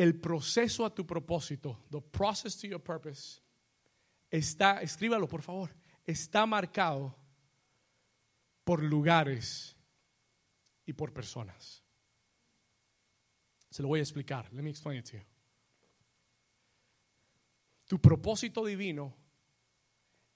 El 0.00 0.18
proceso 0.18 0.86
a 0.86 0.94
tu 0.94 1.04
propósito, 1.04 1.84
the 1.90 2.00
process 2.00 2.56
to 2.56 2.66
your 2.66 2.80
purpose, 2.80 3.42
está, 4.30 4.80
escríbalo 4.80 5.28
por 5.28 5.42
favor, 5.42 5.76
está 6.06 6.46
marcado 6.46 7.14
por 8.64 8.82
lugares 8.82 9.76
y 10.86 10.94
por 10.94 11.12
personas. 11.12 11.84
Se 13.68 13.82
lo 13.82 13.88
voy 13.88 14.00
a 14.00 14.02
explicar. 14.02 14.50
Let 14.54 14.62
me 14.62 14.70
explain 14.70 15.00
it 15.00 15.04
to 15.10 15.18
you. 15.18 15.24
Tu 17.86 18.00
propósito 18.00 18.64
divino 18.64 19.14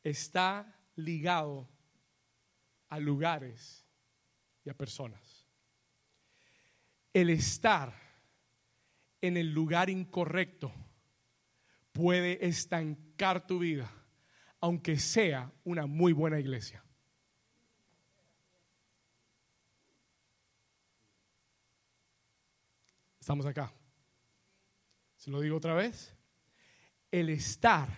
está 0.02 0.78
ligado 0.96 1.66
a 2.90 2.98
lugares 2.98 3.82
y 4.62 4.68
a 4.68 4.74
personas. 4.74 5.48
El 7.14 7.30
estar 7.30 8.03
en 9.26 9.38
el 9.38 9.54
lugar 9.54 9.88
incorrecto 9.88 10.70
puede 11.92 12.46
estancar 12.46 13.46
tu 13.46 13.58
vida, 13.58 13.90
aunque 14.60 14.98
sea 14.98 15.50
una 15.64 15.86
muy 15.86 16.12
buena 16.12 16.38
iglesia. 16.38 16.84
Estamos 23.18 23.46
acá. 23.46 23.72
Se 25.16 25.30
lo 25.30 25.40
digo 25.40 25.56
otra 25.56 25.72
vez. 25.72 26.14
El 27.10 27.30
estar 27.30 27.88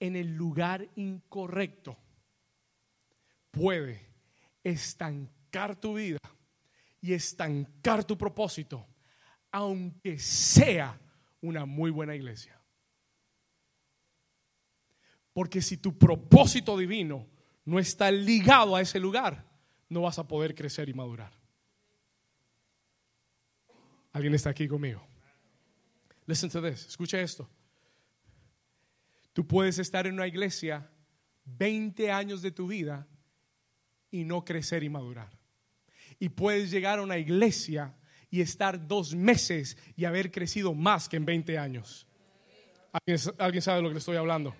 en 0.00 0.16
el 0.16 0.34
lugar 0.34 0.88
incorrecto 0.96 1.96
puede 3.52 4.04
estancar 4.64 5.76
tu 5.76 5.94
vida 5.94 6.18
y 7.00 7.12
estancar 7.12 8.02
tu 8.02 8.18
propósito, 8.18 8.84
aunque 9.54 10.18
sea 10.18 11.00
una 11.40 11.64
muy 11.64 11.92
buena 11.92 12.16
iglesia. 12.16 12.60
Porque 15.32 15.62
si 15.62 15.76
tu 15.76 15.96
propósito 15.96 16.76
divino 16.76 17.28
no 17.64 17.78
está 17.78 18.10
ligado 18.10 18.74
a 18.74 18.80
ese 18.80 18.98
lugar, 18.98 19.48
no 19.88 20.02
vas 20.02 20.18
a 20.18 20.26
poder 20.26 20.56
crecer 20.56 20.88
y 20.88 20.94
madurar. 20.94 21.32
¿Alguien 24.10 24.34
está 24.34 24.50
aquí 24.50 24.66
conmigo? 24.66 25.06
Listen 26.26 26.50
to 26.50 26.60
this. 26.60 26.86
Escucha 26.88 27.20
esto. 27.20 27.48
Tú 29.32 29.46
puedes 29.46 29.78
estar 29.78 30.08
en 30.08 30.14
una 30.14 30.26
iglesia 30.26 30.90
20 31.44 32.10
años 32.10 32.42
de 32.42 32.50
tu 32.50 32.66
vida 32.66 33.06
y 34.10 34.24
no 34.24 34.44
crecer 34.44 34.82
y 34.82 34.88
madurar. 34.88 35.30
Y 36.18 36.30
puedes 36.30 36.72
llegar 36.72 36.98
a 36.98 37.02
una 37.02 37.18
iglesia 37.18 37.94
y 38.34 38.40
estar 38.40 38.88
dos 38.88 39.14
meses 39.14 39.76
y 39.96 40.06
haber 40.06 40.32
crecido 40.32 40.74
más 40.74 41.08
que 41.08 41.16
en 41.16 41.24
20 41.24 41.56
años. 41.56 42.04
¿Alguien, 42.92 43.32
¿Alguien, 43.38 43.62
sabe 43.62 43.76
de 43.76 43.82
lo 43.84 43.88
que 43.90 43.94
le 43.94 43.98
estoy 44.00 44.16
hablando? 44.16 44.56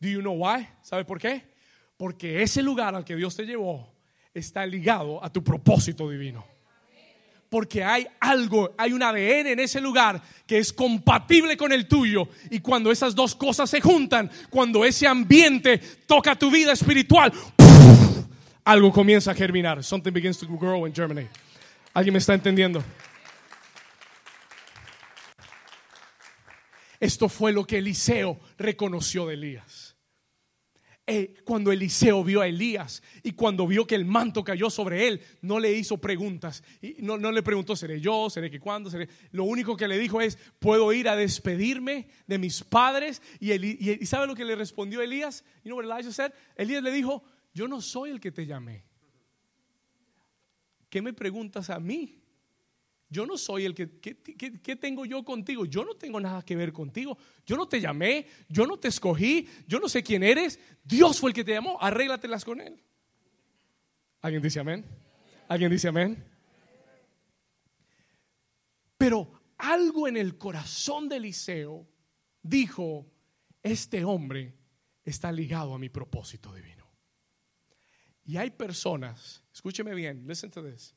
Do 0.00 0.08
you 0.08 0.18
know 0.18 0.34
why? 0.34 0.66
¿Sabe 0.82 1.04
por 1.04 1.20
qué? 1.20 1.44
Porque 1.96 2.42
ese 2.42 2.60
lugar 2.60 2.96
al 2.96 3.04
que 3.04 3.14
Dios 3.14 3.36
te 3.36 3.44
llevó 3.46 3.94
está 4.34 4.66
ligado 4.66 5.22
a 5.22 5.32
tu 5.32 5.44
propósito 5.44 6.10
divino 6.10 6.44
porque 7.48 7.84
hay 7.84 8.06
algo, 8.18 8.74
hay 8.78 8.94
un 8.94 9.02
ADN 9.02 9.46
en 9.46 9.60
ese 9.60 9.78
lugar 9.78 10.20
que 10.46 10.56
es 10.56 10.72
compatible 10.72 11.54
con 11.54 11.70
el 11.70 11.86
tuyo. 11.86 12.26
Y 12.50 12.60
cuando 12.60 12.90
esas 12.90 13.14
dos 13.14 13.34
cosas 13.34 13.68
se 13.68 13.78
juntan, 13.82 14.30
cuando 14.48 14.86
ese 14.86 15.06
ambiente 15.06 15.78
toca 16.06 16.34
tu 16.34 16.50
vida 16.50 16.72
espiritual, 16.72 17.30
algo 18.64 18.90
comienza 18.90 19.32
a 19.32 19.34
germinar. 19.34 19.84
Something 19.84 20.12
begins 20.12 20.38
to 20.38 20.46
grow 20.46 20.86
in 20.86 20.94
Germany. 20.94 21.28
¿Alguien 21.94 22.12
me 22.14 22.18
está 22.18 22.34
entendiendo? 22.34 22.82
Esto 26.98 27.28
fue 27.28 27.52
lo 27.52 27.66
que 27.66 27.78
Eliseo 27.78 28.38
reconoció 28.56 29.26
de 29.26 29.34
Elías. 29.34 29.96
Eh, 31.04 31.34
cuando 31.44 31.72
Eliseo 31.72 32.22
vio 32.22 32.40
a 32.40 32.46
Elías 32.46 33.02
y 33.24 33.32
cuando 33.32 33.66
vio 33.66 33.88
que 33.88 33.96
el 33.96 34.04
manto 34.04 34.44
cayó 34.44 34.70
sobre 34.70 35.08
él, 35.08 35.20
no 35.40 35.58
le 35.58 35.72
hizo 35.72 35.98
preguntas. 35.98 36.62
No, 36.98 37.18
le 37.18 37.42
preguntó, 37.42 37.74
¿seré 37.74 38.00
yo? 38.00 38.30
¿Seré 38.30 38.50
que 38.50 38.60
cuándo? 38.60 38.88
¿Seré? 38.88 39.08
Lo 39.32 39.42
único 39.42 39.76
que 39.76 39.88
le 39.88 39.98
dijo 39.98 40.20
es, 40.20 40.38
¿puedo 40.60 40.92
ir 40.92 41.08
a 41.08 41.16
despedirme 41.16 42.06
de 42.28 42.38
mis 42.38 42.62
padres? 42.62 43.20
Y, 43.40 43.52
y, 43.52 44.06
¿sabe 44.06 44.28
lo 44.28 44.36
que 44.36 44.44
le 44.44 44.54
respondió 44.54 45.02
Elías? 45.02 45.44
You 45.64 45.70
know 45.70 45.78
what 45.78 45.84
Elijah 45.84 46.12
said? 46.12 46.32
Elías 46.54 46.84
le 46.84 46.92
dijo, 46.92 47.24
yo 47.52 47.66
no 47.66 47.80
soy 47.80 48.10
el 48.10 48.20
que 48.20 48.30
te 48.30 48.46
llamé. 48.46 48.84
¿Qué 50.92 51.00
me 51.00 51.14
preguntas 51.14 51.70
a 51.70 51.80
mí? 51.80 52.20
Yo 53.08 53.24
no 53.24 53.38
soy 53.38 53.64
el 53.64 53.74
que, 53.74 53.98
¿qué, 53.98 54.76
tengo 54.76 55.06
yo 55.06 55.24
contigo? 55.24 55.64
Yo 55.64 55.86
no 55.86 55.94
tengo 55.94 56.20
nada 56.20 56.42
que 56.42 56.54
ver 56.54 56.70
contigo. 56.70 57.16
Yo 57.46 57.56
no 57.56 57.66
te 57.66 57.80
llamé, 57.80 58.26
yo 58.46 58.66
no 58.66 58.78
te 58.78 58.88
escogí, 58.88 59.48
yo 59.66 59.80
no 59.80 59.88
sé 59.88 60.02
quién 60.02 60.22
eres. 60.22 60.60
Dios 60.84 61.18
fue 61.18 61.30
el 61.30 61.34
que 61.34 61.44
te 61.44 61.52
llamó, 61.52 61.80
arréglatelas 61.80 62.44
con 62.44 62.60
Él. 62.60 62.78
¿Alguien 64.20 64.42
dice 64.42 64.60
amén? 64.60 64.84
¿Alguien 65.48 65.70
dice 65.70 65.88
amén? 65.88 66.22
Pero 68.98 69.32
algo 69.56 70.06
en 70.06 70.18
el 70.18 70.36
corazón 70.36 71.08
de 71.08 71.16
Eliseo 71.16 71.88
dijo, 72.42 73.06
este 73.62 74.04
hombre 74.04 74.52
está 75.06 75.32
ligado 75.32 75.72
a 75.72 75.78
mi 75.78 75.88
propósito 75.88 76.52
divino. 76.52 76.81
Y 78.24 78.36
hay 78.36 78.50
personas, 78.50 79.42
escúcheme 79.52 79.94
bien, 79.94 80.24
listen 80.26 80.50
to 80.50 80.62
this 80.62 80.94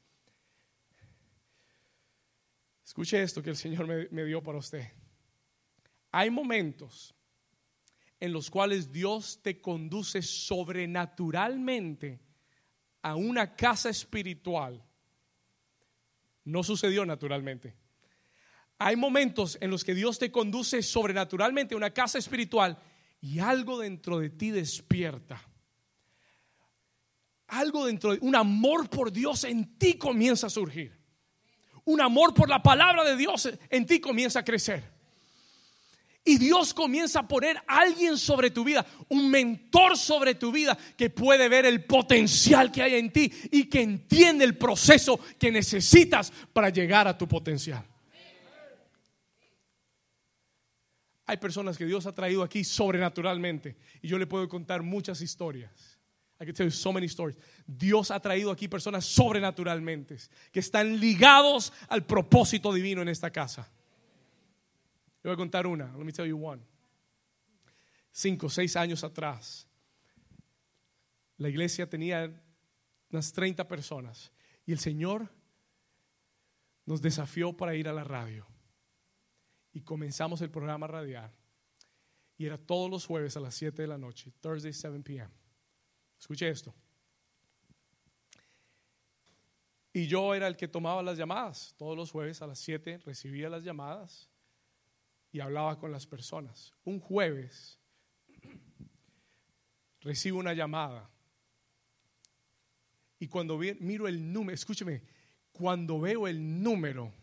Escuche 2.86 3.22
esto 3.22 3.42
que 3.42 3.50
el 3.50 3.58
Señor 3.58 3.88
me, 3.88 4.24
dio 4.24 4.44
para 4.44 4.60
usted. 4.60 4.88
Hay 6.12 6.30
momentos 6.30 7.16
en 8.20 8.32
los 8.32 8.52
cuales 8.52 8.92
Dios 8.92 9.40
te 9.42 9.60
conduce 9.60 10.22
sobrenaturalmente 10.22 12.22
a 13.02 13.16
una 13.16 13.56
casa 13.56 13.90
espiritual. 13.90 14.84
No 16.44 16.64
sucedió 16.64 17.06
naturalmente. 17.06 17.76
Hay 18.78 18.96
momentos 18.96 19.58
en 19.60 19.72
los 19.72 19.84
que 19.84 19.96
Dios 19.96 20.20
te 20.20 20.32
conduce 20.32 20.84
sobrenaturalmente 20.84 21.74
a 21.74 21.78
una 21.78 21.92
casa 21.92 22.20
espiritual 22.20 22.78
y 23.20 23.40
algo 23.40 23.80
dentro 23.80 24.20
de 24.20 24.30
ti 24.30 24.52
despierta. 24.52 25.42
Algo 27.48 27.86
dentro 27.86 28.12
de 28.14 28.20
un 28.22 28.36
amor 28.36 28.90
por 28.90 29.12
Dios 29.12 29.44
en 29.44 29.78
ti 29.78 29.96
comienza 29.96 30.48
a 30.48 30.50
surgir 30.50 31.06
un 31.86 32.02
amor 32.02 32.34
por 32.34 32.50
la 32.50 32.62
palabra 32.62 33.04
de 33.04 33.16
Dios 33.16 33.50
en 33.70 33.86
ti 33.86 34.00
comienza 34.00 34.40
a 34.40 34.46
crecer. 34.46 34.96
Y 36.28 36.40
Dios 36.40 36.74
comienza 36.74 37.20
a 37.20 37.28
poner 37.28 37.62
alguien 37.68 38.18
sobre 38.18 38.50
tu 38.50 38.64
vida, 38.64 38.84
un 39.10 39.30
mentor 39.30 39.96
sobre 39.96 40.34
tu 40.34 40.52
vida 40.52 40.76
que 40.98 41.12
puede 41.12 41.48
ver 41.48 41.68
el 41.68 41.86
potencial 41.86 42.72
que 42.72 42.82
hay 42.82 42.96
en 42.96 43.14
ti 43.14 43.32
y 43.52 43.66
que 43.66 43.84
entiende 43.84 44.44
el 44.44 44.58
proceso 44.58 45.20
que 45.38 45.52
necesitas 45.52 46.34
para 46.52 46.70
llegar 46.70 47.08
a 47.08 47.16
tu 47.16 47.28
potencial. 47.28 47.86
Hay 51.28 51.38
personas 51.38 51.78
que 51.78 51.86
Dios 51.86 52.08
ha 52.08 52.16
traído 52.16 52.42
aquí 52.42 52.64
sobrenaturalmente 52.64 53.78
y 54.02 54.08
yo 54.08 54.18
le 54.18 54.26
puedo 54.26 54.50
contar 54.50 54.82
muchas 54.82 55.22
historias. 55.22 55.95
I 56.40 56.46
can 56.46 56.54
tell 56.54 56.66
you 56.66 56.72
so 56.72 56.92
many 56.92 57.08
stories. 57.08 57.38
Dios 57.66 58.12
ha 58.12 58.20
traído 58.20 58.52
aquí 58.52 58.68
personas 58.68 59.06
sobrenaturalmente 59.06 60.18
que 60.52 60.60
están 60.60 61.00
ligados 61.00 61.72
al 61.88 62.06
propósito 62.06 62.74
divino 62.74 63.02
en 63.02 63.08
esta 63.08 63.32
casa. 63.32 63.70
Le 65.24 65.30
voy 65.30 65.34
a 65.34 65.38
contar 65.38 65.66
una. 65.66 65.96
Let 65.98 66.04
me 66.04 66.12
tell 66.12 66.28
you 66.28 66.38
one. 66.38 66.62
Cinco, 68.12 68.50
seis 68.50 68.76
años 68.76 69.04
atrás, 69.04 69.68
la 71.38 71.50
iglesia 71.50 71.90
tenía 71.90 72.32
unas 73.12 73.32
30 73.34 73.68
personas 73.68 74.32
y 74.66 74.72
el 74.72 74.80
Señor 74.80 75.30
nos 76.86 77.02
desafió 77.02 77.54
para 77.54 77.76
ir 77.76 77.88
a 77.88 77.94
la 77.94 78.04
radio. 78.04 78.46
Y 79.74 79.82
comenzamos 79.82 80.42
el 80.42 80.50
programa 80.50 80.88
radial. 80.88 81.32
Y 82.38 82.46
era 82.46 82.58
todos 82.58 82.90
los 82.90 83.06
jueves 83.06 83.36
a 83.38 83.40
las 83.40 83.56
7 83.56 83.82
de 83.82 83.88
la 83.88 83.98
noche, 83.98 84.32
Thursday 84.42 84.74
7 84.74 85.00
p.m. 85.02 85.45
Escuche 86.26 86.50
esto. 86.50 86.74
Y 89.94 90.08
yo 90.08 90.34
era 90.34 90.48
el 90.48 90.58
que 90.58 90.68
tomaba 90.68 91.04
las 91.04 91.20
llamadas. 91.20 91.76
Todos 91.78 91.96
los 91.96 92.10
jueves 92.10 92.42
a 92.42 92.48
las 92.48 92.58
7 92.58 92.98
recibía 93.06 93.48
las 93.48 93.64
llamadas 93.64 94.28
y 95.32 95.40
hablaba 95.40 95.78
con 95.78 95.92
las 95.92 96.08
personas. 96.08 96.74
Un 96.84 97.00
jueves 97.00 97.80
recibo 100.02 100.40
una 100.40 100.54
llamada. 100.54 101.12
Y 103.20 103.28
cuando 103.28 103.60
miro 103.60 104.08
el 104.08 104.34
número, 104.34 104.56
escúcheme, 104.56 105.04
cuando 105.52 106.00
veo 106.00 106.28
el 106.28 106.64
número, 106.64 107.14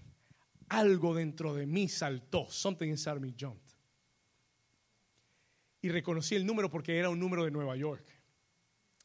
algo 0.68 1.12
dentro 1.12 1.54
de 1.54 1.66
mí 1.66 1.88
saltó. 1.88 2.48
Something 2.48 2.90
inside 2.90 3.18
me 3.18 3.34
jumped. 3.36 3.74
Y 5.80 5.88
reconocí 5.88 6.36
el 6.36 6.46
número 6.46 6.70
porque 6.70 6.96
era 6.96 7.10
un 7.10 7.18
número 7.18 7.44
de 7.44 7.50
Nueva 7.50 7.74
York. 7.74 8.21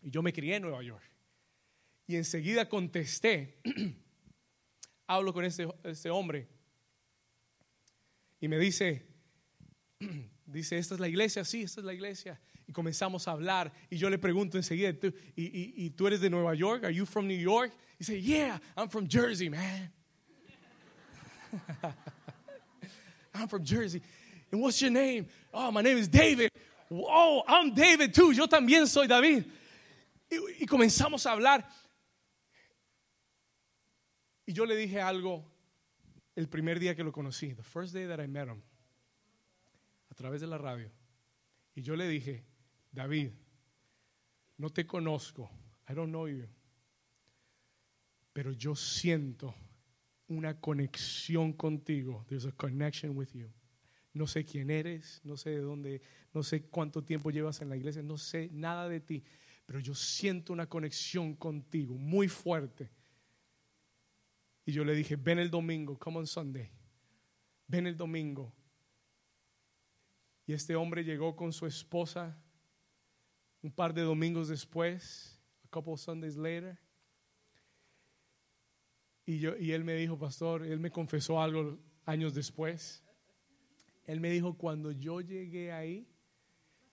Y 0.02 0.12
yo 0.12 0.22
me 0.22 0.34
crié 0.34 0.56
en 0.56 0.64
Nueva 0.64 0.84
York. 0.84 1.04
Y 2.08 2.16
enseguida 2.16 2.70
contesté, 2.70 3.60
hablo 5.08 5.34
con 5.34 5.44
este, 5.46 5.68
este 5.84 6.10
hombre 6.10 6.48
y 8.40 8.48
me 8.48 8.58
dice, 8.58 9.06
dice, 10.46 10.78
esta 10.78 10.94
es 10.94 11.00
la 11.00 11.08
iglesia, 11.08 11.44
sí, 11.44 11.64
esta 11.64 11.82
es 11.82 11.86
la 11.86 11.94
iglesia. 11.94 12.40
Y 12.68 12.72
comenzamos 12.74 13.28
a 13.28 13.32
hablar 13.32 13.74
y 13.90 13.98
yo 13.98 14.10
le 14.10 14.18
pregunto 14.18 14.58
enseguida, 14.58 14.90
¿y, 15.36 15.86
y, 15.86 15.90
tú 15.92 16.08
eres 16.08 16.22
de 16.22 16.30
Nueva 16.30 16.54
York? 16.54 16.84
¿Are 16.84 16.94
you 16.94 17.06
from 17.06 17.28
New 17.28 17.40
York? 17.40 17.74
Y 17.94 18.00
dice, 18.00 18.22
yeah, 18.22 18.60
I'm 18.76 18.90
from 18.90 19.08
Jersey, 19.08 19.50
man. 19.50 19.92
I'm 23.34 23.48
from 23.48 23.64
Jersey. 23.64 24.02
And 24.52 24.62
what's 24.62 24.82
your 24.82 24.92
name? 24.92 25.28
Oh, 25.54 25.72
my 25.72 25.82
name 25.82 25.98
is 25.98 26.08
David. 26.08 26.52
Oh, 26.92 27.44
I'm 27.48 27.74
David 27.74 28.14
too. 28.14 28.32
Yo 28.32 28.48
también 28.48 28.88
soy 28.88 29.08
David. 29.08 29.46
Y 30.30 30.66
comenzamos 30.66 31.26
a 31.26 31.32
hablar. 31.32 31.68
Y 34.46 34.54
yo 34.54 34.66
le 34.66 34.76
dije 34.76 35.02
algo 35.02 35.46
el 36.36 36.48
primer 36.48 36.80
día 36.80 36.96
que 36.96 37.04
lo 37.04 37.12
conocí, 37.12 37.54
the 37.54 37.64
first 37.64 37.94
day 37.94 38.08
that 38.08 38.24
I 38.24 38.28
met 38.28 38.48
him, 38.48 38.62
a 40.10 40.16
través 40.16 40.42
de 40.42 40.48
la 40.48 40.58
radio. 40.58 40.90
Y 41.76 41.82
yo 41.82 41.96
le 41.96 42.08
dije, 42.08 42.46
David, 42.92 43.32
no 44.58 44.70
te 44.70 44.86
conozco, 44.86 45.50
I 45.90 45.94
don't 45.94 46.10
know 46.10 46.28
you, 46.28 46.48
pero 48.34 48.52
yo 48.52 48.76
siento 48.76 49.54
una 50.28 50.60
conexión 50.60 51.54
contigo. 51.54 52.26
There's 52.28 52.46
a 52.46 52.52
connection 52.52 53.18
with 53.18 53.34
you. 53.34 53.52
No 54.14 54.28
sé 54.28 54.46
quién 54.46 54.70
eres, 54.70 55.22
no 55.24 55.38
sé 55.38 55.52
de 55.52 55.62
dónde, 55.62 56.02
no 56.34 56.44
sé 56.44 56.64
cuánto 56.64 57.04
tiempo 57.04 57.32
llevas 57.32 57.62
en 57.62 57.70
la 57.70 57.78
iglesia, 57.78 58.02
no 58.02 58.18
sé 58.18 58.50
nada 58.52 58.88
de 58.90 59.00
ti, 59.00 59.24
pero 59.68 59.82
yo 59.82 59.94
siento 59.94 60.54
una 60.54 60.68
conexión 60.68 61.36
contigo 61.36 61.94
muy 61.94 62.30
fuerte. 62.30 62.90
Y 64.66 64.72
yo 64.72 64.86
le 64.86 64.96
dije, 64.96 65.18
ven 65.18 65.40
el 65.40 65.52
domingo, 65.52 66.00
come 66.00 66.20
on 66.20 66.26
Sunday. 66.26 66.72
Ven 67.68 67.86
el 67.86 67.98
domingo. 67.98 68.56
Y 70.46 70.54
este 70.54 70.74
hombre 70.78 71.04
llegó 71.04 71.36
con 71.36 71.52
su 71.52 71.66
esposa 71.66 72.42
un 73.62 73.70
par 73.70 73.94
de 73.94 74.04
domingos 74.04 74.48
después, 74.48 75.38
a 75.66 75.68
couple 75.68 75.98
Sundays 75.98 76.38
later. 76.38 76.80
Y, 79.26 79.40
yo, 79.40 79.58
y 79.58 79.74
él 79.74 79.84
me 79.84 79.96
dijo, 79.96 80.18
pastor, 80.18 80.66
él 80.66 80.80
me 80.80 80.92
confesó 80.92 81.42
algo 81.42 81.78
años 82.06 82.34
después. 82.34 83.04
Él 84.06 84.22
me 84.22 84.30
dijo, 84.30 84.58
cuando 84.58 84.94
yo 84.94 85.20
llegué 85.20 85.74
ahí, 85.74 86.08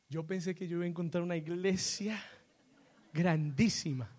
yo 0.09 0.27
pensé 0.27 0.57
que 0.57 0.66
yo 0.66 0.79
iba 0.79 0.87
a 0.87 0.89
encontrar 0.89 1.22
una 1.22 1.37
iglesia 1.37 2.20
grandísima. 3.15 4.11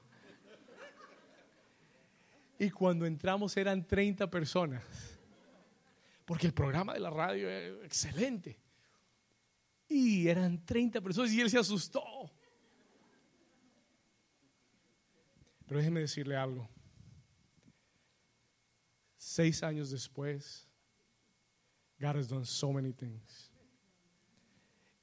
Y 2.58 2.70
cuando 2.70 3.06
entramos 3.06 3.56
eran 3.58 3.86
30 3.86 4.30
personas. 4.32 4.84
Porque 6.24 6.48
el 6.48 6.54
programa 6.54 6.94
de 6.94 7.02
la 7.02 7.10
radio 7.10 7.50
es 7.50 7.86
excelente. 7.86 8.58
Y 9.88 10.28
eran 10.28 10.66
30 10.66 11.02
personas 11.02 11.32
y 11.34 11.42
él 11.42 11.50
se 11.50 11.60
asustó. 11.60 12.04
Pero 15.68 15.80
déjeme 15.80 16.00
decirle 16.00 16.36
algo. 16.38 16.68
Seis 19.18 19.62
años 19.62 19.92
después, 19.92 20.68
God 22.00 22.18
has 22.18 22.30
done 22.30 22.46
so 22.46 22.72
many 22.72 22.94
things. 22.94 23.52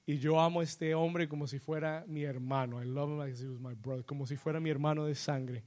Y 0.04 0.18
yo 0.18 0.40
amo 0.40 0.60
a 0.60 0.64
este 0.64 0.94
hombre 0.94 1.28
como 1.28 1.46
si 1.46 1.58
fuera 1.58 2.04
mi 2.08 2.24
hermano. 2.24 2.82
I 2.82 2.86
love 2.86 3.10
him 3.10 3.18
like 3.18 3.36
he 3.38 3.46
was 3.46 3.60
my 3.60 3.74
brother, 3.74 4.04
como 4.04 4.26
si 4.26 4.36
fuera 4.36 4.60
mi 4.60 4.70
hermano 4.70 5.04
de 5.04 5.14
sangre 5.14 5.64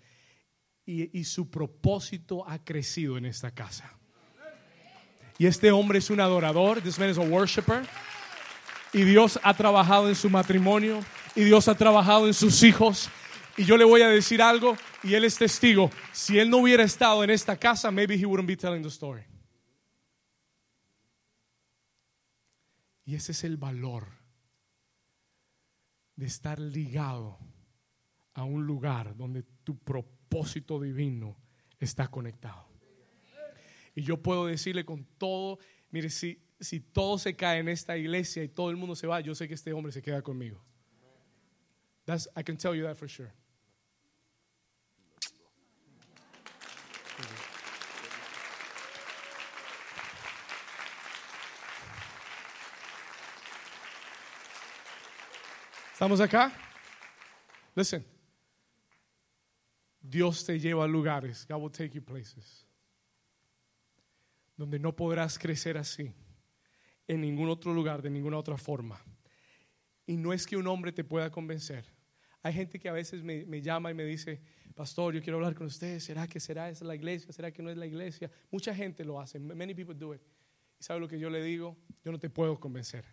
y, 0.85 1.23
su 1.23 1.49
propósito 1.49 2.47
ha 2.47 2.63
crecido 2.63 3.17
en 3.17 3.25
esta 3.25 3.51
casa. 3.51 3.91
Y 5.37 5.47
este 5.47 5.71
hombre 5.71 5.99
es 5.99 6.09
un 6.09 6.19
adorador, 6.19 6.81
this 6.81 6.97
man 6.99 7.09
is 7.09 7.17
a 7.17 7.21
worshiper. 7.21 7.83
Y 8.93 9.03
Dios 9.03 9.39
ha 9.43 9.53
trabajado 9.53 10.07
en 10.07 10.15
su 10.15 10.29
matrimonio 10.29 11.03
y 11.35 11.43
Dios 11.43 11.67
ha 11.67 11.75
trabajado 11.75 12.27
en 12.27 12.33
sus 12.33 12.63
hijos. 12.63 13.09
Y 13.57 13.65
yo 13.65 13.77
le 13.77 13.83
voy 13.83 14.01
a 14.01 14.09
decir 14.09 14.41
algo 14.41 14.77
y 15.03 15.15
él 15.15 15.25
es 15.25 15.37
testigo. 15.37 15.89
Si 16.13 16.39
él 16.39 16.49
no 16.49 16.57
hubiera 16.57 16.83
estado 16.83 17.23
en 17.23 17.29
esta 17.29 17.57
casa, 17.57 17.91
maybe 17.91 18.15
he 18.15 18.25
wouldn't 18.25 18.47
be 18.47 18.55
telling 18.55 18.81
the 18.81 18.89
story. 18.89 19.23
Y 23.05 23.15
ese 23.15 23.33
es 23.33 23.43
el 23.43 23.57
valor 23.57 24.07
de 26.15 26.25
estar 26.25 26.59
ligado 26.59 27.37
a 28.33 28.43
un 28.43 28.65
lugar 28.65 29.15
donde 29.15 29.43
tu 29.63 29.77
propósito 29.77 30.79
divino 30.79 31.37
está 31.79 32.07
conectado. 32.07 32.67
Y 33.95 34.01
yo 34.03 34.21
puedo 34.21 34.45
decirle 34.45 34.85
con 34.85 35.05
todo, 35.17 35.59
mire, 35.89 36.09
si, 36.09 36.41
si 36.59 36.81
todo 36.81 37.17
se 37.17 37.35
cae 37.35 37.59
en 37.59 37.69
esta 37.69 37.97
iglesia 37.97 38.43
y 38.43 38.49
todo 38.49 38.69
el 38.69 38.75
mundo 38.75 38.95
se 38.95 39.07
va, 39.07 39.21
yo 39.21 39.33
sé 39.33 39.47
que 39.47 39.53
este 39.53 39.71
hombre 39.71 39.91
se 39.91 40.01
queda 40.01 40.21
conmigo. 40.21 40.63
I 42.07 42.43
can 42.43 42.57
tell 42.57 42.75
you 42.75 42.83
that 42.83 42.95
for 42.95 43.09
sure. 43.09 43.33
¿Estamos 55.95 56.19
acá? 56.19 56.51
Listen. 57.73 58.03
Dios 60.01 60.45
te 60.45 60.59
lleva 60.59 60.83
a 60.83 60.87
lugares, 60.87 61.47
God 61.47 61.61
will 61.61 61.71
take 61.71 61.91
you 61.91 62.03
places, 62.03 62.67
donde 64.57 64.77
no 64.77 64.93
podrás 64.93 65.39
crecer 65.39 65.77
así, 65.77 66.11
en 67.07 67.21
ningún 67.21 67.47
otro 67.47 67.73
lugar, 67.73 68.01
de 68.01 68.09
ninguna 68.09 68.37
otra 68.37 68.57
forma. 68.57 69.01
Y 70.05 70.17
no 70.17 70.33
es 70.33 70.45
que 70.45 70.57
un 70.57 70.67
hombre 70.67 70.91
te 70.91 71.05
pueda 71.05 71.31
convencer. 71.31 71.85
Hay 72.43 72.51
gente 72.51 72.77
que 72.77 72.89
a 72.89 72.91
veces 72.91 73.23
me, 73.23 73.61
llama 73.61 73.89
y 73.89 73.93
me 73.93 74.03
dice, 74.03 74.41
pastor, 74.75 75.13
yo 75.13 75.21
quiero 75.21 75.37
hablar 75.37 75.55
con 75.55 75.67
usted, 75.67 75.99
¿será 76.01 76.27
que 76.27 76.41
será 76.41 76.69
esa 76.69 76.83
la 76.83 76.95
iglesia? 76.95 77.31
¿Será 77.31 77.51
que 77.51 77.63
no 77.63 77.69
es 77.69 77.77
la 77.77 77.85
iglesia? 77.85 78.29
Mucha 78.51 78.75
gente 78.75 79.05
lo 79.05 79.17
hace, 79.17 79.39
many 79.39 79.73
people 79.73 79.95
do 79.95 80.13
it. 80.13 80.21
¿Y 80.77 80.83
sabe 80.83 80.99
lo 80.99 81.07
que 81.07 81.17
yo 81.17 81.29
le 81.29 81.41
digo? 81.41 81.77
Yo 82.03 82.11
no 82.11 82.19
te 82.19 82.29
puedo 82.29 82.59
convencer. 82.59 83.05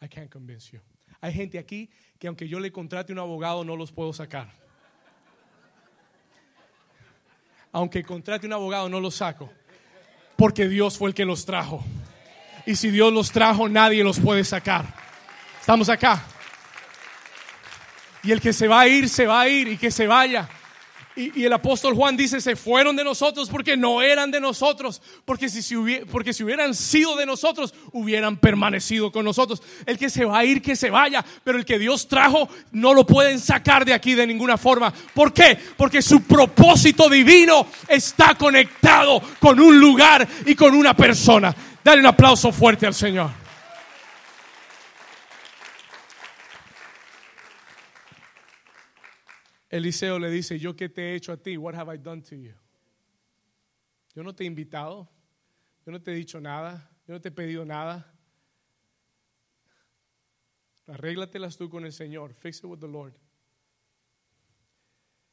I 0.00 0.08
can't 0.08 0.32
convince 0.32 0.70
you. 0.72 0.80
Hay 1.24 1.32
gente 1.32 1.58
aquí 1.58 1.88
que 2.18 2.28
aunque 2.28 2.48
yo 2.48 2.60
le 2.60 2.70
contrate 2.70 3.12
un 3.12 3.18
abogado 3.18 3.64
no 3.64 3.76
los 3.76 3.92
puedo 3.92 4.12
sacar 4.12 4.52
aunque 7.74 8.04
contrate 8.04 8.46
un 8.46 8.52
abogado, 8.52 8.88
no 8.88 9.00
los 9.00 9.16
saco. 9.16 9.52
Porque 10.36 10.68
Dios 10.68 10.96
fue 10.96 11.08
el 11.08 11.14
que 11.14 11.24
los 11.24 11.44
trajo. 11.44 11.84
Y 12.66 12.76
si 12.76 12.88
Dios 12.88 13.12
los 13.12 13.32
trajo, 13.32 13.68
nadie 13.68 14.04
los 14.04 14.20
puede 14.20 14.44
sacar. 14.44 14.86
Estamos 15.60 15.88
acá. 15.88 16.24
Y 18.22 18.30
el 18.30 18.40
que 18.40 18.52
se 18.52 18.68
va 18.68 18.82
a 18.82 18.88
ir, 18.88 19.08
se 19.08 19.26
va 19.26 19.40
a 19.40 19.48
ir 19.48 19.66
y 19.66 19.76
que 19.76 19.90
se 19.90 20.06
vaya. 20.06 20.48
Y, 21.16 21.44
el 21.44 21.52
apóstol 21.52 21.94
Juan 21.94 22.16
dice, 22.16 22.40
se 22.40 22.56
fueron 22.56 22.96
de 22.96 23.04
nosotros 23.04 23.48
porque 23.48 23.76
no 23.76 24.02
eran 24.02 24.32
de 24.32 24.40
nosotros, 24.40 25.00
porque 25.24 25.48
si, 25.48 25.76
porque 26.10 26.32
si 26.32 26.42
hubieran 26.42 26.74
sido 26.74 27.16
de 27.16 27.24
nosotros, 27.24 27.72
hubieran 27.92 28.36
permanecido 28.36 29.12
con 29.12 29.24
nosotros. 29.24 29.62
El 29.86 29.96
que 29.96 30.10
se 30.10 30.24
va 30.24 30.38
a 30.38 30.44
ir, 30.44 30.60
que 30.60 30.74
se 30.74 30.90
vaya, 30.90 31.24
pero 31.44 31.56
el 31.56 31.64
que 31.64 31.78
Dios 31.78 32.08
trajo, 32.08 32.48
no 32.72 32.94
lo 32.94 33.06
pueden 33.06 33.38
sacar 33.38 33.84
de 33.84 33.94
aquí 33.94 34.14
de 34.14 34.26
ninguna 34.26 34.58
forma. 34.58 34.92
¿Por 35.14 35.32
qué? 35.32 35.56
Porque 35.76 36.02
su 36.02 36.22
propósito 36.22 37.08
divino 37.08 37.66
está 37.86 38.34
conectado 38.34 39.22
con 39.38 39.60
un 39.60 39.78
lugar 39.78 40.26
y 40.46 40.56
con 40.56 40.74
una 40.74 40.96
persona. 40.96 41.54
Dale 41.84 42.00
un 42.00 42.06
aplauso 42.06 42.50
fuerte 42.50 42.86
al 42.86 42.94
Señor. 42.94 43.43
Eliseo 49.74 50.20
le 50.20 50.30
dice, 50.30 50.56
yo 50.56 50.76
qué 50.76 50.88
te 50.88 51.02
he 51.02 51.14
hecho 51.16 51.32
a 51.32 51.36
ti, 51.36 51.56
what 51.56 51.74
have 51.74 51.92
I 51.92 51.98
done 51.98 52.22
to 52.22 52.36
you? 52.36 52.54
Yo 54.14 54.22
no 54.22 54.32
te 54.32 54.44
he 54.44 54.46
invitado, 54.46 55.10
yo 55.84 55.90
no 55.90 56.00
te 56.00 56.12
he 56.12 56.14
dicho 56.14 56.40
nada, 56.40 56.88
yo 57.08 57.14
no 57.14 57.20
te 57.20 57.30
he 57.30 57.32
pedido 57.32 57.64
nada. 57.64 58.08
Arréglatelas 60.86 61.56
tú 61.56 61.68
con 61.68 61.84
el 61.84 61.92
Señor, 61.92 62.34
fix 62.34 62.58
it 62.58 62.66
with 62.66 62.78
the 62.78 62.86
Lord. 62.86 63.14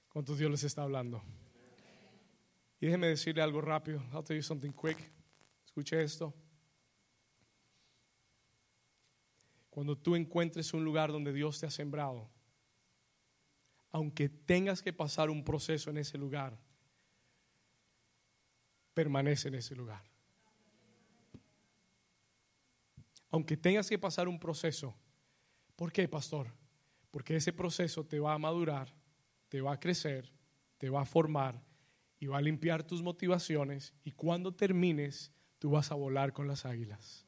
¿Cuántos 0.09 0.39
Dios 0.39 0.49
les 0.49 0.63
está 0.63 0.81
hablando? 0.81 1.21
Y 2.79 2.87
déjeme 2.87 3.09
decirle 3.09 3.43
algo 3.43 3.61
rápido. 3.61 4.01
I'll 4.11 4.23
tell 4.23 4.35
you 4.35 4.41
something 4.41 4.71
quick. 4.71 4.97
Escuche 5.63 6.01
esto. 6.01 6.33
Cuando 9.69 9.95
tú 9.95 10.15
encuentres 10.15 10.73
un 10.73 10.83
lugar 10.83 11.11
donde 11.11 11.31
Dios 11.31 11.59
te 11.59 11.67
ha 11.67 11.69
sembrado, 11.69 12.27
aunque 13.91 14.29
tengas 14.29 14.81
que 14.81 14.93
pasar 14.93 15.29
un 15.29 15.43
proceso 15.43 15.89
en 15.89 15.97
ese 15.97 16.17
lugar, 16.17 16.57
permanece 18.93 19.49
en 19.49 19.55
ese 19.55 19.75
lugar. 19.75 20.03
Aunque 23.29 23.55
tengas 23.55 23.87
que 23.87 23.97
pasar 23.97 24.27
un 24.27 24.39
proceso. 24.39 24.95
¿Por 25.75 25.91
qué, 25.91 26.07
pastor? 26.07 26.47
Porque 27.11 27.35
ese 27.35 27.53
proceso 27.53 28.05
te 28.05 28.19
va 28.19 28.33
a 28.33 28.37
madurar, 28.37 28.93
te 29.49 29.61
va 29.61 29.73
a 29.73 29.79
crecer, 29.79 30.31
te 30.77 30.89
va 30.89 31.01
a 31.01 31.05
formar 31.05 31.61
y 32.19 32.27
va 32.27 32.37
a 32.37 32.41
limpiar 32.41 32.83
tus 32.83 33.01
motivaciones 33.01 33.93
y 34.03 34.11
cuando 34.11 34.53
termines 34.53 35.31
tú 35.59 35.71
vas 35.71 35.91
a 35.91 35.95
volar 35.95 36.33
con 36.33 36.47
las 36.47 36.65
águilas. 36.65 37.25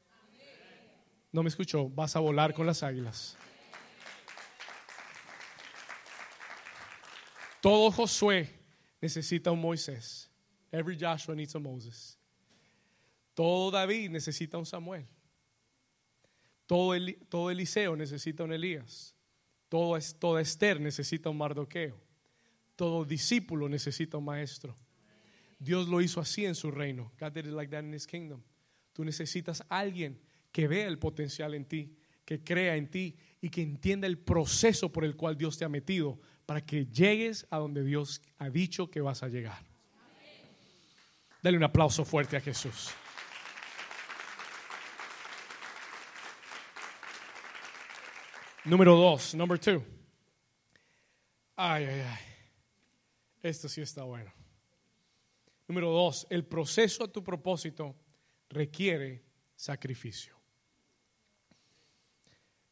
No 1.32 1.42
me 1.42 1.48
escuchó, 1.48 1.88
vas 1.88 2.16
a 2.16 2.20
volar 2.20 2.54
con 2.54 2.66
las 2.66 2.82
águilas. 2.82 3.36
Todo 7.64 7.90
Josué 7.90 8.46
necesita 9.00 9.50
un 9.50 9.58
Moisés. 9.58 10.30
Every 10.70 10.98
Joshua 10.98 11.34
needs 11.34 11.54
a 11.54 11.58
Moses. 11.58 12.18
Todo 13.32 13.70
David 13.70 14.10
necesita 14.10 14.58
un 14.58 14.66
Samuel. 14.66 15.06
Todo, 16.66 16.94
todo 17.30 17.50
Eliseo 17.50 17.96
necesita 17.96 18.44
un 18.44 18.52
Elías. 18.52 19.14
Todo, 19.70 19.98
toda 20.18 20.42
Esther 20.42 20.78
necesita 20.78 21.30
un 21.30 21.38
Mardoqueo. 21.38 21.98
Todo 22.76 23.02
discípulo 23.02 23.66
necesita 23.66 24.18
un 24.18 24.26
maestro. 24.26 24.76
Dios 25.58 25.88
lo 25.88 26.02
hizo 26.02 26.20
así 26.20 26.44
en 26.44 26.54
su 26.54 26.70
reino. 26.70 27.12
God 27.18 27.32
did 27.32 27.46
it 27.46 27.52
like 27.52 27.70
that 27.70 27.82
in 27.82 27.94
his 27.94 28.06
kingdom. 28.06 28.42
Tú 28.92 29.06
necesitas 29.06 29.62
a 29.70 29.78
alguien 29.78 30.20
que 30.52 30.68
vea 30.68 30.86
el 30.86 30.98
potencial 30.98 31.54
en 31.54 31.64
ti, 31.64 31.96
que 32.26 32.44
crea 32.44 32.76
en 32.76 32.90
ti 32.90 33.16
y 33.40 33.48
que 33.48 33.62
entienda 33.62 34.06
el 34.06 34.18
proceso 34.18 34.92
por 34.92 35.02
el 35.02 35.16
cual 35.16 35.38
Dios 35.38 35.56
te 35.56 35.64
ha 35.64 35.70
metido 35.70 36.20
para 36.46 36.60
que 36.60 36.86
llegues 36.86 37.46
a 37.50 37.58
donde 37.58 37.82
Dios 37.82 38.20
ha 38.38 38.50
dicho 38.50 38.90
que 38.90 39.00
vas 39.00 39.22
a 39.22 39.28
llegar. 39.28 39.64
Dale 41.42 41.56
un 41.56 41.64
aplauso 41.64 42.04
fuerte 42.04 42.36
a 42.36 42.40
Jesús. 42.40 42.90
Número 48.64 48.96
dos, 48.96 49.34
number 49.34 49.58
two. 49.58 49.84
Ay, 51.56 51.84
ay, 51.84 52.00
ay. 52.00 52.18
Esto 53.42 53.68
sí 53.68 53.82
está 53.82 54.04
bueno. 54.04 54.32
Número 55.68 55.90
dos, 55.90 56.26
el 56.30 56.46
proceso 56.46 57.04
a 57.04 57.08
tu 57.08 57.22
propósito 57.22 57.94
requiere 58.48 59.22
sacrificio. 59.54 60.34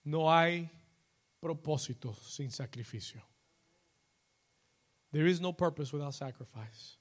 No 0.04 0.32
hay 0.32 0.70
propósito 1.40 2.14
sin 2.14 2.50
sacrificio. 2.50 3.22
There 5.12 5.26
is 5.26 5.40
no 5.40 5.52
purpose 5.52 5.92
without 5.92 6.14
sacrifice. 6.14 6.96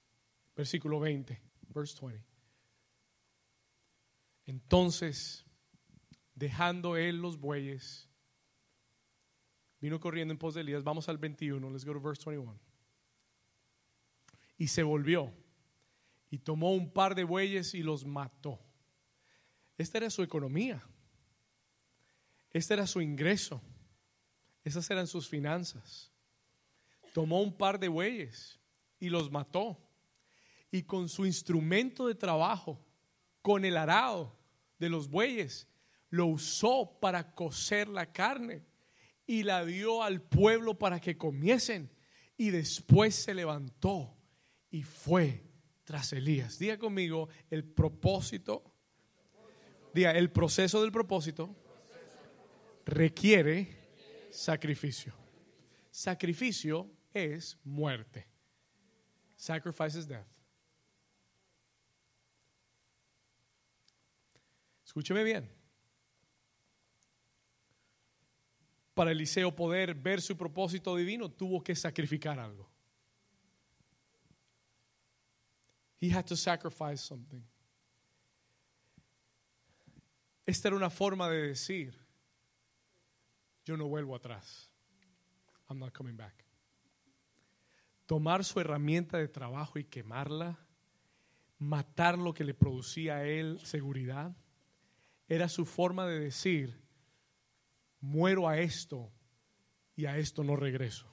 Versículo 0.55 0.99
20, 0.99 1.39
verse 1.73 1.95
20. 1.95 2.21
Entonces, 4.45 5.45
dejando 6.35 6.97
él 6.97 7.21
los 7.21 7.37
bueyes, 7.37 8.09
vino 9.79 9.99
corriendo 9.99 10.33
en 10.33 10.37
pos 10.37 10.55
de 10.55 10.61
Elías. 10.61 10.83
Vamos 10.83 11.07
al 11.07 11.17
21, 11.17 11.69
let's 11.69 11.85
go 11.85 11.93
to 11.93 12.01
verse 12.01 12.21
21. 12.25 12.59
Y 14.57 14.67
se 14.67 14.83
volvió 14.83 15.31
y 16.29 16.39
tomó 16.39 16.73
un 16.73 16.91
par 16.91 17.15
de 17.15 17.23
bueyes 17.23 17.73
y 17.73 17.81
los 17.81 18.05
mató. 18.05 18.59
Esta 19.77 19.99
era 19.99 20.09
su 20.09 20.21
economía. 20.21 20.83
Este 22.51 22.73
era 22.73 22.85
su 22.85 22.99
ingreso. 23.01 23.61
Esas 24.63 24.89
eran 24.91 25.07
sus 25.07 25.27
finanzas. 25.27 26.10
Tomó 27.13 27.41
un 27.41 27.55
par 27.55 27.79
de 27.79 27.87
bueyes 27.87 28.59
y 28.99 29.09
los 29.09 29.31
mató. 29.31 29.77
Y 30.71 30.83
con 30.83 31.09
su 31.09 31.25
instrumento 31.25 32.07
de 32.07 32.15
trabajo, 32.15 32.85
con 33.41 33.65
el 33.65 33.75
arado 33.75 34.37
de 34.79 34.89
los 34.89 35.09
bueyes, 35.09 35.67
lo 36.09 36.27
usó 36.27 36.97
para 36.99 37.33
cocer 37.33 37.87
la 37.87 38.11
carne 38.11 38.65
y 39.25 39.43
la 39.43 39.65
dio 39.65 40.03
al 40.03 40.21
pueblo 40.21 40.77
para 40.77 40.99
que 40.99 41.17
comiesen. 41.17 41.91
Y 42.37 42.49
después 42.49 43.15
se 43.15 43.33
levantó 43.33 44.17
y 44.69 44.83
fue 44.83 45.43
tras 45.83 46.13
Elías. 46.13 46.57
Diga 46.57 46.77
conmigo 46.77 47.27
el 47.49 47.63
propósito. 47.65 48.63
Diga, 49.93 50.11
el 50.11 50.31
proceso 50.31 50.81
del 50.81 50.91
propósito 50.91 51.53
requiere 52.85 53.67
sacrificio. 54.31 55.13
Sacrificio 55.89 56.89
es 57.13 57.57
muerte. 57.63 58.27
Sacrifice 59.35 59.97
is 59.97 60.07
death. 60.07 60.27
Escúcheme 64.85 65.23
bien. 65.23 65.49
Para 68.93 69.11
Eliseo 69.11 69.55
poder 69.55 69.93
ver 69.95 70.21
su 70.21 70.35
propósito 70.35 70.95
divino, 70.95 71.29
tuvo 71.29 71.63
que 71.63 71.75
sacrificar 71.75 72.39
algo. 72.39 72.69
He 76.01 76.09
had 76.09 76.25
to 76.25 76.35
sacrifice 76.35 76.97
something. 76.97 77.41
Esta 80.45 80.67
era 80.67 80.75
una 80.75 80.89
forma 80.89 81.29
de 81.29 81.47
decir, 81.47 81.93
yo 83.63 83.77
no 83.77 83.87
vuelvo 83.87 84.15
atrás. 84.15 84.69
I'm 85.69 85.79
not 85.79 85.93
coming 85.93 86.17
back. 86.17 86.43
Tomar 88.11 88.43
su 88.43 88.59
herramienta 88.59 89.19
de 89.19 89.29
trabajo 89.29 89.79
y 89.79 89.85
quemarla, 89.85 90.59
matar 91.59 92.17
lo 92.17 92.33
que 92.33 92.43
le 92.43 92.53
producía 92.53 93.15
a 93.15 93.25
él 93.25 93.57
seguridad, 93.63 94.35
era 95.29 95.47
su 95.47 95.63
forma 95.63 96.05
de 96.05 96.19
decir, 96.19 96.77
muero 98.01 98.49
a 98.49 98.57
esto 98.57 99.09
y 99.95 100.07
a 100.07 100.17
esto 100.17 100.43
no 100.43 100.57
regreso. 100.57 101.09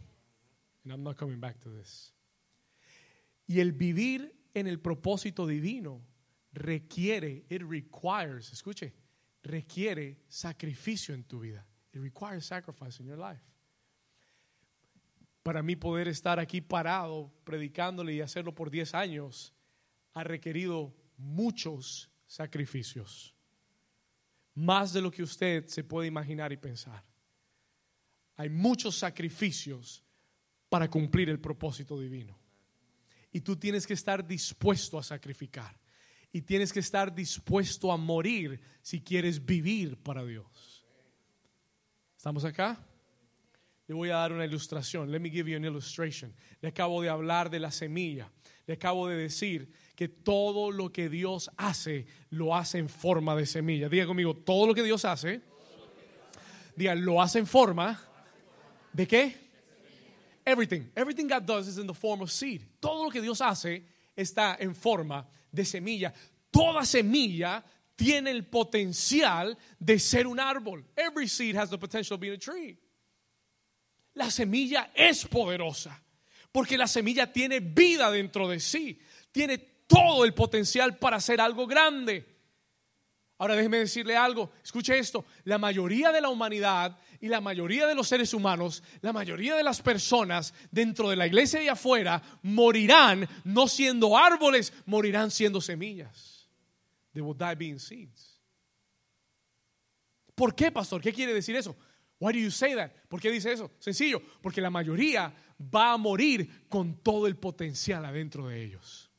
And 0.82 0.92
I'm 0.92 1.04
not 1.04 1.16
coming 1.16 1.38
back 1.38 1.60
to 1.60 1.70
this. 1.70 2.12
Y 3.46 3.60
el 3.60 3.70
vivir 3.70 4.36
en 4.52 4.66
el 4.66 4.80
propósito 4.80 5.46
divino 5.46 6.04
requiere, 6.52 7.44
it 7.48 7.62
requires, 7.62 8.52
escuche, 8.52 8.92
requiere 9.44 10.24
sacrificio 10.26 11.14
en 11.14 11.22
tu 11.22 11.38
vida. 11.38 11.64
It 11.92 12.00
requires 12.00 12.44
sacrifice 12.44 13.00
in 13.00 13.06
your 13.06 13.18
life. 13.18 13.40
Para 15.48 15.62
mí 15.62 15.76
poder 15.76 16.08
estar 16.08 16.38
aquí 16.38 16.60
parado 16.60 17.32
predicándole 17.42 18.12
y 18.12 18.20
hacerlo 18.20 18.54
por 18.54 18.70
10 18.70 18.94
años 18.94 19.54
ha 20.12 20.22
requerido 20.22 20.94
muchos 21.16 22.10
sacrificios. 22.26 23.34
Más 24.52 24.92
de 24.92 25.00
lo 25.00 25.10
que 25.10 25.22
usted 25.22 25.66
se 25.66 25.84
puede 25.84 26.06
imaginar 26.06 26.52
y 26.52 26.58
pensar. 26.58 27.02
Hay 28.36 28.50
muchos 28.50 28.98
sacrificios 28.98 30.04
para 30.68 30.90
cumplir 30.90 31.30
el 31.30 31.40
propósito 31.40 31.98
divino. 31.98 32.38
Y 33.32 33.40
tú 33.40 33.56
tienes 33.56 33.86
que 33.86 33.94
estar 33.94 34.26
dispuesto 34.28 34.98
a 34.98 35.02
sacrificar. 35.02 35.80
Y 36.30 36.42
tienes 36.42 36.74
que 36.74 36.80
estar 36.80 37.14
dispuesto 37.14 37.90
a 37.90 37.96
morir 37.96 38.60
si 38.82 39.00
quieres 39.00 39.42
vivir 39.42 39.96
para 39.96 40.26
Dios. 40.26 40.86
¿Estamos 42.18 42.44
acá? 42.44 42.86
Le 43.88 43.94
voy 43.94 44.10
a 44.10 44.16
dar 44.16 44.32
una 44.32 44.44
ilustración. 44.44 45.10
Let 45.10 45.20
me 45.20 45.30
give 45.30 45.50
you 45.50 45.56
an 45.56 45.64
illustration. 45.64 46.34
Le 46.60 46.68
acabo 46.68 47.00
de 47.00 47.08
hablar 47.08 47.48
de 47.48 47.58
la 47.58 47.70
semilla. 47.70 48.30
Le 48.66 48.74
acabo 48.74 49.08
de 49.08 49.16
decir 49.16 49.66
que 49.96 50.08
todo 50.08 50.70
lo 50.70 50.90
que 50.90 51.08
Dios 51.08 51.48
hace 51.56 52.06
lo 52.30 52.54
hace 52.54 52.78
en 52.78 52.90
forma 52.90 53.34
de 53.34 53.46
semilla. 53.46 53.88
Diga 53.88 54.06
conmigo, 54.06 54.34
todo 54.34 54.66
lo 54.66 54.74
que 54.74 54.82
Dios 54.82 55.06
hace, 55.06 55.40
diga, 56.76 56.94
lo 56.94 57.22
hace 57.22 57.38
en 57.38 57.46
forma 57.46 57.98
de 58.92 59.08
qué? 59.08 59.34
Everything. 60.44 60.90
Everything 60.94 61.26
God 61.26 61.46
does 61.46 61.66
is 61.66 61.78
in 61.78 61.86
the 61.86 61.94
form 61.94 62.20
of 62.20 62.30
seed. 62.30 62.62
Todo 62.80 63.04
lo 63.04 63.10
que 63.10 63.22
Dios 63.22 63.40
hace 63.40 63.84
está 64.14 64.58
en 64.60 64.74
forma 64.74 65.26
de 65.50 65.64
semilla. 65.64 66.12
Toda 66.50 66.84
semilla 66.84 67.64
tiene 67.96 68.30
el 68.30 68.44
potencial 68.44 69.56
de 69.80 69.98
ser 69.98 70.26
un 70.26 70.38
árbol. 70.38 70.84
Every 70.94 71.26
seed 71.26 71.56
has 71.56 71.70
the 71.70 71.78
potential 71.78 72.16
of 72.16 72.20
being 72.20 72.34
a 72.34 72.38
tree. 72.38 72.76
La 74.18 74.32
semilla 74.32 74.90
es 74.94 75.26
poderosa 75.26 76.02
porque 76.50 76.76
la 76.76 76.88
semilla 76.88 77.32
tiene 77.32 77.60
vida 77.60 78.10
dentro 78.10 78.48
de 78.48 78.58
sí. 78.58 79.00
Tiene 79.30 79.58
todo 79.58 80.24
el 80.24 80.34
potencial 80.34 80.98
para 80.98 81.18
hacer 81.18 81.40
algo 81.40 81.68
grande. 81.68 82.36
Ahora 83.38 83.54
déjeme 83.54 83.78
decirle 83.78 84.16
algo, 84.16 84.50
escuche 84.64 84.98
esto, 84.98 85.24
la 85.44 85.58
mayoría 85.58 86.10
de 86.10 86.20
la 86.20 86.30
humanidad 86.30 86.98
y 87.20 87.28
la 87.28 87.40
mayoría 87.40 87.86
de 87.86 87.94
los 87.94 88.08
seres 88.08 88.34
humanos, 88.34 88.82
la 89.02 89.12
mayoría 89.12 89.54
de 89.54 89.62
las 89.62 89.80
personas 89.80 90.52
dentro 90.72 91.10
de 91.10 91.14
la 91.14 91.28
iglesia 91.28 91.62
y 91.62 91.68
afuera 91.68 92.20
morirán 92.42 93.28
no 93.44 93.68
siendo 93.68 94.18
árboles, 94.18 94.72
morirán 94.86 95.30
siendo 95.30 95.60
semillas. 95.60 96.48
They 97.12 97.22
will 97.22 97.38
die 97.38 97.54
being 97.54 97.78
seeds. 97.78 98.40
¿Por 100.34 100.56
qué, 100.56 100.72
pastor? 100.72 101.00
¿Qué 101.00 101.12
quiere 101.12 101.32
decir 101.32 101.54
eso? 101.54 101.76
Why 102.18 102.32
do 102.32 102.38
you 102.38 102.50
say 102.50 102.74
that? 102.74 102.90
¿Por 103.08 103.20
qué 103.20 103.30
dice 103.30 103.52
eso? 103.52 103.70
Sencillo, 103.78 104.20
porque 104.42 104.60
la 104.60 104.70
mayoría 104.70 105.32
va 105.74 105.92
a 105.92 105.96
morir 105.96 106.68
con 106.68 107.02
todo 107.02 107.26
el 107.26 107.36
potencial 107.36 108.04
adentro 108.04 108.48
de 108.48 108.62
ellos. 108.62 109.10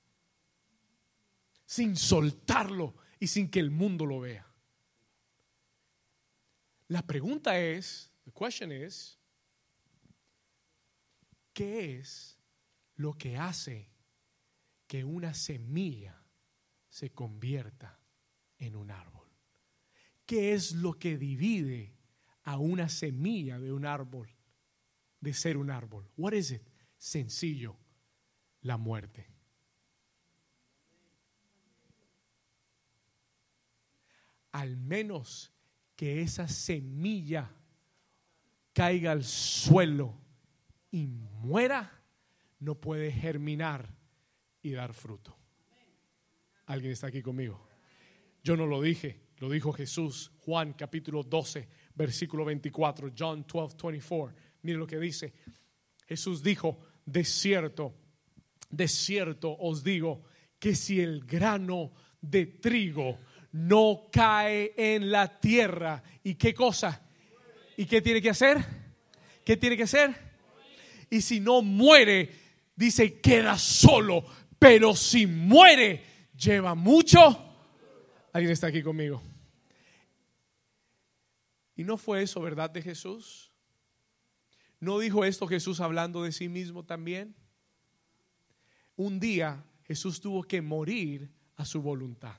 Sin 1.65 1.95
soltarlo 1.95 2.95
y 3.19 3.27
sin 3.27 3.49
que 3.49 3.59
el 3.59 3.71
mundo 3.71 4.05
lo 4.05 4.19
vea. 4.19 4.45
La 6.87 7.05
pregunta 7.05 7.57
es, 7.59 8.11
the 8.25 8.31
question 8.31 8.71
is, 8.71 9.17
¿qué 11.53 11.99
es 11.99 12.37
lo 12.95 13.13
que 13.13 13.37
hace 13.37 13.87
que 14.87 15.05
una 15.05 15.33
semilla 15.33 16.21
se 16.89 17.11
convierta 17.11 17.99
en 18.57 18.75
un 18.75 18.91
árbol? 18.91 19.27
¿Qué 20.25 20.53
es 20.53 20.73
lo 20.73 20.97
que 20.97 21.17
divide 21.17 21.98
a 22.49 22.57
una 22.57 22.89
semilla 22.89 23.59
de 23.59 23.71
un 23.71 23.85
árbol 23.85 24.27
de 25.19 25.33
ser 25.33 25.55
un 25.55 25.69
árbol? 25.69 26.09
What 26.17 26.33
is 26.33 26.49
it? 26.49 26.63
Sencillo, 26.97 27.77
la 28.61 28.75
muerte. 28.77 29.27
Al 34.51 34.77
menos 34.77 35.53
que 35.95 36.23
esa 36.23 36.47
semilla 36.47 37.51
caiga 38.73 39.11
al 39.11 39.23
suelo 39.23 40.19
y 40.89 41.05
muera, 41.05 42.01
no 42.57 42.81
puede 42.81 43.11
germinar 43.11 43.95
y 44.63 44.71
dar 44.71 44.95
fruto. 44.95 45.37
¿Alguien 46.65 46.93
está 46.93 47.07
aquí 47.07 47.21
conmigo? 47.21 47.69
Yo 48.43 48.57
no 48.57 48.65
lo 48.65 48.81
dije, 48.81 49.21
lo 49.39 49.49
dijo 49.49 49.71
Jesús, 49.71 50.31
Juan 50.39 50.73
capítulo 50.73 51.23
12, 51.23 51.67
versículo 51.95 52.43
24, 52.45 53.11
John 53.17 53.45
12, 53.51 53.75
24. 53.81 54.35
Mire 54.63 54.77
lo 54.77 54.85
que 54.85 54.99
dice. 54.99 55.33
Jesús 56.07 56.43
dijo, 56.43 56.79
de 57.05 57.23
cierto, 57.23 57.95
de 58.69 58.87
cierto 58.87 59.55
os 59.57 59.83
digo 59.83 60.23
que 60.59 60.75
si 60.75 60.99
el 60.99 61.25
grano 61.25 61.93
de 62.19 62.47
trigo 62.47 63.17
no 63.53 64.09
cae 64.11 64.73
en 64.75 65.09
la 65.09 65.39
tierra. 65.39 66.03
¿Y 66.23 66.35
qué 66.35 66.53
cosa? 66.53 67.01
¿Y 67.77 67.85
qué 67.85 68.01
tiene 68.01 68.21
que 68.21 68.29
hacer? 68.29 68.57
¿Qué 69.45 69.55
tiene 69.55 69.77
que 69.77 69.83
hacer? 69.83 70.13
Y 71.09 71.21
si 71.21 71.39
no 71.39 71.61
muere, 71.61 72.29
dice, 72.75 73.19
queda 73.21 73.57
solo. 73.57 74.25
Pero 74.59 74.95
si 74.95 75.25
muere, 75.25 76.03
lleva 76.35 76.75
mucho. 76.75 77.48
¿Alguien 78.33 78.51
está 78.51 78.67
aquí 78.67 78.83
conmigo? 78.83 79.21
¿Y 81.75 81.83
no 81.83 81.97
fue 81.97 82.23
eso 82.23 82.41
verdad 82.41 82.69
de 82.69 82.81
Jesús? 82.81 83.51
¿No 84.79 84.99
dijo 84.99 85.25
esto 85.25 85.47
Jesús 85.47 85.79
hablando 85.79 86.23
de 86.23 86.31
sí 86.31 86.49
mismo 86.49 86.83
también? 86.83 87.35
Un 88.95 89.19
día 89.19 89.63
Jesús 89.83 90.19
tuvo 90.19 90.43
que 90.43 90.61
morir 90.61 91.31
a 91.55 91.65
su 91.65 91.81
voluntad 91.81 92.37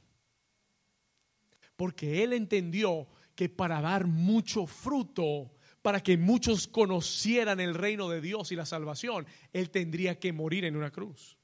porque 1.80 2.22
él 2.22 2.34
entendió 2.34 3.09
que 3.34 3.49
para 3.49 3.80
dar 3.80 4.07
mucho 4.07 4.66
fruto, 4.66 5.51
para 5.80 6.03
que 6.03 6.18
muchos 6.18 6.66
conocieran 6.68 7.59
el 7.59 7.74
reino 7.74 8.11
de 8.11 8.20
Dios 8.20 8.53
y 8.53 8.55
la 8.55 8.66
salvación, 8.66 9.26
él 9.55 9.70
tendría 9.70 10.18
que 10.18 10.30
morir 10.30 10.66
en 10.66 10.76
una 10.76 10.91
cruz. 10.91 11.38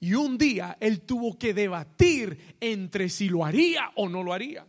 Y 0.00 0.14
un 0.14 0.36
día 0.36 0.76
él 0.80 1.02
tuvo 1.02 1.38
que 1.38 1.54
debatir 1.54 2.56
entre 2.60 3.08
si 3.08 3.28
lo 3.28 3.44
haría 3.44 3.90
o 3.94 4.08
no 4.08 4.22
lo 4.22 4.32
haría. 4.32 4.66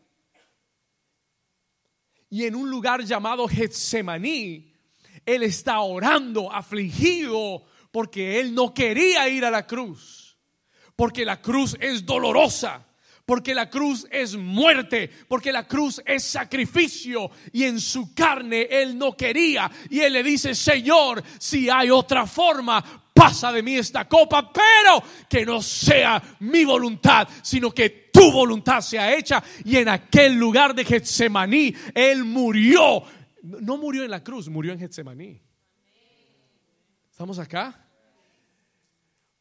Y 2.29 2.45
en 2.45 2.55
un 2.55 2.69
lugar 2.69 3.03
llamado 3.03 3.47
Getsemaní, 3.47 4.73
él 5.25 5.43
está 5.43 5.81
orando, 5.81 6.51
afligido, 6.51 7.65
porque 7.91 8.39
él 8.39 8.53
no 8.53 8.73
quería 8.73 9.27
ir 9.29 9.45
a 9.45 9.51
la 9.51 9.65
cruz, 9.65 10.37
porque 10.95 11.25
la 11.25 11.41
cruz 11.41 11.75
es 11.79 12.05
dolorosa 12.05 12.87
porque 13.27 13.53
la 13.53 13.69
cruz 13.69 14.07
es 14.09 14.37
muerte, 14.37 15.11
porque 15.27 15.51
la 15.51 15.67
cruz 15.67 16.01
es 16.05 16.23
sacrificio 16.23 17.29
y 17.51 17.65
en 17.65 17.77
su 17.81 18.13
carne 18.13 18.69
él 18.71 18.97
no 18.97 19.17
quería. 19.17 19.69
Y 19.89 19.99
él 19.99 20.13
le 20.13 20.23
dice, 20.23 20.55
Señor, 20.55 21.21
si 21.37 21.69
hay 21.69 21.89
otra 21.89 22.25
forma, 22.25 22.81
pasa 23.17 23.51
de 23.51 23.63
mí 23.63 23.75
esta 23.75 24.07
copa, 24.07 24.51
pero 24.53 25.03
que 25.27 25.45
no 25.45 25.61
sea 25.61 26.21
mi 26.41 26.63
voluntad, 26.63 27.27
sino 27.41 27.71
que 27.71 28.09
tu 28.13 28.31
voluntad 28.31 28.81
sea 28.81 29.15
hecha. 29.15 29.43
Y 29.65 29.77
en 29.77 29.89
aquel 29.89 30.35
lugar 30.35 30.75
de 30.75 30.85
Getsemaní, 30.85 31.73
él 31.95 32.23
murió. 32.23 33.03
No 33.41 33.77
murió 33.77 34.03
en 34.03 34.11
la 34.11 34.23
cruz, 34.23 34.47
murió 34.49 34.73
en 34.73 34.79
Getsemaní. 34.79 35.41
¿Estamos 37.09 37.39
acá? 37.39 37.87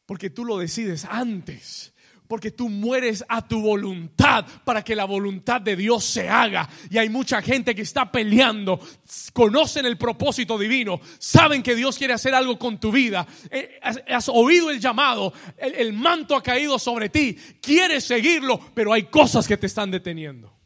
Porque 0.07 0.29
tú 0.29 0.43
lo 0.43 0.57
decides 0.57 1.05
antes 1.05 1.93
porque 2.27 2.51
tú 2.51 2.69
mueres 2.69 3.23
a 3.27 3.47
tu 3.47 3.61
voluntad 3.61 4.45
para 4.63 4.83
que 4.83 4.95
la 4.95 5.05
voluntad 5.05 5.61
de 5.61 5.75
Dios 5.75 6.03
se 6.03 6.27
haga. 6.29 6.69
Y 6.89 6.97
hay 6.97 7.09
mucha 7.09 7.41
gente 7.41 7.73
que 7.73 7.81
está 7.81 8.11
peleando, 8.11 8.79
conocen 9.33 9.85
el 9.85 9.97
propósito 9.97 10.57
divino, 10.57 10.99
saben 11.19 11.63
que 11.63 11.75
Dios 11.75 11.97
quiere 11.97 12.13
hacer 12.13 12.35
algo 12.35 12.59
con 12.59 12.79
tu 12.79 12.91
vida. 12.91 13.25
Eh, 13.49 13.79
has, 13.81 14.29
oído 14.29 14.69
el 14.69 14.79
llamado, 14.79 15.33
el 15.57 15.93
manto 15.93 16.35
ha 16.35 16.43
caído 16.43 16.77
sobre 16.77 17.09
ti, 17.09 17.37
quieres 17.61 18.03
seguirlo, 18.03 18.59
pero 18.73 18.93
hay 18.93 19.03
cosas 19.03 19.47
que 19.47 19.57
te 19.57 19.67
están 19.67 19.91
deteniendo. 19.91 20.57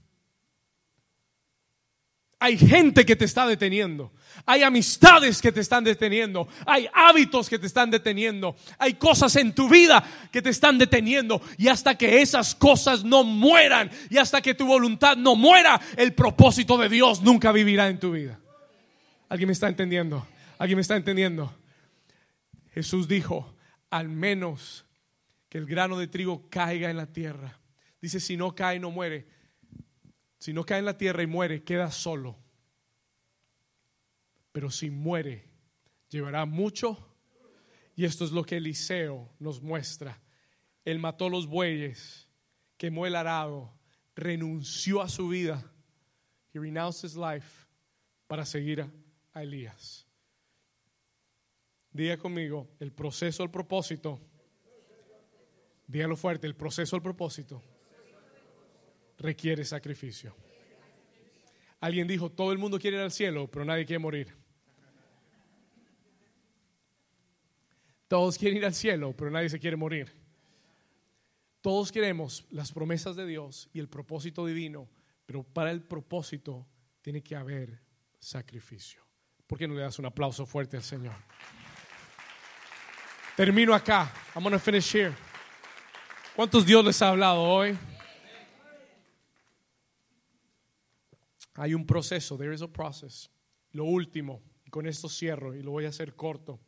Hay 2.39 2.57
gente 2.57 3.05
que 3.05 3.16
te 3.16 3.26
está 3.26 3.45
deteniendo. 3.45 4.12
Hay 4.45 4.63
amistades 4.63 5.41
que 5.41 5.51
te 5.51 5.61
están 5.61 5.84
deteniendo. 5.84 6.47
Hay 6.65 6.88
hábitos 6.93 7.49
que 7.49 7.59
te 7.59 7.67
están 7.67 7.91
deteniendo. 7.91 8.55
Hay 8.77 8.95
cosas 8.95 9.36
en 9.36 9.53
tu 9.53 9.69
vida 9.69 10.03
que 10.32 10.41
te 10.41 10.49
están 10.49 10.77
deteniendo. 10.77 11.41
Y 11.57 11.67
hasta 11.67 11.97
que 11.97 12.21
esas 12.21 12.55
cosas 12.55 13.03
no 13.03 13.23
mueran 13.23 13.89
y 14.09 14.17
hasta 14.17 14.41
que 14.41 14.53
tu 14.53 14.65
voluntad 14.65 15.17
no 15.17 15.36
muera, 15.36 15.79
el 15.97 16.13
propósito 16.13 16.77
de 16.77 16.89
Dios 16.89 17.21
nunca 17.21 17.51
vivirá 17.51 17.88
en 17.88 17.99
tu 17.99 18.11
vida. 18.11 18.39
¿Alguien 19.29 19.47
me 19.47 19.53
está 19.53 19.67
entendiendo? 19.67 20.27
¿Alguien 20.57 20.77
me 20.77 20.82
está 20.82 20.95
entendiendo? 20.95 21.53
Jesús 22.73 23.07
dijo, 23.07 23.55
al 23.89 24.09
menos 24.09 24.86
que 25.49 25.57
el 25.57 25.65
grano 25.65 25.97
de 25.97 26.07
trigo 26.07 26.49
caiga 26.49 26.89
en 26.89 26.97
la 26.97 27.07
tierra. 27.07 27.59
Dice, 28.01 28.19
si 28.19 28.38
no 28.38 28.55
cae, 28.55 28.79
no 28.79 28.91
muere 28.91 29.27
si 30.41 30.53
no 30.53 30.65
cae 30.65 30.79
en 30.79 30.86
la 30.86 30.97
tierra 30.97 31.21
y 31.21 31.27
muere, 31.27 31.61
queda 31.61 31.91
solo. 31.91 32.36
Pero 34.52 34.70
si 34.70 34.89
muere, 34.89 35.49
llevará 36.10 36.45
mucho. 36.45 36.97
Y 37.95 38.06
esto 38.06 38.26
es 38.26 38.32
lo 38.32 38.43
que 38.43 38.58
Eliseo 38.58 39.34
nos 39.39 39.62
muestra. 39.62 40.22
Él 40.84 40.99
mató 40.99 41.30
los 41.30 41.47
bueyes, 41.47 42.28
quemó 42.78 43.06
el 43.06 43.16
arado, 43.16 43.74
renunció 44.16 45.02
a 45.02 45.10
su 45.10 45.28
vida. 45.28 45.64
He 46.54 46.60
renounced 46.60 47.06
his 47.06 47.16
life 47.16 47.68
para 48.28 48.45
seguir 48.45 48.82
a, 49.34 49.43
Elías. 49.43 50.08
Diga 51.91 52.18
conmigo, 52.18 52.70
el 52.80 52.91
proceso, 52.91 53.43
el 53.43 53.52
propósito. 53.52 54.20
Dígalo 55.88 56.16
fuerte, 56.16 56.47
el 56.47 56.56
proceso, 56.56 56.95
el 56.95 57.02
propósito 57.02 57.62
requiere 59.22 59.64
sacrificio. 59.64 60.36
Alguien 61.80 62.08
dijo, 62.08 62.30
todo 62.32 62.52
el 62.52 62.58
mundo 62.58 62.80
quiere 62.80 62.97
ir 62.97 63.04
al 63.04 63.12
cielo, 63.12 63.49
pero 63.49 63.66
nadie 63.66 63.86
quiere 63.86 63.99
morir. 63.99 64.36
Todos 68.12 68.38
quieren 68.38 68.57
ir 68.57 68.66
al 68.66 68.74
cielo, 68.74 69.16
pero 69.16 69.32
nadie 69.32 69.47
se 69.47 69.57
quiere 69.57 69.78
morir. 69.78 70.12
Todos 71.62 71.93
queremos 71.93 72.45
las 72.49 72.74
promesas 72.74 73.16
de 73.16 73.26
Dios 73.26 73.70
y 73.72 73.80
el 73.80 73.88
propósito 73.88 74.45
divino, 74.45 74.89
pero 75.26 75.43
para 75.43 75.72
el 75.72 75.82
propósito 75.82 76.68
tiene 77.01 77.24
que 77.24 77.38
haber 77.38 77.80
sacrificio. 78.20 79.01
¿Por 79.47 79.57
qué 79.57 79.66
no 79.66 79.76
le 79.76 79.84
das 79.84 79.97
un 79.97 80.07
aplauso 80.07 80.45
fuerte 80.45 80.76
al 80.76 80.84
Señor? 80.84 81.16
Termino 83.38 83.74
acá. 83.74 84.12
I'm 84.36 84.43
going 84.43 84.51
to 84.51 84.59
finish 84.59 84.93
here. 84.93 85.16
¿Cuántos 86.36 86.66
Dios 86.66 86.84
les 86.84 87.01
ha 87.01 87.12
hablado 87.12 87.41
hoy? 87.41 87.78
Hay 91.53 91.74
un 91.74 91.86
proceso, 91.86 92.38
there 92.38 92.53
is 92.53 92.62
a 92.62 92.68
process. 92.68 93.30
Lo 93.72 93.86
último, 93.86 94.43
con 94.70 94.86
esto 94.86 95.07
cierro 95.07 95.55
y 95.55 95.64
lo 95.64 95.72
voy 95.72 95.86
a 95.86 95.88
hacer 95.88 96.14
corto. 96.14 96.59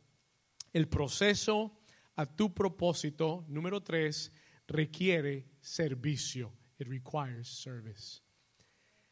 El 0.74 0.88
proceso 0.88 1.80
a 2.16 2.26
tu 2.26 2.52
propósito, 2.52 3.44
número 3.48 3.80
tres, 3.80 4.32
requiere 4.66 5.46
servicio. 5.60 6.52
It 6.78 6.88
requires 6.88 7.48
service. 7.48 8.20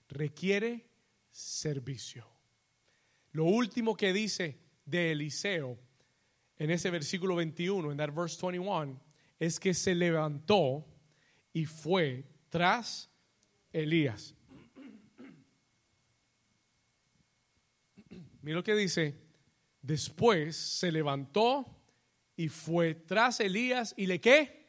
Requiere 0.09 0.85
servicio. 1.31 2.27
Lo 3.31 3.45
último 3.45 3.97
que 3.97 4.13
dice 4.13 4.59
de 4.85 5.13
Eliseo 5.13 5.79
en 6.59 6.71
ese 6.71 6.91
versículo 6.91 7.37
21, 7.37 7.93
en 7.93 7.97
that 7.97 8.11
verse 8.11 8.37
21, 8.37 9.01
es 9.39 9.61
que 9.61 9.73
se 9.73 9.95
levantó 9.95 10.85
y 11.53 11.65
fue 11.65 12.25
tras 12.49 13.09
Elías. 13.73 14.35
Mira 18.43 18.57
lo 18.57 18.65
que 18.65 18.75
dice. 18.75 19.32
Después 19.83 20.57
se 20.57 20.93
levantó 20.93 21.67
y 22.37 22.49
fue 22.49 22.95
tras 22.95 23.41
Elías 23.41 23.93
y 23.97 24.07
le 24.07 24.21
qué? 24.21 24.65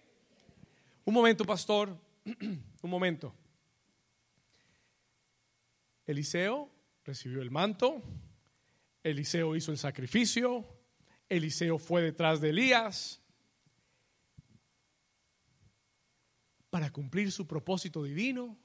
Un 1.06 1.14
momento, 1.14 1.46
pastor. 1.46 1.98
Un 2.82 2.90
momento. 2.90 3.34
Eliseo 6.06 6.70
recibió 7.06 7.42
el 7.42 7.52
manto. 7.52 8.02
Eliseo 9.04 9.56
hizo 9.56 9.72
el 9.72 9.78
sacrificio. 9.78 10.66
Eliseo 11.30 11.78
fue 11.78 12.02
detrás 12.02 12.42
de 12.42 12.50
Elías 12.50 13.22
para 16.70 16.92
cumplir 16.92 17.32
su 17.32 17.46
propósito 17.46 18.04
divino. 18.04 18.58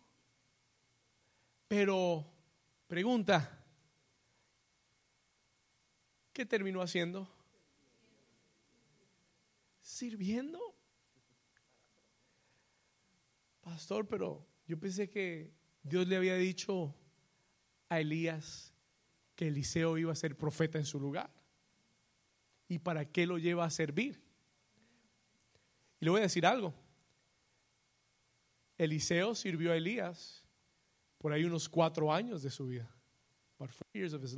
Pero, 1.68 2.26
pregunta, 2.86 3.57
¿qué 6.39 6.47
terminó 6.47 6.80
haciendo? 6.80 7.28
Sirviendo. 9.82 10.61
Pastor, 13.61 14.07
pero 14.07 14.47
yo 14.68 14.78
pensé 14.78 15.11
que 15.11 15.53
Dios 15.82 16.07
le 16.07 16.14
había 16.14 16.36
dicho 16.36 16.95
a 17.89 17.99
Elías 17.99 18.72
que 19.34 19.49
Eliseo 19.49 19.99
iba 19.99 20.12
a 20.12 20.14
ser 20.14 20.36
profeta 20.36 20.78
en 20.78 20.84
su 20.84 21.01
lugar. 21.01 21.28
¿Y 22.68 22.78
para 22.78 23.05
qué 23.05 23.26
lo 23.26 23.39
lleva 23.39 23.64
a 23.64 23.70
servir? 23.70 24.22
Y 25.99 26.05
le 26.05 26.12
voy 26.12 26.20
a 26.20 26.22
decir 26.22 26.47
algo. 26.47 26.72
Eliseo 28.76 29.34
sirvió 29.34 29.72
a 29.72 29.76
Elías 29.76 30.45
por 31.18 31.32
ahí 31.32 31.43
unos 31.43 31.68
cuatro 31.68 32.12
años 32.12 32.45
de 32.45 32.51
su 32.51 32.68
vida. 32.68 32.89
About 33.57 33.72
four 33.72 33.89
years 33.93 34.12
of 34.12 34.22
his. 34.22 34.36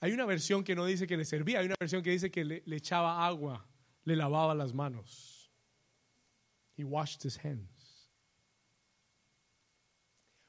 Hay 0.00 0.12
una 0.12 0.24
versión 0.24 0.64
que 0.64 0.74
no 0.74 0.86
dice 0.86 1.06
que 1.06 1.16
le 1.16 1.26
servía, 1.26 1.58
hay 1.58 1.66
una 1.66 1.74
versión 1.78 2.02
que 2.02 2.10
dice 2.10 2.30
que 2.30 2.42
le, 2.44 2.62
echaba 2.74 3.26
agua, 3.26 3.66
le 4.04 4.16
lavaba 4.16 4.54
las 4.54 4.72
manos. 4.72 5.50
He 6.76 6.84
washed 6.84 7.22
his 7.22 7.38
hands. 7.44 8.08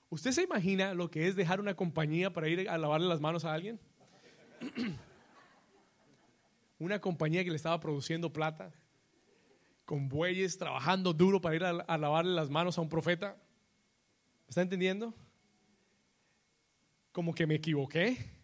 ¿Usted 0.10 0.32
se 0.32 0.44
imagina 0.44 0.94
lo 0.94 1.12
que 1.12 1.28
es 1.28 1.36
dejar 1.36 1.60
una 1.60 1.76
compañía 1.76 2.32
para 2.32 2.48
ir 2.48 2.70
a 2.70 2.78
lavarle 2.78 3.08
las 3.08 3.20
manos 3.20 3.44
a 3.44 3.54
alguien? 3.54 3.80
una 6.80 7.00
compañía 7.00 7.44
que 7.44 7.50
le 7.50 7.56
estaba 7.58 7.80
produciendo 7.80 8.32
plata, 8.32 8.74
con 9.84 10.08
bueyes, 10.08 10.58
trabajando 10.58 11.12
duro 11.12 11.42
para 11.42 11.56
ir 11.56 11.64
a, 11.66 11.70
a 11.72 11.98
lavarle 11.98 12.34
las 12.34 12.50
manos 12.50 12.78
a 12.78 12.82
un 12.82 12.90
profeta. 12.90 13.38
¿Está 14.48 14.62
entendiendo? 14.62 15.14
Como 17.12 17.34
que 17.34 17.46
me 17.46 17.56
equivoqué. 17.56 18.41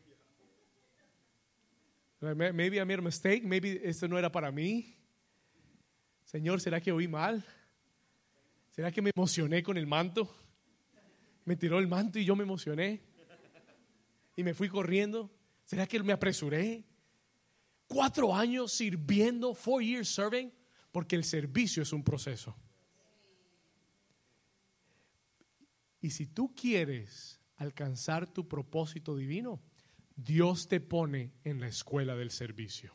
Maybe 2.19 2.77
I 2.79 2.85
made 2.85 2.99
a 2.99 3.01
mistake. 3.01 3.43
Maybe 3.43 3.79
esto 3.83 4.07
no 4.07 4.17
era 4.17 4.31
para 4.31 4.51
mí. 4.51 4.95
Señor, 6.23 6.59
¿será 6.59 6.81
que 6.81 6.91
oí 6.91 7.07
mal? 7.07 7.45
¿Será 8.71 8.91
que 8.91 9.01
me 9.01 9.11
emocioné 9.15 9.63
con 9.63 9.77
el 9.77 9.87
manto? 9.87 10.35
Me 11.45 11.55
tiró 11.55 11.79
el 11.79 11.87
manto 11.87 12.19
y 12.19 12.25
yo 12.25 12.35
me 12.35 12.43
emocioné. 12.43 13.01
Y 14.35 14.43
me 14.43 14.53
fui 14.53 14.69
corriendo. 14.69 15.31
¿Será 15.63 15.87
que 15.87 16.01
me 16.03 16.13
apresuré? 16.13 16.83
Cuatro 17.87 18.35
años 18.35 18.73
sirviendo, 18.73 19.53
four 19.53 19.81
years 19.81 20.09
serving, 20.09 20.51
porque 20.91 21.15
el 21.15 21.23
servicio 21.23 21.83
es 21.83 21.93
un 21.93 22.03
proceso. 22.03 22.55
Y 26.01 26.09
si 26.09 26.27
tú 26.27 26.53
quieres 26.55 27.39
alcanzar 27.55 28.27
tu 28.27 28.47
propósito 28.47 29.15
divino, 29.15 29.61
Dios 30.17 30.67
te 30.67 30.79
pone 30.81 31.31
en 31.43 31.61
la 31.61 31.67
escuela 31.67 32.15
del 32.15 32.31
servicio. 32.31 32.93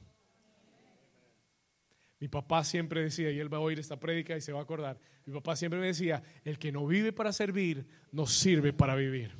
Mi 2.19 2.29
papá 2.29 2.63
siempre 2.65 3.03
decía, 3.03 3.31
y 3.31 3.39
él 3.39 3.53
va 3.53 3.59
a 3.59 3.61
oír 3.61 3.79
esta 3.79 3.99
prédica 3.99 4.37
y 4.37 4.41
se 4.41 4.53
va 4.53 4.61
a 4.61 4.63
acordar, 4.63 5.01
mi 5.25 5.33
papá 5.33 5.57
siempre 5.57 5.81
me 5.81 5.87
decía, 5.87 6.23
el 6.45 6.59
que 6.59 6.73
no 6.73 6.87
vive 6.87 7.13
para 7.13 7.33
servir, 7.33 7.87
no 8.11 8.27
sirve 8.27 8.73
para 8.73 8.95
vivir. 8.95 9.35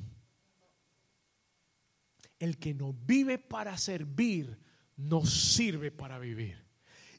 El 2.39 2.57
que 2.57 2.73
no 2.73 2.93
vive 2.93 3.37
para 3.37 3.77
servir, 3.77 4.57
no 4.97 5.25
sirve 5.25 5.91
para 5.91 6.19
vivir. 6.19 6.63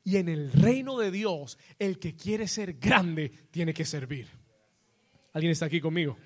Y 0.03 0.17
en 0.17 0.29
el 0.29 0.53
reino 0.53 0.99
de 0.99 1.11
Dios, 1.11 1.59
el 1.79 1.99
que 1.99 2.15
quiere 2.15 2.47
ser 2.47 2.75
grande, 2.75 3.31
tiene 3.51 3.73
que 3.73 3.85
servir. 3.85 4.29
¿Alguien 5.33 5.51
está 5.51 5.67
aquí 5.67 5.81
conmigo? 5.81 6.17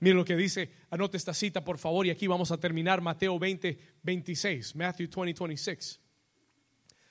Mire 0.00 0.14
lo 0.14 0.24
que 0.24 0.34
dice, 0.34 0.72
anote 0.90 1.18
esta 1.18 1.34
cita 1.34 1.62
por 1.62 1.76
favor 1.76 2.06
y 2.06 2.10
aquí 2.10 2.26
vamos 2.26 2.50
a 2.50 2.58
terminar 2.58 3.02
Mateo 3.02 3.38
20, 3.38 3.78
26, 4.02 4.74
Matthew 4.74 5.08
20, 5.14 5.44
26. 5.44 6.00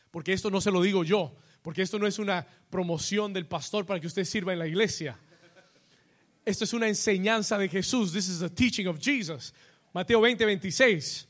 Porque 0.10 0.34
esto 0.34 0.50
no 0.50 0.60
se 0.60 0.72
lo 0.72 0.82
digo 0.82 1.04
yo, 1.04 1.38
porque 1.62 1.84
esto 1.84 2.00
no 2.00 2.08
es 2.08 2.18
una 2.18 2.46
promoción 2.70 3.32
del 3.32 3.46
pastor 3.46 3.86
para 3.86 4.00
que 4.00 4.08
usted 4.08 4.26
sirva 4.26 4.54
en 4.54 4.60
la 4.60 4.68
iglesia. 4.68 5.20
Esto 6.44 6.64
es 6.64 6.74
una 6.74 6.88
enseñanza 6.88 7.60
de 7.60 7.70
Jesús. 7.70 8.12
This 8.12 8.28
is 8.28 8.40
the 8.40 8.50
teaching 8.50 8.88
of 8.88 8.98
Jesus. 9.00 9.54
Mateo 9.94 10.20
20, 10.20 10.44
26. 10.44 11.28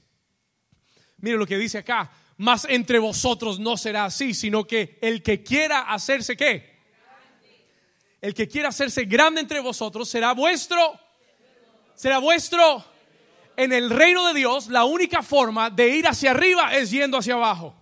Mire 1.18 1.36
lo 1.36 1.46
que 1.46 1.58
dice 1.58 1.80
acá. 1.80 2.10
Mas 2.38 2.66
entre 2.70 3.00
vosotros 3.00 3.60
no 3.60 3.76
será 3.76 4.06
así, 4.06 4.34
sino 4.34 4.66
que 4.66 4.98
el 5.02 5.22
que 5.22 5.44
quiera 5.44 5.82
hacerse 5.82 6.38
qué? 6.38 6.80
El 8.22 8.34
que 8.34 8.48
quiera 8.48 8.70
hacerse 8.70 9.04
grande 9.04 9.42
entre 9.42 9.60
vosotros 9.60 10.08
será 10.08 10.34
vuestro 10.34 10.98
será 12.00 12.20
vuestro. 12.20 12.86
En 13.58 13.74
el 13.74 13.90
reino 13.90 14.26
de 14.30 14.34
Dios, 14.34 14.68
la 14.68 14.86
única 14.86 15.22
forma 15.22 15.70
de 15.70 15.90
ir 15.90 16.08
hacia 16.08 16.32
arriba 16.32 16.74
es 16.74 16.92
yendo 16.92 17.18
hacia 17.18 17.34
abajo. 17.34 17.76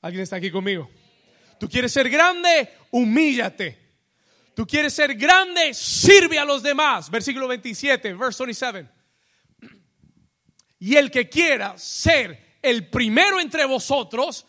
¿Alguien 0.00 0.22
está 0.22 0.36
aquí 0.36 0.50
conmigo? 0.50 0.88
Tú 1.60 1.68
quieres 1.68 1.92
ser 1.92 2.08
grande, 2.08 2.72
humíllate. 2.92 3.78
Tú 4.54 4.66
quieres 4.66 4.94
ser 4.94 5.14
grande, 5.16 5.74
sirve 5.74 6.38
a 6.38 6.46
los 6.46 6.62
demás. 6.62 7.10
Versículo 7.10 7.46
27, 7.46 8.14
verse 8.14 8.42
27. 8.42 8.88
Y 10.78 10.96
el 10.96 11.10
que 11.10 11.28
quiera 11.28 11.76
ser 11.76 12.56
el 12.62 12.88
primero 12.88 13.38
entre 13.38 13.66
vosotros, 13.66 14.46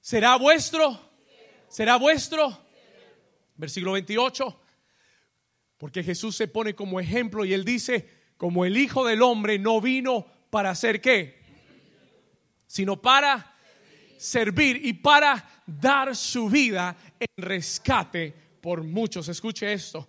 será 0.00 0.36
vuestro, 0.36 0.98
será 1.68 1.96
vuestro. 1.96 2.58
Versículo 3.56 3.92
28. 3.92 4.61
Porque 5.82 6.04
Jesús 6.04 6.36
se 6.36 6.46
pone 6.46 6.76
como 6.76 7.00
ejemplo 7.00 7.44
y 7.44 7.52
él 7.52 7.64
dice, 7.64 8.08
como 8.36 8.64
el 8.64 8.76
Hijo 8.76 9.04
del 9.04 9.20
Hombre 9.20 9.58
no 9.58 9.80
vino 9.80 10.24
para 10.48 10.70
hacer 10.70 11.00
qué, 11.00 11.42
sino 12.68 13.02
para 13.02 13.56
servir 14.16 14.80
y 14.86 14.92
para 14.92 15.44
dar 15.66 16.14
su 16.14 16.48
vida 16.48 16.96
en 17.18 17.44
rescate 17.44 18.32
por 18.60 18.84
muchos. 18.84 19.26
Escuche 19.26 19.72
esto. 19.72 20.06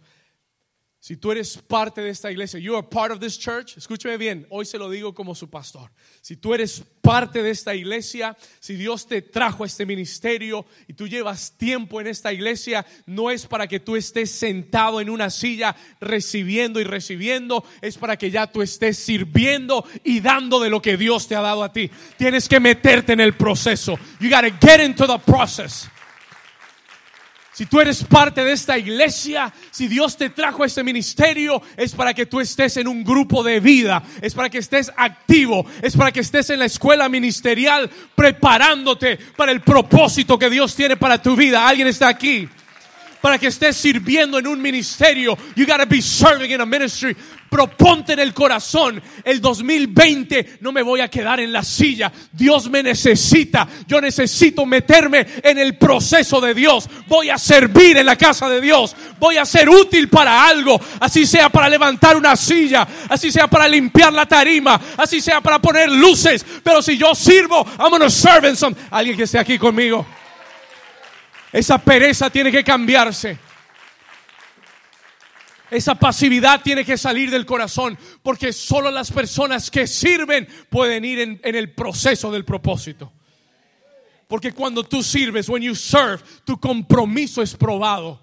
Si 1.03 1.17
tú 1.17 1.33
eres 1.33 1.57
parte 1.57 1.99
de 1.99 2.11
esta 2.11 2.31
iglesia, 2.31 2.61
you 2.61 2.77
are 2.77 2.87
part 2.87 3.11
of 3.11 3.19
this 3.19 3.37
church, 3.37 3.75
escúcheme 3.75 4.17
bien, 4.17 4.47
hoy 4.49 4.63
se 4.63 4.77
lo 4.77 4.89
digo 4.89 5.13
como 5.13 5.35
su 5.35 5.49
pastor. 5.49 5.91
Si 6.21 6.37
tú 6.37 6.53
eres 6.53 6.81
parte 7.01 7.43
de 7.43 7.49
esta 7.49 7.75
iglesia, 7.75 8.37
si 8.61 8.75
Dios 8.75 9.05
te 9.05 9.21
trajo 9.21 9.65
a 9.65 9.67
este 9.67 9.85
ministerio 9.85 10.65
y 10.87 10.93
tú 10.93 11.09
llevas 11.09 11.57
tiempo 11.57 11.99
en 11.99 12.07
esta 12.07 12.31
iglesia, 12.31 12.85
no 13.05 13.31
es 13.31 13.45
para 13.45 13.67
que 13.67 13.81
tú 13.81 13.97
estés 13.97 14.31
sentado 14.31 15.01
en 15.01 15.09
una 15.09 15.29
silla 15.29 15.75
recibiendo 15.99 16.79
y 16.79 16.85
recibiendo, 16.85 17.65
es 17.81 17.97
para 17.97 18.15
que 18.15 18.31
ya 18.31 18.49
tú 18.49 18.61
estés 18.61 18.97
sirviendo 18.97 19.85
y 20.05 20.21
dando 20.21 20.61
de 20.61 20.69
lo 20.69 20.81
que 20.81 20.95
Dios 20.95 21.27
te 21.27 21.35
ha 21.35 21.41
dado 21.41 21.65
a 21.65 21.73
ti. 21.73 21.91
Tienes 22.17 22.47
que 22.47 22.61
meterte 22.61 23.11
en 23.11 23.19
el 23.19 23.35
proceso. 23.35 23.99
You 24.21 24.29
got 24.29 24.45
to 24.45 24.55
get 24.65 24.79
into 24.79 25.05
the 25.05 25.19
process. 25.19 25.89
Si 27.53 27.67
tú 27.67 27.79
eres 27.79 28.03
parte 28.03 28.43
de 28.43 28.51
esta 28.51 28.79
iglesia, 28.79 29.53
si 29.69 29.87
Dios 29.87 30.17
te 30.17 30.31
trajo 30.31 30.63
a 30.63 30.65
este 30.65 30.83
ministerio, 30.83 31.61
es 31.77 31.93
para 31.93 32.13
que 32.13 32.25
tú 32.25 32.39
estés 32.39 32.77
en 32.77 32.87
un 32.87 33.03
grupo 33.03 33.43
de 33.43 33.59
vida, 33.59 34.01
es 34.21 34.33
para 34.33 34.49
que 34.49 34.57
estés 34.57 34.91
activo, 34.97 35.63
es 35.83 35.95
para 35.95 36.11
que 36.11 36.21
estés 36.21 36.49
en 36.49 36.59
la 36.59 36.65
escuela 36.65 37.07
ministerial 37.09 37.91
preparándote 38.15 39.17
para 39.37 39.51
el 39.51 39.61
propósito 39.61 40.39
que 40.39 40.49
Dios 40.49 40.75
tiene 40.75 40.97
para 40.97 41.21
tu 41.21 41.35
vida. 41.35 41.67
¿Alguien 41.67 41.87
está 41.87 42.07
aquí? 42.07 42.49
Para 43.23 43.39
que 43.39 43.47
estés 43.47 43.77
sirviendo 43.77 44.37
en 44.37 44.45
un 44.47 44.61
ministerio. 44.61 45.37
You 45.55 45.65
gotta 45.65 45.85
be 45.85 46.01
serving 46.01 46.51
in 46.51 46.59
a 46.59 46.65
ministry. 46.65 47.15
Proponte 47.49 48.11
en 48.11 48.19
el 48.19 48.33
corazón, 48.33 49.01
el 49.23 49.39
2020 49.39 50.57
no 50.59 50.73
me 50.73 50.81
voy 50.81 50.99
a 50.99 51.07
quedar 51.07 51.39
en 51.39 51.53
la 51.53 51.63
silla. 51.63 52.11
Dios 52.33 52.69
me 52.69 52.83
necesita. 52.83 53.65
Yo 53.87 54.01
necesito 54.01 54.65
meterme 54.65 55.25
en 55.41 55.57
el 55.57 55.77
proceso 55.77 56.41
de 56.41 56.53
Dios. 56.53 56.89
Voy 57.07 57.29
a 57.29 57.37
servir 57.37 57.95
en 57.95 58.07
la 58.07 58.17
casa 58.17 58.49
de 58.49 58.59
Dios. 58.59 58.93
Voy 59.19 59.37
a 59.37 59.45
ser 59.45 59.69
útil 59.69 60.09
para 60.09 60.45
algo. 60.45 60.77
Así 60.99 61.25
sea 61.25 61.47
para 61.47 61.69
levantar 61.69 62.17
una 62.17 62.35
silla. 62.35 62.85
Así 63.07 63.31
sea 63.31 63.47
para 63.47 63.69
limpiar 63.69 64.11
la 64.11 64.25
tarima. 64.25 64.81
Así 64.97 65.21
sea 65.21 65.39
para 65.39 65.59
poner 65.59 65.89
luces. 65.89 66.45
Pero 66.61 66.81
si 66.81 66.97
yo 66.97 67.15
sirvo, 67.15 67.65
I'm 67.79 67.89
gonna 67.89 68.09
serve 68.09 68.49
in 68.49 68.57
some. 68.57 68.75
Alguien 68.91 69.15
que 69.15 69.23
esté 69.23 69.39
aquí 69.39 69.57
conmigo. 69.57 70.05
Esa 71.53 71.77
pereza 71.77 72.31
tiene 72.31 72.51
que 72.51 72.63
cambiarse. 72.63 73.37
Esa 75.69 75.95
pasividad 75.95 76.61
tiene 76.61 76.83
que 76.83 76.97
salir 76.97 77.29
del 77.29 77.45
corazón 77.45 77.97
porque 78.21 78.51
solo 78.51 78.89
las 78.91 79.11
personas 79.11 79.69
que 79.69 79.87
sirven 79.87 80.47
pueden 80.69 81.05
ir 81.05 81.19
en, 81.19 81.39
el 81.43 81.71
proceso 81.73 82.31
del 82.31 82.43
propósito. 82.43 83.11
Porque 84.27 84.51
cuando 84.51 84.83
tú 84.83 85.03
sirves, 85.03 85.47
when 85.47 85.61
you 85.61 85.75
serve, 85.75 86.23
tu 86.43 86.59
compromiso 86.59 87.41
es 87.41 87.55
probado. 87.55 88.19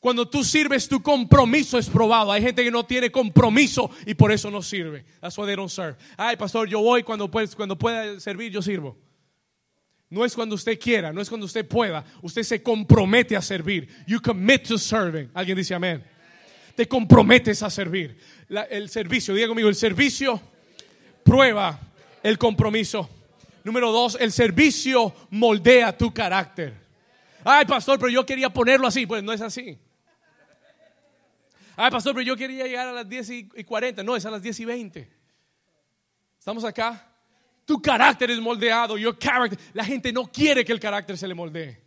Cuando 0.00 0.28
tú 0.28 0.42
sirves, 0.42 0.88
tu 0.88 1.00
compromiso 1.02 1.78
es 1.78 1.88
probado. 1.88 2.32
Hay 2.32 2.42
gente 2.42 2.64
que 2.64 2.70
no 2.70 2.84
tiene 2.84 3.10
compromiso 3.10 3.90
y 4.06 4.14
por 4.14 4.32
eso 4.32 4.50
no 4.50 4.60
sirve. 4.60 5.04
That's 5.20 5.38
why 5.38 5.46
they 5.46 5.56
don't 5.56 5.70
serve. 5.70 5.96
Ay, 6.16 6.36
pastor, 6.36 6.68
yo 6.68 6.80
voy 6.80 7.04
cuando, 7.04 7.30
pues, 7.30 7.54
cuando 7.54 7.76
pueda 7.76 8.18
servir, 8.18 8.50
yo 8.52 8.60
sirvo. 8.60 8.96
No 10.08 10.24
es 10.24 10.34
cuando 10.34 10.54
usted 10.54 10.78
quiera, 10.78 11.12
no 11.12 11.20
es 11.20 11.28
cuando 11.28 11.46
usted 11.46 11.66
pueda. 11.66 12.04
Usted 12.22 12.42
se 12.42 12.62
compromete 12.62 13.36
a 13.36 13.42
servir. 13.42 13.88
You 14.06 14.20
commit 14.20 14.68
to 14.68 14.78
serving. 14.78 15.30
Alguien 15.34 15.56
dice 15.56 15.74
amén. 15.74 16.04
Te 16.76 16.86
comprometes 16.86 17.62
a 17.62 17.70
servir. 17.70 18.16
El 18.70 18.88
servicio, 18.88 19.34
diga 19.34 19.48
conmigo, 19.48 19.68
el 19.68 19.74
servicio 19.74 20.40
prueba 21.24 21.80
el 22.22 22.38
compromiso. 22.38 23.08
Número 23.64 23.90
dos, 23.90 24.16
el 24.20 24.30
servicio 24.30 25.12
moldea 25.30 25.96
tu 25.96 26.14
carácter. 26.14 26.74
Ay, 27.42 27.64
pastor, 27.64 27.98
pero 27.98 28.10
yo 28.10 28.24
quería 28.24 28.50
ponerlo 28.50 28.86
así. 28.86 29.06
Pues 29.06 29.24
no 29.24 29.32
es 29.32 29.40
así. 29.40 29.78
Ay, 31.74 31.90
pastor, 31.90 32.14
pero 32.14 32.24
yo 32.24 32.36
quería 32.36 32.64
llegar 32.64 32.86
a 32.86 32.92
las 32.92 33.08
10 33.08 33.30
y 33.30 33.64
40. 33.64 34.04
No, 34.04 34.14
es 34.14 34.24
a 34.24 34.30
las 34.30 34.42
10 34.42 34.60
y 34.60 34.64
20. 34.64 35.10
¿Estamos 36.38 36.64
acá? 36.64 37.15
Tu 37.66 37.82
carácter 37.82 38.30
es 38.30 38.40
moldeado. 38.40 38.96
Your 38.96 39.18
character. 39.18 39.58
La 39.74 39.84
gente 39.84 40.12
no 40.12 40.30
quiere 40.30 40.64
que 40.64 40.72
el 40.72 40.80
carácter 40.80 41.18
se 41.18 41.26
le 41.26 41.34
moldee. 41.34 41.82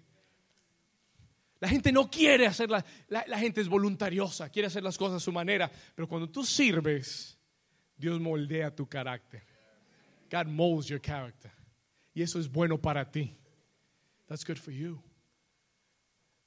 La 1.61 1.69
gente 1.69 1.91
no 1.91 2.11
quiere 2.11 2.45
hacerla. 2.45 2.85
La, 3.07 3.25
la, 3.27 3.39
gente 3.39 3.61
es 3.61 3.67
voluntariosa, 3.67 4.49
quiere 4.49 4.67
hacer 4.67 4.83
las 4.83 4.97
cosas 4.97 5.17
a 5.17 5.19
su 5.19 5.31
manera. 5.31 5.71
Pero 5.95 6.07
cuando 6.07 6.29
tú 6.29 6.43
sirves, 6.43 7.37
Dios 7.97 8.19
moldea 8.19 8.75
tu 8.75 8.87
carácter. 8.87 9.41
God 10.29 10.47
molds 10.47 10.87
your 10.87 11.01
character. 11.01 11.51
Y 12.13 12.21
eso 12.21 12.39
es 12.39 12.49
bueno 12.49 12.77
para 12.77 13.09
ti. 13.09 13.37
That's 14.27 14.45
good 14.45 14.57
for 14.57 14.73
you. 14.73 15.01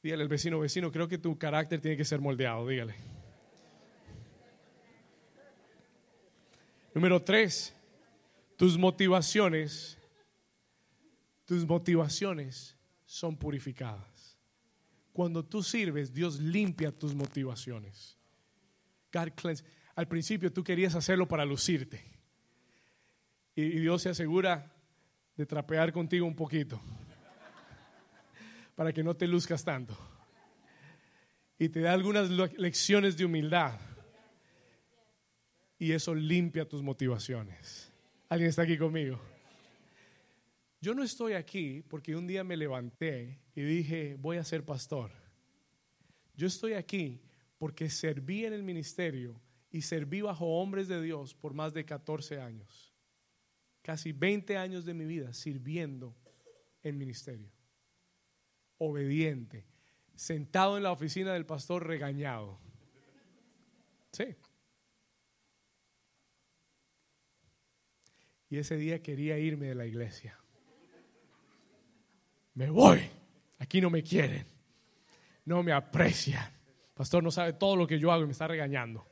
Dígale 0.03 0.23
al 0.23 0.29
vecino, 0.29 0.61
vecino, 0.61 0.93
creo 0.93 1.09
que 1.09 1.17
tu 1.17 1.39
carácter 1.39 1.81
tiene 1.81 1.97
que 1.97 2.05
ser 2.05 2.21
moldeado. 2.21 2.67
Dígale. 2.69 2.95
Número 6.95 7.23
tres 7.23 7.75
tus 8.63 8.79
motivaciones, 8.79 9.99
tus 11.45 11.67
motivaciones 11.67 12.77
son 13.05 13.37
purificadas. 13.37 14.39
Cuando 15.13 15.45
tú 15.45 15.65
sirves, 15.65 16.15
Dios 16.15 16.39
limpia 16.39 16.97
tus 16.97 17.13
motivaciones. 17.13 18.17
God. 19.13 19.31
Al 19.97 20.07
principio 20.07 20.53
tú 20.53 20.63
querías 20.63 20.95
hacerlo 20.95 21.27
para 21.27 21.45
lucirte. 21.45 22.05
Y 23.57 23.81
Dios 23.81 24.03
se 24.03 24.11
asegura 24.11 24.73
de 25.37 25.45
trapear 25.45 25.93
contigo 25.93 26.25
un 26.25 26.37
poquito. 26.37 26.81
Para 28.77 28.93
que 28.93 29.03
no 29.03 29.17
te 29.17 29.27
luzcas 29.27 29.65
tanto. 29.65 29.99
Y 31.59 31.69
te 31.69 31.81
da 31.81 31.95
algunas 31.95 32.31
lecciones 32.31 33.17
de 33.17 33.25
humildad. 33.25 33.77
Y 35.81 35.91
eso 35.91 36.15
limpia 36.15 36.69
tus 36.69 36.81
motivaciones. 36.81 37.92
¿Alguien 38.33 38.49
está 38.49 38.63
aquí 38.63 38.79
conmigo? 38.79 39.21
Yo 40.81 40.95
no 40.95 41.03
estoy 41.03 41.35
aquí 41.35 41.83
porque 41.87 42.17
un 42.17 42.27
día 42.27 42.43
me 42.43 42.57
levanté 42.57 43.39
y 43.55 43.61
dije, 43.61 44.17
voy 44.19 44.39
a 44.39 44.45
ser 44.45 44.65
pastor. 44.65 45.11
Yo 46.35 46.47
estoy 46.47 46.73
aquí 46.73 47.21
porque 47.59 47.91
serví 47.91 48.47
en 48.47 48.55
el 48.55 48.63
ministerio 48.63 49.39
y 49.71 49.83
serví 49.83 50.23
bajo 50.23 50.47
hombres 50.47 50.89
de 50.89 51.03
Dios 51.03 51.35
por 51.35 51.53
más 51.53 51.75
de 51.75 51.85
14 51.85 52.41
años. 52.41 52.95
Casi 53.83 54.13
20 54.13 54.57
años 54.57 54.87
de 54.87 54.95
mi 54.95 55.05
vida 55.05 55.35
sirviendo 55.35 56.17
en 56.83 56.97
ministerio. 56.97 57.53
Obediente. 58.79 59.67
Sentado 60.15 60.79
en 60.79 60.85
la 60.85 60.93
oficina 60.93 61.35
del 61.35 61.45
pastor 61.45 61.87
regañado. 61.87 62.59
Sí. 64.11 64.25
Y 68.53 68.59
ese 68.59 68.77
día 68.77 69.03
quería 69.03 69.39
irme 69.39 69.69
de 69.69 69.75
la 69.75 69.87
iglesia. 69.87 70.39
Me 72.53 72.69
voy. 72.69 73.01
Aquí 73.59 73.81
no 73.81 73.89
me 73.89 74.03
quieren. 74.03 74.45
No 75.47 75.63
me 75.63 75.73
aprecian. 75.73 76.53
Pastor 76.93 77.23
no 77.23 77.31
sabe 77.31 77.55
todo 77.55 77.77
lo 77.77 77.87
que 77.87 77.99
yo 77.99 78.13
hago 78.13 78.25
y 78.25 78.27
me 78.27 78.33
está 78.33 78.47
regañando. 78.47 79.07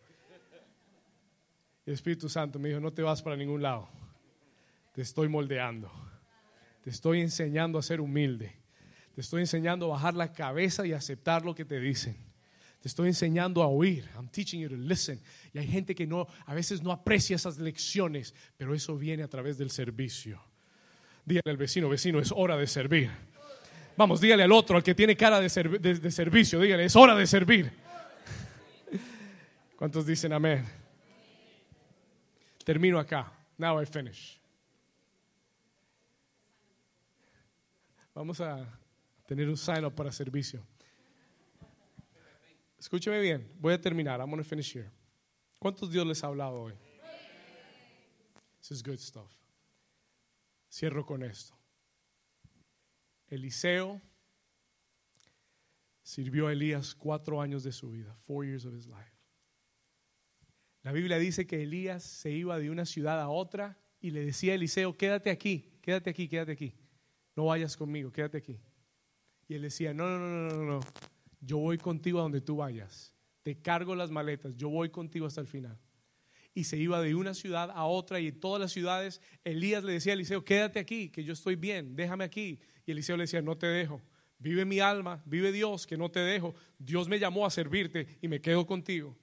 El 1.86 1.94
Espíritu 1.94 2.28
Santo 2.28 2.58
me 2.58 2.68
dijo, 2.68 2.80
no 2.80 2.92
te 2.92 3.00
vas 3.00 3.22
para 3.22 3.34
ningún 3.34 3.62
lado. 3.62 3.88
Te 4.92 5.00
estoy 5.00 5.28
moldeando. 5.28 5.90
Te 6.82 6.90
estoy 6.90 7.22
enseñando 7.22 7.78
a 7.78 7.82
ser 7.82 8.02
humilde. 8.02 8.60
Te 9.14 9.22
estoy 9.22 9.40
enseñando 9.40 9.86
a 9.86 9.94
bajar 9.96 10.12
la 10.12 10.34
cabeza 10.34 10.86
y 10.86 10.92
aceptar 10.92 11.46
lo 11.46 11.54
que 11.54 11.64
te 11.64 11.80
dicen. 11.80 12.29
Te 12.80 12.88
estoy 12.88 13.08
enseñando 13.08 13.62
a 13.62 13.66
oír. 13.66 14.08
I'm 14.16 14.28
teaching 14.28 14.60
you 14.60 14.68
to 14.68 14.76
listen. 14.76 15.20
Y 15.52 15.58
hay 15.58 15.66
gente 15.66 15.94
que 15.94 16.06
no, 16.06 16.26
a 16.46 16.54
veces 16.54 16.82
no 16.82 16.92
aprecia 16.92 17.36
esas 17.36 17.58
lecciones, 17.58 18.34
pero 18.56 18.74
eso 18.74 18.96
viene 18.96 19.22
a 19.22 19.28
través 19.28 19.58
del 19.58 19.70
servicio. 19.70 20.40
Dígale 21.26 21.50
al 21.50 21.58
vecino, 21.58 21.88
vecino, 21.88 22.20
es 22.20 22.32
hora 22.34 22.56
de 22.56 22.66
servir. 22.66 23.10
Vamos, 23.96 24.20
dígale 24.20 24.44
al 24.44 24.52
otro, 24.52 24.76
al 24.76 24.82
que 24.82 24.94
tiene 24.94 25.14
cara 25.14 25.40
de, 25.40 25.78
de, 25.78 25.94
de 25.94 26.10
servicio, 26.10 26.58
dígale, 26.58 26.86
es 26.86 26.96
hora 26.96 27.14
de 27.14 27.26
servir. 27.26 27.70
¿Cuántos 29.76 30.06
dicen 30.06 30.32
amén? 30.32 30.64
Termino 32.64 32.98
acá. 32.98 33.30
Now 33.58 33.82
I 33.82 33.84
finish. 33.84 34.40
Vamos 38.14 38.40
a 38.40 38.66
tener 39.26 39.48
un 39.48 39.56
sign 39.56 39.84
up 39.84 39.94
para 39.94 40.10
servicio. 40.10 40.64
Escúcheme 42.80 43.20
bien, 43.20 43.46
voy 43.60 43.74
a 43.74 43.80
terminar. 43.80 44.20
I'm 44.20 44.30
going 44.30 44.42
to 44.42 44.48
finish 44.48 44.74
here. 44.74 44.90
¿Cuántos 45.58 45.92
Dios 45.92 46.06
les 46.06 46.24
ha 46.24 46.28
hablado 46.28 46.62
hoy? 46.62 46.72
This 48.58 48.70
is 48.70 48.82
good 48.82 48.98
stuff. 48.98 49.30
Cierro 50.70 51.04
con 51.04 51.22
esto. 51.22 51.54
Eliseo 53.28 54.00
sirvió 56.02 56.46
a 56.46 56.52
Elías 56.52 56.94
cuatro 56.94 57.42
años 57.42 57.62
de 57.64 57.72
su 57.72 57.90
vida, 57.90 58.16
four 58.22 58.46
years 58.46 58.64
of 58.64 58.74
his 58.74 58.86
life. 58.86 59.12
La 60.82 60.92
Biblia 60.92 61.18
dice 61.18 61.46
que 61.46 61.62
Elías 61.62 62.02
se 62.02 62.30
iba 62.30 62.58
de 62.58 62.70
una 62.70 62.86
ciudad 62.86 63.20
a 63.20 63.28
otra 63.28 63.78
y 64.00 64.10
le 64.10 64.24
decía 64.24 64.52
a 64.52 64.54
Eliseo, 64.54 64.96
quédate 64.96 65.28
aquí, 65.28 65.78
quédate 65.82 66.08
aquí, 66.08 66.28
quédate 66.28 66.52
aquí. 66.52 66.74
No 67.36 67.44
vayas 67.44 67.76
conmigo, 67.76 68.10
quédate 68.10 68.38
aquí. 68.38 68.58
Y 69.48 69.54
él 69.54 69.62
decía, 69.62 69.92
no, 69.92 70.08
no, 70.08 70.18
no, 70.18 70.56
no, 70.56 70.64
no, 70.64 70.80
yo 71.40 71.58
voy 71.58 71.78
contigo 71.78 72.18
a 72.18 72.22
donde 72.22 72.40
tú 72.40 72.56
vayas, 72.56 73.14
te 73.42 73.60
cargo 73.60 73.94
las 73.94 74.10
maletas, 74.10 74.56
yo 74.56 74.68
voy 74.68 74.90
contigo 74.90 75.26
hasta 75.26 75.40
el 75.40 75.46
final. 75.46 75.78
Y 76.52 76.64
se 76.64 76.76
iba 76.76 77.00
de 77.00 77.14
una 77.14 77.32
ciudad 77.32 77.70
a 77.70 77.84
otra 77.84 78.20
y 78.20 78.28
en 78.28 78.40
todas 78.40 78.60
las 78.60 78.72
ciudades 78.72 79.20
Elías 79.44 79.84
le 79.84 79.92
decía 79.92 80.12
a 80.12 80.14
Eliseo, 80.14 80.44
quédate 80.44 80.78
aquí, 80.80 81.08
que 81.08 81.24
yo 81.24 81.32
estoy 81.32 81.54
bien, 81.54 81.94
déjame 81.94 82.24
aquí. 82.24 82.60
Y 82.84 82.90
Eliseo 82.90 83.16
le 83.16 83.22
decía, 83.22 83.40
no 83.40 83.56
te 83.56 83.68
dejo, 83.68 84.02
vive 84.38 84.64
mi 84.64 84.80
alma, 84.80 85.22
vive 85.26 85.52
Dios, 85.52 85.86
que 85.86 85.96
no 85.96 86.10
te 86.10 86.20
dejo. 86.20 86.54
Dios 86.76 87.08
me 87.08 87.18
llamó 87.18 87.46
a 87.46 87.50
servirte 87.50 88.18
y 88.20 88.28
me 88.28 88.40
quedo 88.40 88.66
contigo. 88.66 89.16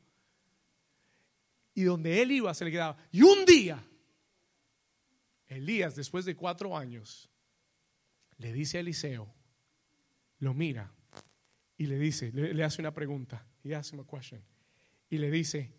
Y 1.73 1.83
donde 1.83 2.21
él 2.21 2.31
iba 2.31 2.53
se 2.53 2.65
le 2.65 2.71
quedaba. 2.71 2.97
Y 3.11 3.21
un 3.21 3.45
día, 3.45 3.83
Elías, 5.47 5.95
después 5.95 6.23
de 6.25 6.35
cuatro 6.35 6.75
años, 6.77 7.29
le 8.37 8.53
dice 8.53 8.77
a 8.77 8.81
Eliseo, 8.81 9.31
lo 10.39 10.53
mira 10.53 10.96
y 11.77 11.85
le 11.85 11.99
dice, 11.99 12.31
le, 12.31 12.63
hace 12.63 12.81
una 12.81 12.93
pregunta. 12.93 13.45
He 13.63 13.75
asks 13.75 13.93
him 13.93 14.03
question. 14.03 14.43
Y 15.09 15.19
le 15.19 15.29
dice, 15.29 15.73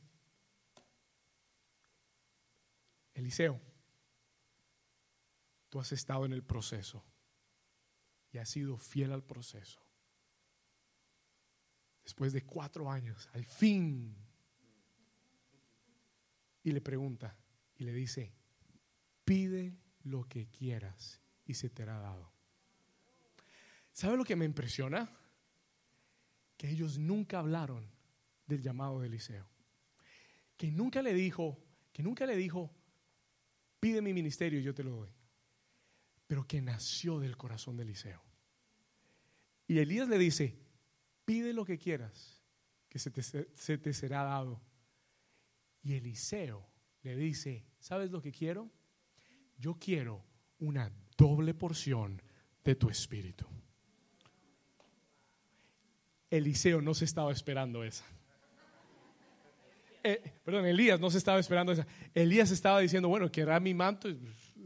Eliseo, 3.14 3.60
tú 5.68 5.80
has 5.80 5.90
estado 5.92 6.24
en 6.24 6.32
el 6.32 6.44
proceso 6.44 7.04
y 8.32 8.38
has 8.38 8.48
sido 8.48 8.78
fiel 8.78 9.12
al 9.12 9.24
proceso. 9.24 9.80
después 12.04 12.32
de 12.32 12.42
cuatro 12.42 12.90
años, 12.90 13.28
al 13.34 13.44
fin. 13.44 14.16
Y 16.62 16.72
le 16.72 16.80
pregunta 16.80 17.36
y 17.76 17.84
le 17.84 17.92
dice, 17.92 18.32
pide 19.24 19.76
lo 20.04 20.24
que 20.24 20.48
quieras 20.48 21.20
y 21.44 21.54
se 21.54 21.68
te 21.68 21.82
hará 21.82 21.98
dado. 21.98 22.32
¿Sabe 23.92 24.16
lo 24.16 24.24
que 24.24 24.36
me 24.36 24.46
impresiona? 24.46 25.10
Que 26.58 26.68
ellos 26.68 26.98
nunca 26.98 27.38
hablaron 27.38 27.90
del 28.46 28.60
llamado 28.60 29.00
de 29.00 29.06
Eliseo. 29.06 29.48
Que 30.58 30.70
nunca 30.70 31.00
le 31.00 31.14
dijo, 31.14 31.58
que 31.92 32.02
nunca 32.02 32.26
le 32.26 32.36
dijo, 32.36 32.70
pide 33.80 34.02
mi 34.02 34.12
ministerio 34.12 34.60
y 34.60 34.62
yo 34.62 34.74
te 34.74 34.84
lo 34.84 34.90
doy. 34.90 35.10
Pero 36.26 36.46
que 36.46 36.60
nació 36.60 37.18
del 37.18 37.38
corazón 37.38 37.78
de 37.78 37.84
Eliseo. 37.84 38.22
Y 39.66 39.78
Elías 39.78 40.08
le 40.08 40.18
dice, 40.18 40.58
pide 41.24 41.52
lo 41.52 41.64
que 41.64 41.78
quieras, 41.78 42.42
que 42.88 42.98
se 42.98 43.10
te, 43.10 43.22
se 43.22 43.78
te 43.78 43.92
será 43.94 44.24
dado. 44.24 44.60
Y 45.82 45.94
Eliseo 45.94 46.68
le 47.02 47.16
dice, 47.16 47.64
¿sabes 47.78 48.10
lo 48.10 48.20
que 48.20 48.32
quiero? 48.32 48.70
Yo 49.56 49.78
quiero 49.78 50.24
una 50.58 50.92
doble 51.16 51.54
porción 51.54 52.20
de 52.64 52.74
tu 52.74 52.90
espíritu. 52.90 53.46
Eliseo 56.30 56.80
no 56.80 56.94
se 56.94 57.04
estaba 57.04 57.32
esperando 57.32 57.84
esa. 57.84 58.04
Eh, 60.02 60.32
perdón, 60.44 60.66
Elías 60.66 61.00
no 61.00 61.10
se 61.10 61.18
estaba 61.18 61.38
esperando 61.38 61.72
esa. 61.72 61.86
Elías 62.14 62.50
estaba 62.50 62.80
diciendo, 62.80 63.08
bueno, 63.08 63.30
querrá 63.30 63.58
mi 63.60 63.74
manto, 63.74 64.08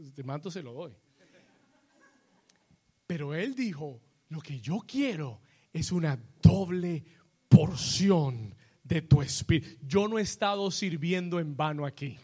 este 0.03 0.23
manto 0.23 0.51
se 0.51 0.61
lo 0.61 0.73
doy. 0.73 0.93
Pero 3.07 3.33
él 3.33 3.55
dijo, 3.55 4.01
lo 4.29 4.41
que 4.41 4.59
yo 4.59 4.79
quiero 4.87 5.41
es 5.71 5.91
una 5.91 6.19
doble 6.41 7.03
porción 7.49 8.55
de 8.83 9.01
tu 9.01 9.21
espíritu. 9.21 9.77
Yo 9.85 10.07
no 10.07 10.19
he 10.19 10.21
estado 10.21 10.69
sirviendo 10.71 11.39
en 11.39 11.55
vano 11.55 11.85
aquí. 11.85 12.17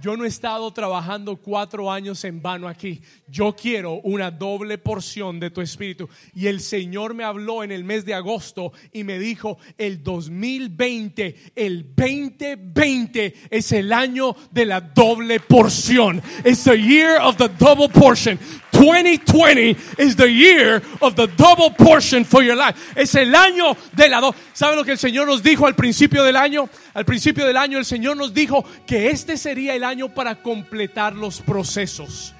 Yo 0.00 0.16
no 0.16 0.24
he 0.24 0.28
estado 0.28 0.70
trabajando 0.72 1.36
cuatro 1.36 1.90
años 1.90 2.22
en 2.24 2.40
vano 2.40 2.68
aquí. 2.68 3.02
Yo 3.26 3.56
quiero 3.56 3.94
una 4.04 4.30
doble 4.30 4.78
porción 4.78 5.40
de 5.40 5.50
tu 5.50 5.60
espíritu. 5.60 6.08
Y 6.34 6.46
el 6.46 6.60
Señor 6.60 7.14
me 7.14 7.24
habló 7.24 7.64
en 7.64 7.72
el 7.72 7.82
mes 7.82 8.04
de 8.04 8.14
agosto 8.14 8.72
y 8.92 9.02
me 9.02 9.18
dijo, 9.18 9.58
el 9.76 10.02
2020, 10.04 11.52
el 11.56 11.94
2020 11.96 13.34
es 13.50 13.72
el 13.72 13.92
año 13.92 14.36
de 14.52 14.66
la 14.66 14.80
doble 14.80 15.40
porción. 15.40 16.22
It's 16.44 16.62
the 16.62 16.76
year 16.76 17.20
of 17.20 17.36
the 17.36 17.48
double 17.48 17.88
portion. 17.88 18.38
2020 18.72 19.76
is 19.98 20.16
the 20.16 20.30
year 20.30 20.82
of 21.00 21.14
the 21.16 21.26
double 21.36 21.70
portion 21.70 22.24
for 22.24 22.42
your 22.42 22.56
life. 22.56 22.76
Es 22.96 23.14
el 23.14 23.34
año 23.34 23.76
de 23.94 24.08
la 24.08 24.20
doble. 24.20 24.38
¿Sabe 24.52 24.76
lo 24.76 24.84
que 24.84 24.92
el 24.92 24.98
Señor 24.98 25.26
nos 25.26 25.42
dijo 25.42 25.66
al 25.66 25.74
principio 25.74 26.22
del 26.22 26.36
año? 26.36 26.68
Al 26.94 27.04
principio 27.04 27.46
del 27.46 27.56
año 27.56 27.78
el 27.78 27.84
Señor 27.84 28.16
nos 28.16 28.32
dijo 28.32 28.64
que 28.86 29.10
este 29.10 29.36
sería 29.36 29.74
el 29.74 29.84
año 29.84 30.08
para 30.08 30.36
completar 30.42 31.14
los 31.14 31.40
procesos. 31.40 32.34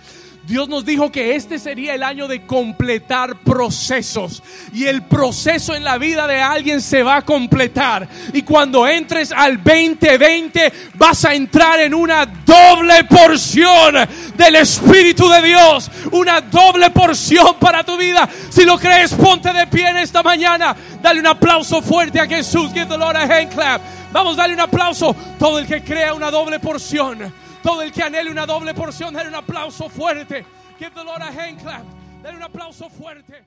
Dios 0.49 0.67
nos 0.67 0.87
dijo 0.87 1.13
que 1.13 1.37
este 1.37 1.59
sería 1.59 1.95
el 1.95 2.03
año 2.03 2.27
de 2.27 2.47
completar 2.47 3.37
procesos. 3.41 4.43
Y 4.73 4.87
el 4.87 5.03
proceso 5.03 5.75
en 5.75 5.85
la 5.85 5.99
vida 5.99 6.27
de 6.27 6.41
alguien 6.41 6.81
se 6.81 7.03
va 7.03 7.17
a 7.17 7.23
completar. 7.23 8.09
Y 8.33 8.41
cuando 8.41 8.89
entres 8.89 9.31
al 9.31 9.63
2020 9.63 10.73
vas 10.95 11.27
a 11.27 11.35
entrar 11.35 11.81
en 11.81 11.93
una 11.93 12.25
doble 12.25 13.05
porción 13.05 13.95
del 14.37 14.57
Espíritu 14.57 15.29
de 15.29 15.43
Dios. 15.43 15.91
Una 16.13 16.41
doble 16.41 16.89
porción 16.89 17.57
para 17.61 17.85
tu 17.85 17.99
vida. 17.99 18.27
Si 18.49 18.65
lo 18.65 18.79
crees, 18.79 19.13
ponte 19.13 19.53
de 19.53 19.67
pie 19.67 19.91
en 19.91 19.99
esta 19.99 20.23
mañana. 20.23 20.75
Dale 21.03 21.21
un 21.21 21.27
aplauso 21.27 21.83
fuerte 21.83 22.21
a 22.21 22.27
Jesús. 22.27 22.73
Give 22.73 22.87
the 22.87 22.97
Lord 22.97 23.17
a 23.17 23.25
hand 23.25 23.53
clap. 23.53 23.83
Vamos, 24.13 24.39
dale 24.39 24.55
un 24.55 24.61
aplauso. 24.61 25.15
Todo 25.39 25.59
el 25.59 25.67
que 25.67 25.85
crea 25.85 26.15
una 26.15 26.31
doble 26.31 26.59
porción. 26.59 27.48
Todo 27.63 27.83
el 27.83 27.93
que 27.93 28.03
anhele 28.03 28.31
una 28.31 28.47
doble 28.47 28.75
porción, 28.75 29.15
dale 29.15 29.29
un 29.29 29.35
aplauso 29.35 29.89
fuerte. 29.89 30.45
Give 30.79 30.91
the 30.95 31.05
Lord 31.05 31.23
a 31.23 31.29
hand 31.29 31.61
clap. 31.61 31.85
Dale 32.23 32.37
un 32.37 32.43
aplauso 32.43 32.89
fuerte. 32.89 33.45